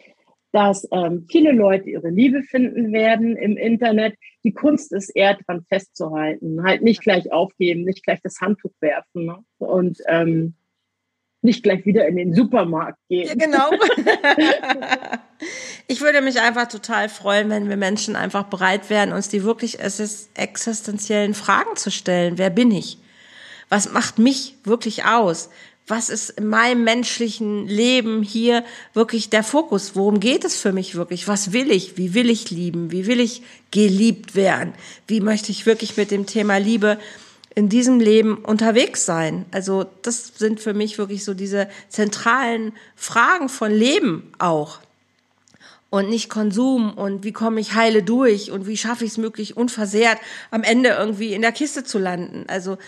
dass 0.55 0.87
ähm, 0.93 1.27
viele 1.29 1.51
Leute 1.51 1.89
ihre 1.89 2.07
Liebe 2.07 2.41
finden 2.41 2.93
werden 2.93 3.35
im 3.35 3.57
Internet. 3.57 4.15
Die 4.45 4.53
Kunst 4.53 4.93
ist 4.93 5.09
eher 5.09 5.33
dran 5.33 5.65
festzuhalten, 5.67 6.63
halt 6.63 6.81
nicht 6.81 7.01
gleich 7.01 7.33
aufgeben, 7.33 7.83
nicht 7.83 8.05
gleich 8.05 8.21
das 8.23 8.39
Handtuch 8.39 8.71
werfen 8.79 9.25
ne? 9.25 9.43
und 9.57 9.97
ähm, 10.07 10.53
nicht 11.41 11.61
gleich 11.61 11.85
wieder 11.85 12.07
in 12.07 12.15
den 12.15 12.33
Supermarkt 12.33 12.99
gehen. 13.09 13.27
Ja, 13.27 13.35
genau. 13.35 13.69
ich 15.89 15.99
würde 15.99 16.21
mich 16.21 16.39
einfach 16.39 16.69
total 16.69 17.09
freuen, 17.09 17.49
wenn 17.49 17.67
wir 17.67 17.75
Menschen 17.75 18.15
einfach 18.15 18.43
bereit 18.43 18.89
wären, 18.89 19.11
uns 19.11 19.27
die 19.27 19.43
wirklich 19.43 19.79
existenziellen 19.81 21.33
Fragen 21.33 21.75
zu 21.75 21.91
stellen. 21.91 22.37
Wer 22.37 22.49
bin 22.49 22.71
ich? 22.71 22.97
Was 23.67 23.91
macht 23.91 24.19
mich 24.19 24.55
wirklich 24.63 25.03
aus? 25.03 25.49
Was 25.87 26.09
ist 26.09 26.31
in 26.31 26.47
meinem 26.47 26.83
menschlichen 26.83 27.67
Leben 27.67 28.23
hier 28.23 28.63
wirklich 28.93 29.29
der 29.29 29.43
Fokus? 29.43 29.95
Worum 29.95 30.19
geht 30.19 30.43
es 30.43 30.55
für 30.55 30.71
mich 30.71 30.95
wirklich? 30.95 31.27
Was 31.27 31.53
will 31.53 31.69
ich? 31.69 31.95
Wie 31.97 32.15
will 32.15 32.29
ich 32.29 32.49
lieben? 32.49 32.91
Wie 32.91 33.05
will 33.05 33.19
ich 33.19 33.43
geliebt 33.69 34.35
werden? 34.35 34.73
Wie 35.07 35.21
möchte 35.21 35.51
ich 35.51 35.65
wirklich 35.65 35.95
mit 35.95 36.09
dem 36.09 36.25
Thema 36.25 36.57
Liebe 36.57 36.97
in 37.53 37.69
diesem 37.69 37.99
Leben 37.99 38.37
unterwegs 38.37 39.05
sein? 39.05 39.45
Also 39.51 39.85
das 40.01 40.33
sind 40.35 40.59
für 40.59 40.73
mich 40.73 40.97
wirklich 40.97 41.23
so 41.23 41.35
diese 41.35 41.69
zentralen 41.89 42.73
Fragen 42.95 43.47
von 43.47 43.71
Leben 43.71 44.31
auch. 44.39 44.79
Und 45.91 46.09
nicht 46.09 46.29
Konsum 46.29 46.95
und 46.95 47.23
wie 47.23 47.31
komme 47.31 47.61
ich 47.61 47.75
heile 47.75 48.01
durch 48.01 48.49
und 48.49 48.65
wie 48.65 48.75
schaffe 48.75 49.05
ich 49.05 49.11
es 49.11 49.17
möglich 49.17 49.55
unversehrt 49.55 50.17
am 50.49 50.63
Ende 50.63 50.89
irgendwie 50.89 51.33
in 51.33 51.43
der 51.43 51.51
Kiste 51.51 51.83
zu 51.83 51.99
landen. 51.99 52.45
Also 52.47 52.79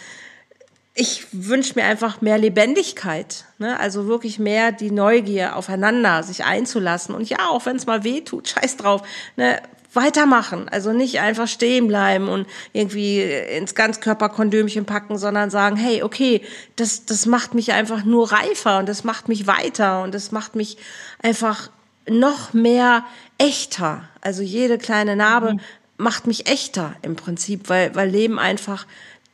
ich 0.99 1.27
wünsche 1.31 1.73
mir 1.75 1.85
einfach 1.85 2.21
mehr 2.21 2.39
Lebendigkeit, 2.39 3.45
ne? 3.59 3.79
also 3.79 4.07
wirklich 4.07 4.39
mehr 4.39 4.71
die 4.71 4.89
Neugier 4.89 5.55
aufeinander, 5.55 6.23
sich 6.23 6.43
einzulassen 6.43 7.13
und 7.13 7.29
ja, 7.29 7.49
auch 7.49 7.67
wenn 7.67 7.75
es 7.75 7.85
mal 7.85 8.03
weh 8.03 8.21
tut, 8.21 8.47
scheiß 8.49 8.77
drauf, 8.77 9.03
ne? 9.35 9.61
weitermachen, 9.93 10.67
also 10.69 10.93
nicht 10.93 11.19
einfach 11.19 11.47
stehen 11.47 11.87
bleiben 11.87 12.27
und 12.27 12.47
irgendwie 12.73 13.21
ins 13.21 13.75
Ganzkörperkondömchen 13.75 14.85
packen, 14.85 15.17
sondern 15.17 15.49
sagen, 15.49 15.75
hey, 15.75 16.01
okay, 16.03 16.41
das, 16.75 17.05
das 17.05 17.25
macht 17.25 17.53
mich 17.53 17.73
einfach 17.73 18.03
nur 18.03 18.31
reifer 18.31 18.79
und 18.79 18.89
das 18.89 19.03
macht 19.03 19.27
mich 19.27 19.47
weiter 19.47 20.01
und 20.01 20.13
das 20.13 20.31
macht 20.31 20.55
mich 20.55 20.77
einfach 21.21 21.69
noch 22.09 22.53
mehr 22.53 23.05
echter. 23.37 24.03
Also 24.21 24.41
jede 24.43 24.77
kleine 24.77 25.15
Narbe 25.15 25.53
mhm. 25.53 25.59
macht 25.97 26.27
mich 26.27 26.47
echter 26.47 26.95
im 27.01 27.15
Prinzip, 27.15 27.69
weil, 27.69 27.95
weil 27.95 28.09
Leben 28.09 28.39
einfach 28.39 28.85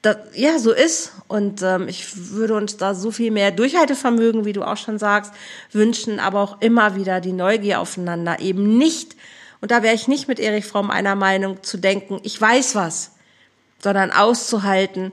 das, 0.03 0.17
ja, 0.35 0.59
so 0.59 0.71
ist. 0.71 1.13
Und 1.27 1.63
ähm, 1.63 1.87
ich 1.87 2.31
würde 2.31 2.55
uns 2.55 2.77
da 2.77 2.93
so 2.93 3.09
viel 3.09 3.31
mehr 3.31 3.49
Durchhaltevermögen, 3.51 4.45
wie 4.45 4.53
du 4.53 4.61
auch 4.61 4.77
schon 4.77 4.99
sagst, 4.99 5.33
wünschen, 5.71 6.19
aber 6.19 6.41
auch 6.41 6.61
immer 6.61 6.95
wieder 6.95 7.19
die 7.21 7.33
Neugier 7.33 7.79
aufeinander. 7.79 8.39
Eben 8.39 8.77
nicht, 8.77 9.15
und 9.61 9.71
da 9.71 9.81
wäre 9.81 9.95
ich 9.95 10.07
nicht 10.07 10.27
mit 10.27 10.39
Erich 10.39 10.65
Fromm 10.65 10.91
einer 10.91 11.15
Meinung 11.15 11.63
zu 11.63 11.77
denken, 11.77 12.19
ich 12.23 12.39
weiß 12.39 12.75
was, 12.75 13.11
sondern 13.79 14.11
auszuhalten, 14.11 15.11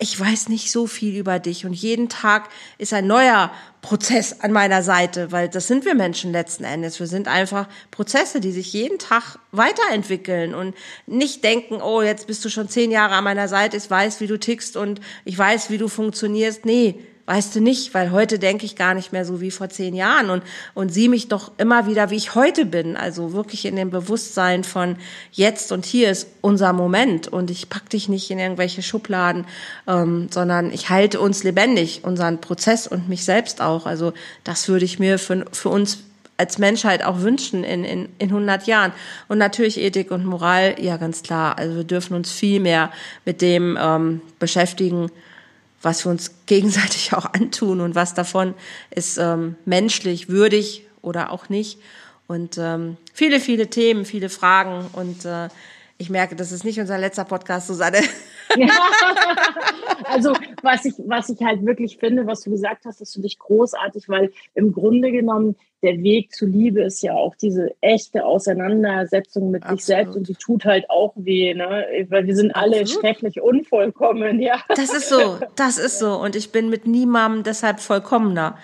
ich 0.00 0.18
weiß 0.18 0.48
nicht 0.48 0.70
so 0.70 0.86
viel 0.86 1.16
über 1.16 1.40
dich 1.40 1.66
und 1.66 1.72
jeden 1.72 2.08
Tag 2.08 2.48
ist 2.78 2.92
ein 2.92 3.08
neuer 3.08 3.50
Prozess 3.82 4.40
an 4.40 4.52
meiner 4.52 4.82
Seite, 4.84 5.32
weil 5.32 5.48
das 5.48 5.66
sind 5.66 5.84
wir 5.84 5.94
Menschen 5.94 6.30
letzten 6.30 6.62
Endes. 6.62 7.00
Wir 7.00 7.08
sind 7.08 7.26
einfach 7.26 7.68
Prozesse, 7.90 8.40
die 8.40 8.52
sich 8.52 8.72
jeden 8.72 8.98
Tag 8.98 9.38
weiterentwickeln 9.50 10.54
und 10.54 10.76
nicht 11.06 11.42
denken, 11.42 11.82
oh, 11.82 12.02
jetzt 12.02 12.28
bist 12.28 12.44
du 12.44 12.48
schon 12.48 12.68
zehn 12.68 12.92
Jahre 12.92 13.14
an 13.14 13.24
meiner 13.24 13.48
Seite, 13.48 13.76
ich 13.76 13.90
weiß, 13.90 14.20
wie 14.20 14.28
du 14.28 14.38
tickst 14.38 14.76
und 14.76 15.00
ich 15.24 15.36
weiß, 15.36 15.70
wie 15.70 15.78
du 15.78 15.88
funktionierst. 15.88 16.64
Nee, 16.64 17.04
Weißt 17.28 17.54
du 17.54 17.60
nicht, 17.60 17.92
weil 17.92 18.10
heute 18.10 18.38
denke 18.38 18.64
ich 18.64 18.74
gar 18.74 18.94
nicht 18.94 19.12
mehr 19.12 19.26
so 19.26 19.42
wie 19.42 19.50
vor 19.50 19.68
zehn 19.68 19.94
Jahren 19.94 20.30
und, 20.30 20.42
und 20.72 20.88
sieh 20.88 21.10
mich 21.10 21.28
doch 21.28 21.52
immer 21.58 21.86
wieder, 21.86 22.08
wie 22.08 22.16
ich 22.16 22.34
heute 22.34 22.64
bin. 22.64 22.96
Also 22.96 23.34
wirklich 23.34 23.66
in 23.66 23.76
dem 23.76 23.90
Bewusstsein 23.90 24.64
von 24.64 24.96
jetzt 25.32 25.70
und 25.70 25.84
hier 25.84 26.10
ist 26.10 26.26
unser 26.40 26.72
Moment 26.72 27.28
und 27.28 27.50
ich 27.50 27.68
pack 27.68 27.90
dich 27.90 28.08
nicht 28.08 28.30
in 28.30 28.38
irgendwelche 28.38 28.80
Schubladen, 28.80 29.44
ähm, 29.86 30.28
sondern 30.30 30.72
ich 30.72 30.88
halte 30.88 31.20
uns 31.20 31.44
lebendig, 31.44 32.00
unseren 32.02 32.40
Prozess 32.40 32.86
und 32.86 33.10
mich 33.10 33.26
selbst 33.26 33.60
auch. 33.60 33.84
Also 33.84 34.14
das 34.42 34.66
würde 34.66 34.86
ich 34.86 34.98
mir 34.98 35.18
für, 35.18 35.44
für 35.52 35.68
uns 35.68 35.98
als 36.38 36.56
Menschheit 36.56 37.04
auch 37.04 37.20
wünschen 37.20 37.62
in, 37.62 37.84
in, 37.84 38.08
in 38.18 38.28
100 38.30 38.66
Jahren. 38.66 38.92
Und 39.28 39.36
natürlich 39.36 39.78
Ethik 39.78 40.12
und 40.12 40.24
Moral, 40.24 40.76
ja 40.80 40.96
ganz 40.96 41.22
klar. 41.22 41.58
Also 41.58 41.76
wir 41.76 41.84
dürfen 41.84 42.14
uns 42.14 42.32
viel 42.32 42.58
mehr 42.58 42.90
mit 43.26 43.42
dem 43.42 43.76
ähm, 43.78 44.22
beschäftigen, 44.38 45.10
was 45.82 46.04
wir 46.04 46.10
uns 46.10 46.32
gegenseitig 46.46 47.12
auch 47.14 47.32
antun 47.32 47.80
und 47.80 47.94
was 47.94 48.14
davon 48.14 48.54
ist 48.90 49.18
ähm, 49.18 49.56
menschlich, 49.64 50.28
würdig 50.28 50.86
oder 51.02 51.30
auch 51.30 51.48
nicht. 51.48 51.78
Und 52.26 52.58
ähm, 52.58 52.96
viele, 53.14 53.40
viele 53.40 53.68
Themen, 53.70 54.04
viele 54.04 54.28
Fragen. 54.28 54.86
Und 54.92 55.24
äh, 55.24 55.48
ich 55.96 56.10
merke, 56.10 56.36
das 56.36 56.52
ist 56.52 56.64
nicht 56.64 56.78
unser 56.78 56.98
letzter 56.98 57.24
Podcast, 57.24 57.66
Susanne. 57.66 58.02
Ja. 58.56 58.68
Also 60.04 60.32
was 60.62 60.84
ich, 60.84 60.94
was 61.06 61.28
ich 61.28 61.40
halt 61.40 61.64
wirklich 61.64 61.98
finde, 61.98 62.26
was 62.26 62.42
du 62.42 62.50
gesagt 62.50 62.84
hast, 62.84 63.00
ist 63.00 63.14
für 63.14 63.20
dich 63.20 63.38
großartig, 63.38 64.08
weil 64.08 64.32
im 64.54 64.72
Grunde 64.72 65.12
genommen 65.12 65.56
der 65.82 66.02
Weg 66.02 66.32
zu 66.32 66.46
Liebe 66.46 66.82
ist 66.82 67.02
ja 67.02 67.14
auch 67.14 67.36
diese 67.36 67.70
echte 67.80 68.24
Auseinandersetzung 68.24 69.50
mit 69.50 69.62
Absolut. 69.62 69.78
sich 69.78 69.86
selbst 69.86 70.16
und 70.16 70.28
die 70.28 70.34
tut 70.34 70.64
halt 70.64 70.90
auch 70.90 71.12
weh, 71.16 71.54
ne? 71.54 71.86
Weil 72.08 72.26
wir 72.26 72.34
sind 72.34 72.54
alle 72.56 72.80
Absolut. 72.80 73.02
schrecklich 73.02 73.40
unvollkommen, 73.40 74.40
ja. 74.40 74.60
Das 74.68 74.92
ist 74.92 75.08
so, 75.08 75.38
das 75.54 75.78
ist 75.78 75.98
so. 75.98 76.14
Und 76.14 76.34
ich 76.34 76.50
bin 76.50 76.68
mit 76.68 76.86
niemandem 76.86 77.44
deshalb 77.44 77.78
vollkommener. 77.80 78.58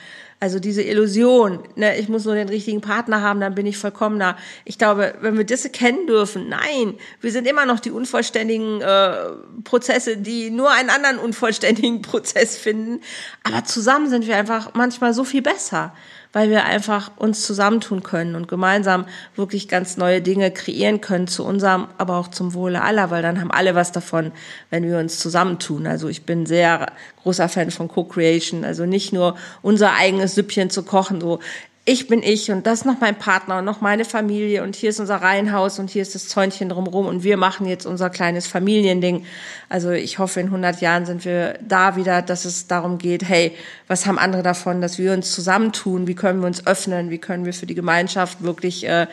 Also 0.44 0.58
diese 0.58 0.82
Illusion, 0.82 1.60
ne, 1.74 1.96
ich 1.96 2.10
muss 2.10 2.26
nur 2.26 2.34
den 2.34 2.50
richtigen 2.50 2.82
Partner 2.82 3.22
haben, 3.22 3.40
dann 3.40 3.54
bin 3.54 3.64
ich 3.64 3.78
vollkommener. 3.78 4.36
Ich 4.66 4.76
glaube, 4.76 5.14
wenn 5.22 5.38
wir 5.38 5.44
das 5.44 5.64
erkennen 5.64 6.06
dürfen, 6.06 6.50
nein, 6.50 6.98
wir 7.22 7.32
sind 7.32 7.48
immer 7.48 7.64
noch 7.64 7.80
die 7.80 7.90
unvollständigen 7.90 8.82
äh, 8.82 9.30
Prozesse, 9.64 10.18
die 10.18 10.50
nur 10.50 10.70
einen 10.70 10.90
anderen 10.90 11.18
unvollständigen 11.18 12.02
Prozess 12.02 12.58
finden. 12.58 13.00
Aber 13.42 13.64
zusammen 13.64 14.10
sind 14.10 14.26
wir 14.26 14.36
einfach 14.36 14.74
manchmal 14.74 15.14
so 15.14 15.24
viel 15.24 15.40
besser 15.40 15.94
weil 16.34 16.50
wir 16.50 16.64
einfach 16.64 17.12
uns 17.16 17.46
zusammentun 17.46 18.02
können 18.02 18.34
und 18.34 18.48
gemeinsam 18.48 19.06
wirklich 19.36 19.68
ganz 19.68 19.96
neue 19.96 20.20
Dinge 20.20 20.50
kreieren 20.50 21.00
können 21.00 21.28
zu 21.28 21.44
unserem, 21.44 21.86
aber 21.96 22.16
auch 22.16 22.28
zum 22.28 22.52
Wohle 22.54 22.82
aller, 22.82 23.10
weil 23.10 23.22
dann 23.22 23.40
haben 23.40 23.52
alle 23.52 23.74
was 23.74 23.92
davon, 23.92 24.32
wenn 24.68 24.82
wir 24.82 24.98
uns 24.98 25.18
zusammentun. 25.18 25.86
Also 25.86 26.08
ich 26.08 26.26
bin 26.26 26.44
sehr 26.44 26.88
großer 27.22 27.48
Fan 27.48 27.70
von 27.70 27.88
Co-Creation, 27.88 28.64
also 28.64 28.84
nicht 28.84 29.12
nur 29.12 29.36
unser 29.62 29.94
eigenes 29.94 30.34
Süppchen 30.34 30.70
zu 30.70 30.82
kochen, 30.82 31.20
so 31.20 31.38
ich 31.86 32.06
bin 32.06 32.22
ich 32.22 32.50
und 32.50 32.66
das 32.66 32.80
ist 32.80 32.84
noch 32.86 33.00
mein 33.00 33.18
Partner 33.18 33.58
und 33.58 33.66
noch 33.66 33.82
meine 33.82 34.06
Familie 34.06 34.62
und 34.62 34.74
hier 34.74 34.88
ist 34.88 35.00
unser 35.00 35.16
Reihenhaus 35.16 35.78
und 35.78 35.90
hier 35.90 36.00
ist 36.00 36.14
das 36.14 36.28
Zäunchen 36.28 36.70
drumherum 36.70 37.06
und 37.06 37.24
wir 37.24 37.36
machen 37.36 37.66
jetzt 37.66 37.84
unser 37.84 38.08
kleines 38.08 38.46
Familiending. 38.46 39.26
Also 39.68 39.90
ich 39.90 40.18
hoffe, 40.18 40.40
in 40.40 40.46
100 40.46 40.80
Jahren 40.80 41.04
sind 41.04 41.26
wir 41.26 41.58
da 41.60 41.96
wieder, 41.96 42.22
dass 42.22 42.46
es 42.46 42.68
darum 42.68 42.96
geht, 42.96 43.28
hey, 43.28 43.54
was 43.86 44.06
haben 44.06 44.18
andere 44.18 44.42
davon, 44.42 44.80
dass 44.80 44.98
wir 44.98 45.12
uns 45.12 45.32
zusammentun, 45.32 46.06
wie 46.06 46.14
können 46.14 46.40
wir 46.40 46.46
uns 46.46 46.66
öffnen, 46.66 47.10
wie 47.10 47.18
können 47.18 47.44
wir 47.44 47.52
für 47.52 47.66
die 47.66 47.74
Gemeinschaft 47.74 48.42
wirklich 48.42 48.88
äh, 48.88 49.06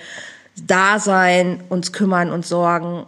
da 0.55 0.99
sein, 0.99 1.61
uns 1.67 1.91
kümmern 1.91 2.31
und 2.31 2.45
sorgen 2.45 3.05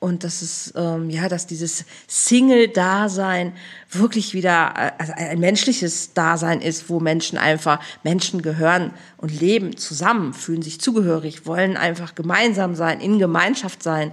und 0.00 0.22
das 0.22 0.42
ist 0.42 0.74
ähm, 0.76 1.10
ja, 1.10 1.28
dass 1.28 1.48
dieses 1.48 1.84
Single-Dasein 2.06 3.52
wirklich 3.90 4.32
wieder 4.32 4.74
äh, 4.76 4.92
also 4.96 5.12
ein 5.16 5.40
menschliches 5.40 6.14
Dasein 6.14 6.60
ist, 6.60 6.88
wo 6.88 7.00
Menschen 7.00 7.36
einfach 7.36 7.80
Menschen 8.04 8.40
gehören 8.40 8.92
und 9.16 9.40
leben 9.40 9.76
zusammen, 9.76 10.34
fühlen 10.34 10.62
sich 10.62 10.80
zugehörig, 10.80 11.46
wollen 11.46 11.76
einfach 11.76 12.14
gemeinsam 12.14 12.76
sein, 12.76 13.00
in 13.00 13.18
Gemeinschaft 13.18 13.82
sein 13.82 14.12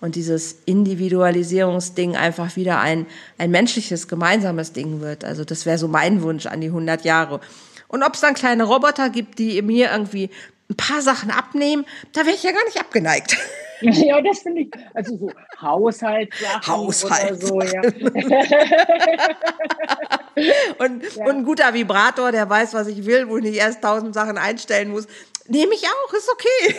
und 0.00 0.14
dieses 0.14 0.58
Individualisierungsding 0.66 2.14
einfach 2.14 2.54
wieder 2.54 2.78
ein 2.78 3.06
ein 3.36 3.50
menschliches 3.50 4.06
gemeinsames 4.06 4.72
Ding 4.72 5.00
wird. 5.00 5.24
Also 5.24 5.44
das 5.44 5.66
wäre 5.66 5.78
so 5.78 5.88
mein 5.88 6.22
Wunsch 6.22 6.46
an 6.46 6.60
die 6.60 6.68
100 6.68 7.04
Jahre. 7.04 7.40
Und 7.88 8.04
ob 8.04 8.14
es 8.14 8.20
dann 8.20 8.34
kleine 8.34 8.64
Roboter 8.64 9.10
gibt, 9.10 9.40
die 9.40 9.60
mir 9.62 9.90
irgendwie 9.90 10.30
ein 10.70 10.76
paar 10.76 11.02
Sachen 11.02 11.30
abnehmen, 11.30 11.84
da 12.12 12.24
wäre 12.24 12.36
ich 12.36 12.42
ja 12.44 12.52
gar 12.52 12.64
nicht 12.66 12.78
abgeneigt. 12.78 13.36
Ja, 14.04 14.20
das 14.20 14.40
finde 14.40 14.62
ich, 14.62 14.70
also 14.94 15.16
so 15.16 15.30
Haushaltssachen 15.60 16.66
Haushalt 16.66 17.32
oder 17.32 17.46
so, 17.46 17.60
ja. 17.60 17.82
und, 20.78 21.02
Ja. 21.16 21.24
und 21.26 21.36
ein 21.36 21.44
guter 21.44 21.72
Vibrator, 21.74 22.32
der 22.32 22.48
weiß, 22.48 22.74
was 22.74 22.88
ich 22.88 23.04
will, 23.06 23.28
wo 23.28 23.36
ich 23.38 23.44
nicht 23.44 23.58
erst 23.58 23.82
tausend 23.82 24.14
Sachen 24.14 24.38
einstellen 24.38 24.90
muss. 24.90 25.06
Nehme 25.46 25.74
ich 25.74 25.84
auch, 25.84 26.12
ist 26.14 26.30
okay. 26.32 26.74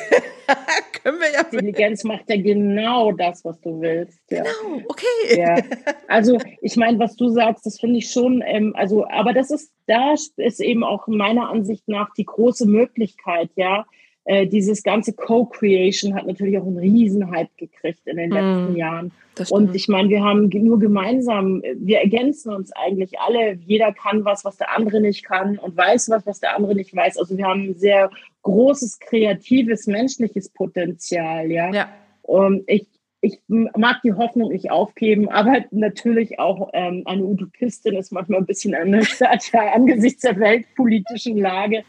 Können 1.04 1.20
wir 1.20 1.32
ja. 1.32 1.44
Die 1.44 1.58
Intelligenz 1.58 2.04
macht 2.04 2.28
ja 2.30 2.42
genau 2.42 3.12
das, 3.12 3.46
was 3.46 3.62
du 3.62 3.80
willst. 3.80 4.20
Ja. 4.32 4.42
Genau, 4.44 4.82
okay. 4.88 5.38
Ja, 5.38 5.58
also 6.08 6.40
ich 6.62 6.76
meine, 6.76 6.98
was 6.98 7.16
du 7.16 7.30
sagst, 7.30 7.68
das 7.68 7.80
finde 7.80 8.00
ich 8.00 8.10
schon, 8.12 8.42
ähm, 8.44 8.74
also, 8.76 9.08
aber 9.08 9.34
das 9.34 9.52
ist, 9.52 9.72
da 9.86 10.16
ist 10.38 10.60
eben 10.62 10.84
auch 10.84 11.06
meiner 11.08 11.50
Ansicht 11.50 11.88
nach 11.88 12.12
die 12.16 12.26
große 12.26 12.66
Möglichkeit, 12.66 13.52
ja. 13.56 13.86
Äh, 14.28 14.48
dieses 14.48 14.82
ganze 14.82 15.14
Co-Creation 15.14 16.16
hat 16.16 16.26
natürlich 16.26 16.58
auch 16.58 16.66
einen 16.66 16.80
Riesenhype 16.80 17.52
gekriegt 17.58 18.02
in 18.06 18.18
den 18.18 18.32
letzten 18.32 18.74
Mm, 18.74 18.76
Jahren. 18.76 19.12
Das 19.36 19.52
Und 19.52 19.76
ich 19.76 19.88
meine, 19.88 20.10
wir 20.10 20.24
haben 20.24 20.50
nur 20.50 20.80
gemeinsam, 20.80 21.62
äh, 21.64 21.76
wir 21.78 22.00
ergänzen 22.00 22.52
uns 22.52 22.72
eigentlich 22.72 23.20
alle. 23.20 23.54
Jeder 23.54 23.94
kann 23.94 24.26
was, 24.26 24.44
was 24.44 24.58
der 24.58 24.76
andere 24.76 25.00
nicht 25.00 25.24
kann 25.24 25.60
und 25.60 25.78
weiß 25.78 26.10
was, 26.10 26.26
was 26.26 26.40
der 26.40 26.56
andere 26.56 26.74
nicht 26.74 26.96
weiß. 26.96 27.20
Also 27.20 27.38
wir 27.38 27.46
haben 27.46 27.70
ein 27.70 27.76
sehr 27.76 28.10
großes, 28.42 29.00
kreatives, 29.00 29.86
menschliches 29.86 30.50
Potenzial, 30.50 31.52
ja. 31.52 31.72
Ja. 31.72 31.90
Und 32.24 32.64
ich, 32.66 32.88
ich 33.26 33.42
mag 33.48 34.02
die 34.04 34.14
Hoffnung 34.14 34.50
nicht 34.52 34.70
aufgeben, 34.72 35.30
aber 35.30 35.66
natürlich 35.72 36.40
auch 36.40 36.70
ähm, 36.74 37.02
eine 37.06 37.24
Utopistin 37.24 37.96
ist 37.96 38.12
manchmal 38.12 38.40
ein 38.40 38.46
bisschen 38.46 38.74
ernüchtert 38.84 39.52
angesichts 39.74 40.22
der 40.22 40.40
weltpolitischen 40.40 41.38
Lage. 41.38 41.84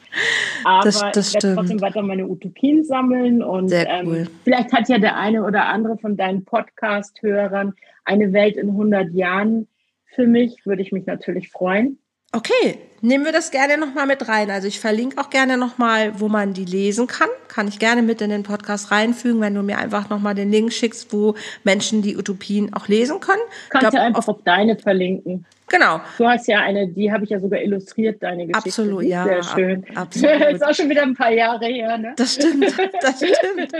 Aber 0.64 0.84
Das- 0.84 1.01
das 1.12 1.28
ich 1.28 1.34
werde 1.34 1.47
stimmt. 1.47 1.57
trotzdem 1.59 1.80
weiter 1.82 2.03
meine 2.03 2.26
Utopien 2.26 2.84
sammeln 2.84 3.43
und 3.43 3.70
ähm, 3.72 4.07
cool. 4.07 4.26
vielleicht 4.45 4.72
hat 4.72 4.89
ja 4.89 4.99
der 4.99 5.16
eine 5.16 5.45
oder 5.45 5.66
andere 5.66 5.99
von 5.99 6.16
deinen 6.16 6.45
Podcast-Hörern 6.45 7.74
eine 8.05 8.32
Welt 8.32 8.57
in 8.57 8.70
100 8.70 9.12
Jahren 9.12 9.68
für 10.14 10.26
mich, 10.26 10.64
würde 10.64 10.80
ich 10.82 10.93
mich 10.93 11.05
natürlich 11.07 11.51
freuen. 11.51 11.99
Okay, 12.37 12.78
nehmen 13.01 13.24
wir 13.24 13.32
das 13.32 13.51
gerne 13.51 13.78
nochmal 13.78 14.07
mit 14.07 14.28
rein. 14.28 14.51
Also 14.51 14.68
ich 14.68 14.78
verlinke 14.78 15.18
auch 15.18 15.30
gerne 15.30 15.57
nochmal, 15.57 16.20
wo 16.20 16.28
man 16.28 16.53
die 16.53 16.66
lesen 16.66 17.07
kann. 17.07 17.30
Kann 17.49 17.66
ich 17.66 17.78
gerne 17.78 18.03
mit 18.03 18.20
in 18.20 18.28
den 18.28 18.43
Podcast 18.43 18.91
reinfügen, 18.91 19.41
wenn 19.41 19.55
du 19.55 19.62
mir 19.62 19.78
einfach 19.78 20.11
nochmal 20.11 20.34
den 20.34 20.53
Link 20.53 20.70
schickst, 20.70 21.14
wo 21.14 21.34
Menschen 21.64 22.03
die 22.03 22.14
Utopien 22.14 22.74
auch 22.74 22.89
lesen 22.89 23.20
können. 23.20 23.41
Ich 23.64 23.70
Kannst 23.70 23.95
ja 23.95 24.03
einfach 24.03 24.28
auf, 24.28 24.28
auf 24.28 24.43
deine 24.45 24.76
verlinken. 24.76 25.47
Genau, 25.68 26.00
Du 26.18 26.26
hast 26.26 26.46
ja 26.48 26.60
eine, 26.60 26.88
die 26.88 27.10
habe 27.12 27.24
ich 27.24 27.30
ja 27.30 27.40
sogar 27.40 27.60
illustriert, 27.60 28.22
deine 28.22 28.46
Geschichte. 28.46 28.68
Absolut, 28.82 29.02
ja, 29.04 29.24
Sehr 29.24 29.38
ab- 29.38 29.44
schön. 29.54 29.84
absolut. 29.94 30.40
ist 30.52 30.64
auch 30.64 30.74
schon 30.74 30.88
wieder 30.88 31.02
ein 31.02 31.14
paar 31.14 31.30
Jahre 31.32 31.66
her, 31.66 31.98
ne? 31.98 32.12
Das 32.16 32.34
stimmt, 32.34 32.64
das 33.02 33.16
stimmt. 33.16 33.72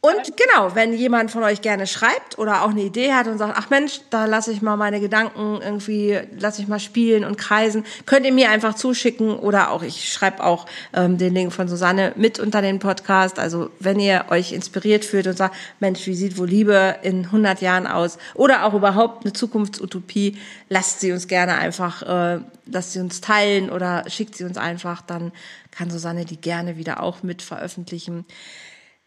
Und 0.00 0.36
genau, 0.36 0.74
wenn 0.74 0.92
jemand 0.94 1.30
von 1.30 1.42
euch 1.42 1.62
gerne 1.62 1.86
schreibt 1.86 2.38
oder 2.38 2.62
auch 2.64 2.70
eine 2.70 2.82
Idee 2.82 3.12
hat 3.12 3.26
und 3.26 3.38
sagt, 3.38 3.54
ach 3.56 3.70
Mensch, 3.70 4.00
da 4.10 4.26
lasse 4.26 4.52
ich 4.52 4.62
mal 4.62 4.76
meine 4.76 5.00
Gedanken 5.00 5.60
irgendwie, 5.62 6.18
lasse 6.38 6.62
ich 6.62 6.68
mal 6.68 6.80
spielen 6.80 7.24
und 7.24 7.36
kreisen, 7.38 7.84
könnt 8.06 8.26
ihr 8.26 8.32
mir 8.32 8.50
einfach 8.50 8.74
zuschicken 8.74 9.30
oder 9.38 9.70
auch, 9.70 9.82
ich 9.82 10.12
schreibe 10.12 10.42
auch 10.44 10.66
ähm, 10.94 11.18
den 11.18 11.34
Link 11.34 11.52
von 11.52 11.68
Susanne 11.68 12.12
mit 12.16 12.38
unter 12.38 12.62
den 12.62 12.78
Podcast. 12.78 13.38
Also 13.38 13.70
wenn 13.78 13.98
ihr 14.00 14.26
euch 14.30 14.52
inspiriert 14.52 15.04
fühlt 15.04 15.26
und 15.26 15.36
sagt, 15.36 15.54
Mensch, 15.80 16.06
wie 16.06 16.14
sieht 16.14 16.38
wohl 16.38 16.48
Liebe 16.48 16.96
in 17.02 17.26
100 17.26 17.60
Jahren 17.60 17.86
aus 17.86 18.18
oder 18.34 18.64
auch 18.64 18.74
überhaupt 18.74 19.24
eine 19.24 19.32
Zukunftsutopie, 19.32 20.36
lasst 20.68 20.99
sie 21.00 21.12
uns 21.12 21.26
gerne 21.28 21.58
einfach, 21.58 22.02
äh, 22.02 22.40
lasst 22.66 22.92
sie 22.92 23.00
uns 23.00 23.20
teilen 23.20 23.70
oder 23.70 24.04
schickt 24.08 24.36
sie 24.36 24.44
uns 24.44 24.56
einfach, 24.56 25.02
dann 25.02 25.32
kann 25.70 25.90
Susanne 25.90 26.24
die 26.24 26.40
gerne 26.40 26.76
wieder 26.76 27.02
auch 27.02 27.22
mit 27.22 27.42
veröffentlichen. 27.42 28.24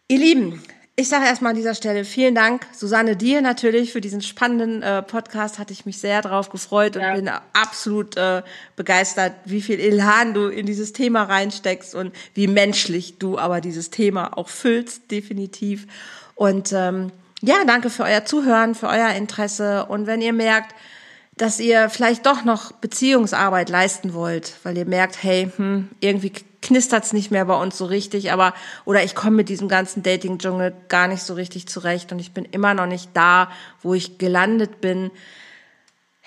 Ihr 0.08 0.18
Lieben, 0.18 0.62
ich 0.96 1.08
sage 1.08 1.24
erstmal 1.24 1.50
an 1.50 1.56
dieser 1.56 1.74
Stelle 1.74 2.04
vielen 2.04 2.36
Dank, 2.36 2.66
Susanne, 2.72 3.16
dir 3.16 3.40
natürlich 3.40 3.90
für 3.92 4.00
diesen 4.00 4.22
spannenden 4.22 4.80
äh, 4.82 5.02
Podcast. 5.02 5.58
Hatte 5.58 5.72
ich 5.72 5.86
mich 5.86 5.98
sehr 5.98 6.22
drauf 6.22 6.50
gefreut 6.50 6.94
und 6.94 7.02
Ja. 7.02 7.14
bin 7.14 7.28
absolut 7.52 8.16
äh, 8.16 8.42
begeistert, 8.76 9.32
wie 9.44 9.60
viel 9.60 9.80
Elan 9.80 10.34
du 10.34 10.46
in 10.46 10.66
dieses 10.66 10.92
Thema 10.92 11.24
reinsteckst 11.24 11.96
und 11.96 12.14
wie 12.34 12.46
menschlich 12.46 13.18
du 13.18 13.38
aber 13.38 13.60
dieses 13.60 13.90
Thema 13.90 14.38
auch 14.38 14.48
füllst, 14.48 15.10
definitiv. 15.10 15.88
Und 16.36 16.72
ähm, 16.72 17.10
ja, 17.42 17.56
danke 17.66 17.90
für 17.90 18.04
euer 18.04 18.24
Zuhören, 18.24 18.76
für 18.76 18.86
euer 18.86 19.10
Interesse. 19.10 19.86
Und 19.86 20.06
wenn 20.06 20.22
ihr 20.22 20.32
merkt, 20.32 20.76
dass 21.36 21.58
ihr 21.58 21.88
vielleicht 21.90 22.26
doch 22.26 22.44
noch 22.44 22.72
Beziehungsarbeit 22.72 23.68
leisten 23.68 24.14
wollt, 24.14 24.54
weil 24.62 24.78
ihr 24.78 24.86
merkt, 24.86 25.22
hey, 25.22 25.50
hm, 25.56 25.88
irgendwie 26.00 26.32
knistert's 26.62 27.12
nicht 27.12 27.30
mehr 27.30 27.44
bei 27.44 27.60
uns 27.60 27.76
so 27.76 27.84
richtig, 27.84 28.32
aber 28.32 28.54
oder 28.84 29.02
ich 29.02 29.14
komme 29.14 29.36
mit 29.36 29.48
diesem 29.48 29.68
ganzen 29.68 30.02
Dating-Dschungel 30.02 30.72
gar 30.88 31.08
nicht 31.08 31.22
so 31.22 31.34
richtig 31.34 31.66
zurecht 31.66 32.12
und 32.12 32.18
ich 32.18 32.32
bin 32.32 32.44
immer 32.44 32.72
noch 32.72 32.86
nicht 32.86 33.10
da, 33.14 33.50
wo 33.82 33.94
ich 33.94 34.18
gelandet 34.18 34.80
bin. 34.80 35.10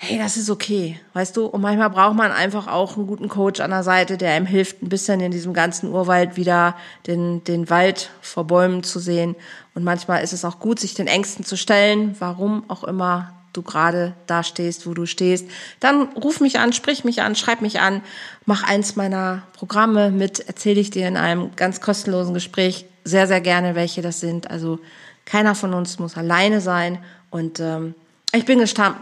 Hey, 0.00 0.16
das 0.16 0.36
ist 0.36 0.48
okay, 0.48 1.00
weißt 1.14 1.36
du? 1.36 1.46
Und 1.46 1.60
manchmal 1.60 1.90
braucht 1.90 2.14
man 2.14 2.30
einfach 2.30 2.68
auch 2.68 2.96
einen 2.96 3.08
guten 3.08 3.28
Coach 3.28 3.58
an 3.58 3.70
der 3.70 3.82
Seite, 3.82 4.16
der 4.16 4.32
einem 4.32 4.46
hilft, 4.46 4.80
ein 4.80 4.88
bisschen 4.88 5.20
in 5.20 5.32
diesem 5.32 5.54
ganzen 5.54 5.90
Urwald 5.90 6.36
wieder 6.36 6.76
den, 7.08 7.42
den 7.42 7.68
Wald 7.68 8.10
vor 8.20 8.46
Bäumen 8.46 8.84
zu 8.84 9.00
sehen. 9.00 9.34
Und 9.74 9.82
manchmal 9.82 10.22
ist 10.22 10.32
es 10.32 10.44
auch 10.44 10.60
gut, 10.60 10.78
sich 10.78 10.94
den 10.94 11.08
Ängsten 11.08 11.44
zu 11.44 11.56
stellen, 11.56 12.14
warum 12.20 12.62
auch 12.68 12.84
immer 12.84 13.37
du 13.52 13.62
gerade 13.62 14.14
da 14.26 14.42
stehst, 14.42 14.86
wo 14.86 14.94
du 14.94 15.06
stehst. 15.06 15.46
Dann 15.80 16.08
ruf 16.14 16.40
mich 16.40 16.58
an, 16.58 16.72
sprich 16.72 17.04
mich 17.04 17.22
an, 17.22 17.34
schreib 17.34 17.60
mich 17.60 17.80
an, 17.80 18.02
mach 18.46 18.62
eins 18.62 18.96
meiner 18.96 19.42
Programme 19.54 20.10
mit, 20.10 20.40
erzähle 20.40 20.80
ich 20.80 20.90
dir 20.90 21.08
in 21.08 21.16
einem 21.16 21.54
ganz 21.56 21.80
kostenlosen 21.80 22.34
Gespräch 22.34 22.86
sehr, 23.04 23.26
sehr 23.26 23.40
gerne, 23.40 23.74
welche 23.74 24.02
das 24.02 24.20
sind. 24.20 24.50
Also 24.50 24.78
keiner 25.24 25.54
von 25.54 25.74
uns 25.74 25.98
muss 25.98 26.16
alleine 26.16 26.60
sein. 26.60 26.98
Und 27.30 27.60
ähm, 27.60 27.94
ich 28.32 28.44
bin 28.44 28.58
gespannt, 28.58 28.96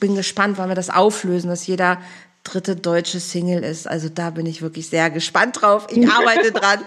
bin 0.00 0.14
gespannt, 0.14 0.58
wann 0.58 0.68
wir 0.68 0.74
das 0.74 0.90
auflösen, 0.90 1.48
dass 1.48 1.66
jeder 1.66 1.98
dritte 2.44 2.76
deutsche 2.76 3.20
Single 3.20 3.64
ist. 3.64 3.88
Also 3.88 4.08
da 4.08 4.30
bin 4.30 4.46
ich 4.46 4.62
wirklich 4.62 4.88
sehr 4.88 5.10
gespannt 5.10 5.62
drauf. 5.62 5.86
Ich 5.90 6.06
arbeite 6.10 6.52
dran. 6.52 6.80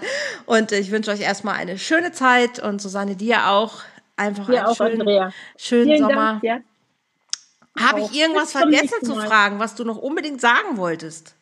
Und 0.46 0.72
ich 0.72 0.92
wünsche 0.92 1.12
euch 1.12 1.22
erstmal 1.22 1.56
eine 1.56 1.78
schöne 1.78 2.12
Zeit 2.12 2.60
und 2.60 2.82
Susanne 2.82 3.16
dir 3.16 3.50
auch 3.50 3.82
einfach 4.16 4.46
Dir 4.48 4.60
einen 4.60 4.68
auch, 4.68 4.76
schönen, 4.76 5.02
Andrea. 5.02 5.34
schönen 5.58 5.86
Vielen 5.86 6.00
Sommer. 6.00 6.16
Dank, 6.16 6.44
ja. 6.44 6.60
Habe 7.80 8.02
ich 8.02 8.14
irgendwas 8.14 8.52
vergessen 8.52 9.04
zu 9.04 9.16
Mal. 9.16 9.28
fragen, 9.28 9.60
was 9.60 9.76
du 9.76 9.84
noch 9.84 9.98
unbedingt 9.98 10.42
sagen 10.42 10.78
wolltest? 10.78 11.36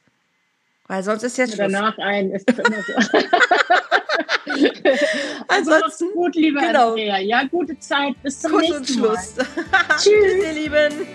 Weil 0.88 1.04
sonst 1.04 1.24
ist 1.24 1.38
jetzt 1.38 1.56
Schluss. 1.56 1.72
Danach 1.72 1.98
ein, 1.98 2.32
ist 2.32 2.50
immer 2.50 2.64
so. 2.64 2.94
also 5.48 5.72
Ansonsten, 5.74 6.12
gut, 6.14 6.36
liebe 6.36 6.60
genau. 6.60 6.90
Andrea. 6.90 7.18
Ja, 7.20 7.44
gute 7.46 7.80
Zeit. 7.80 8.22
Bis 8.22 8.40
zum 8.40 8.52
Kuss 8.52 8.62
nächsten 8.62 9.02
und 9.02 9.08
Mal. 9.08 9.18
Schluss. 9.18 9.36
Tschüss. 9.98 10.44
ihr 10.44 10.54
Lieben. 10.54 11.08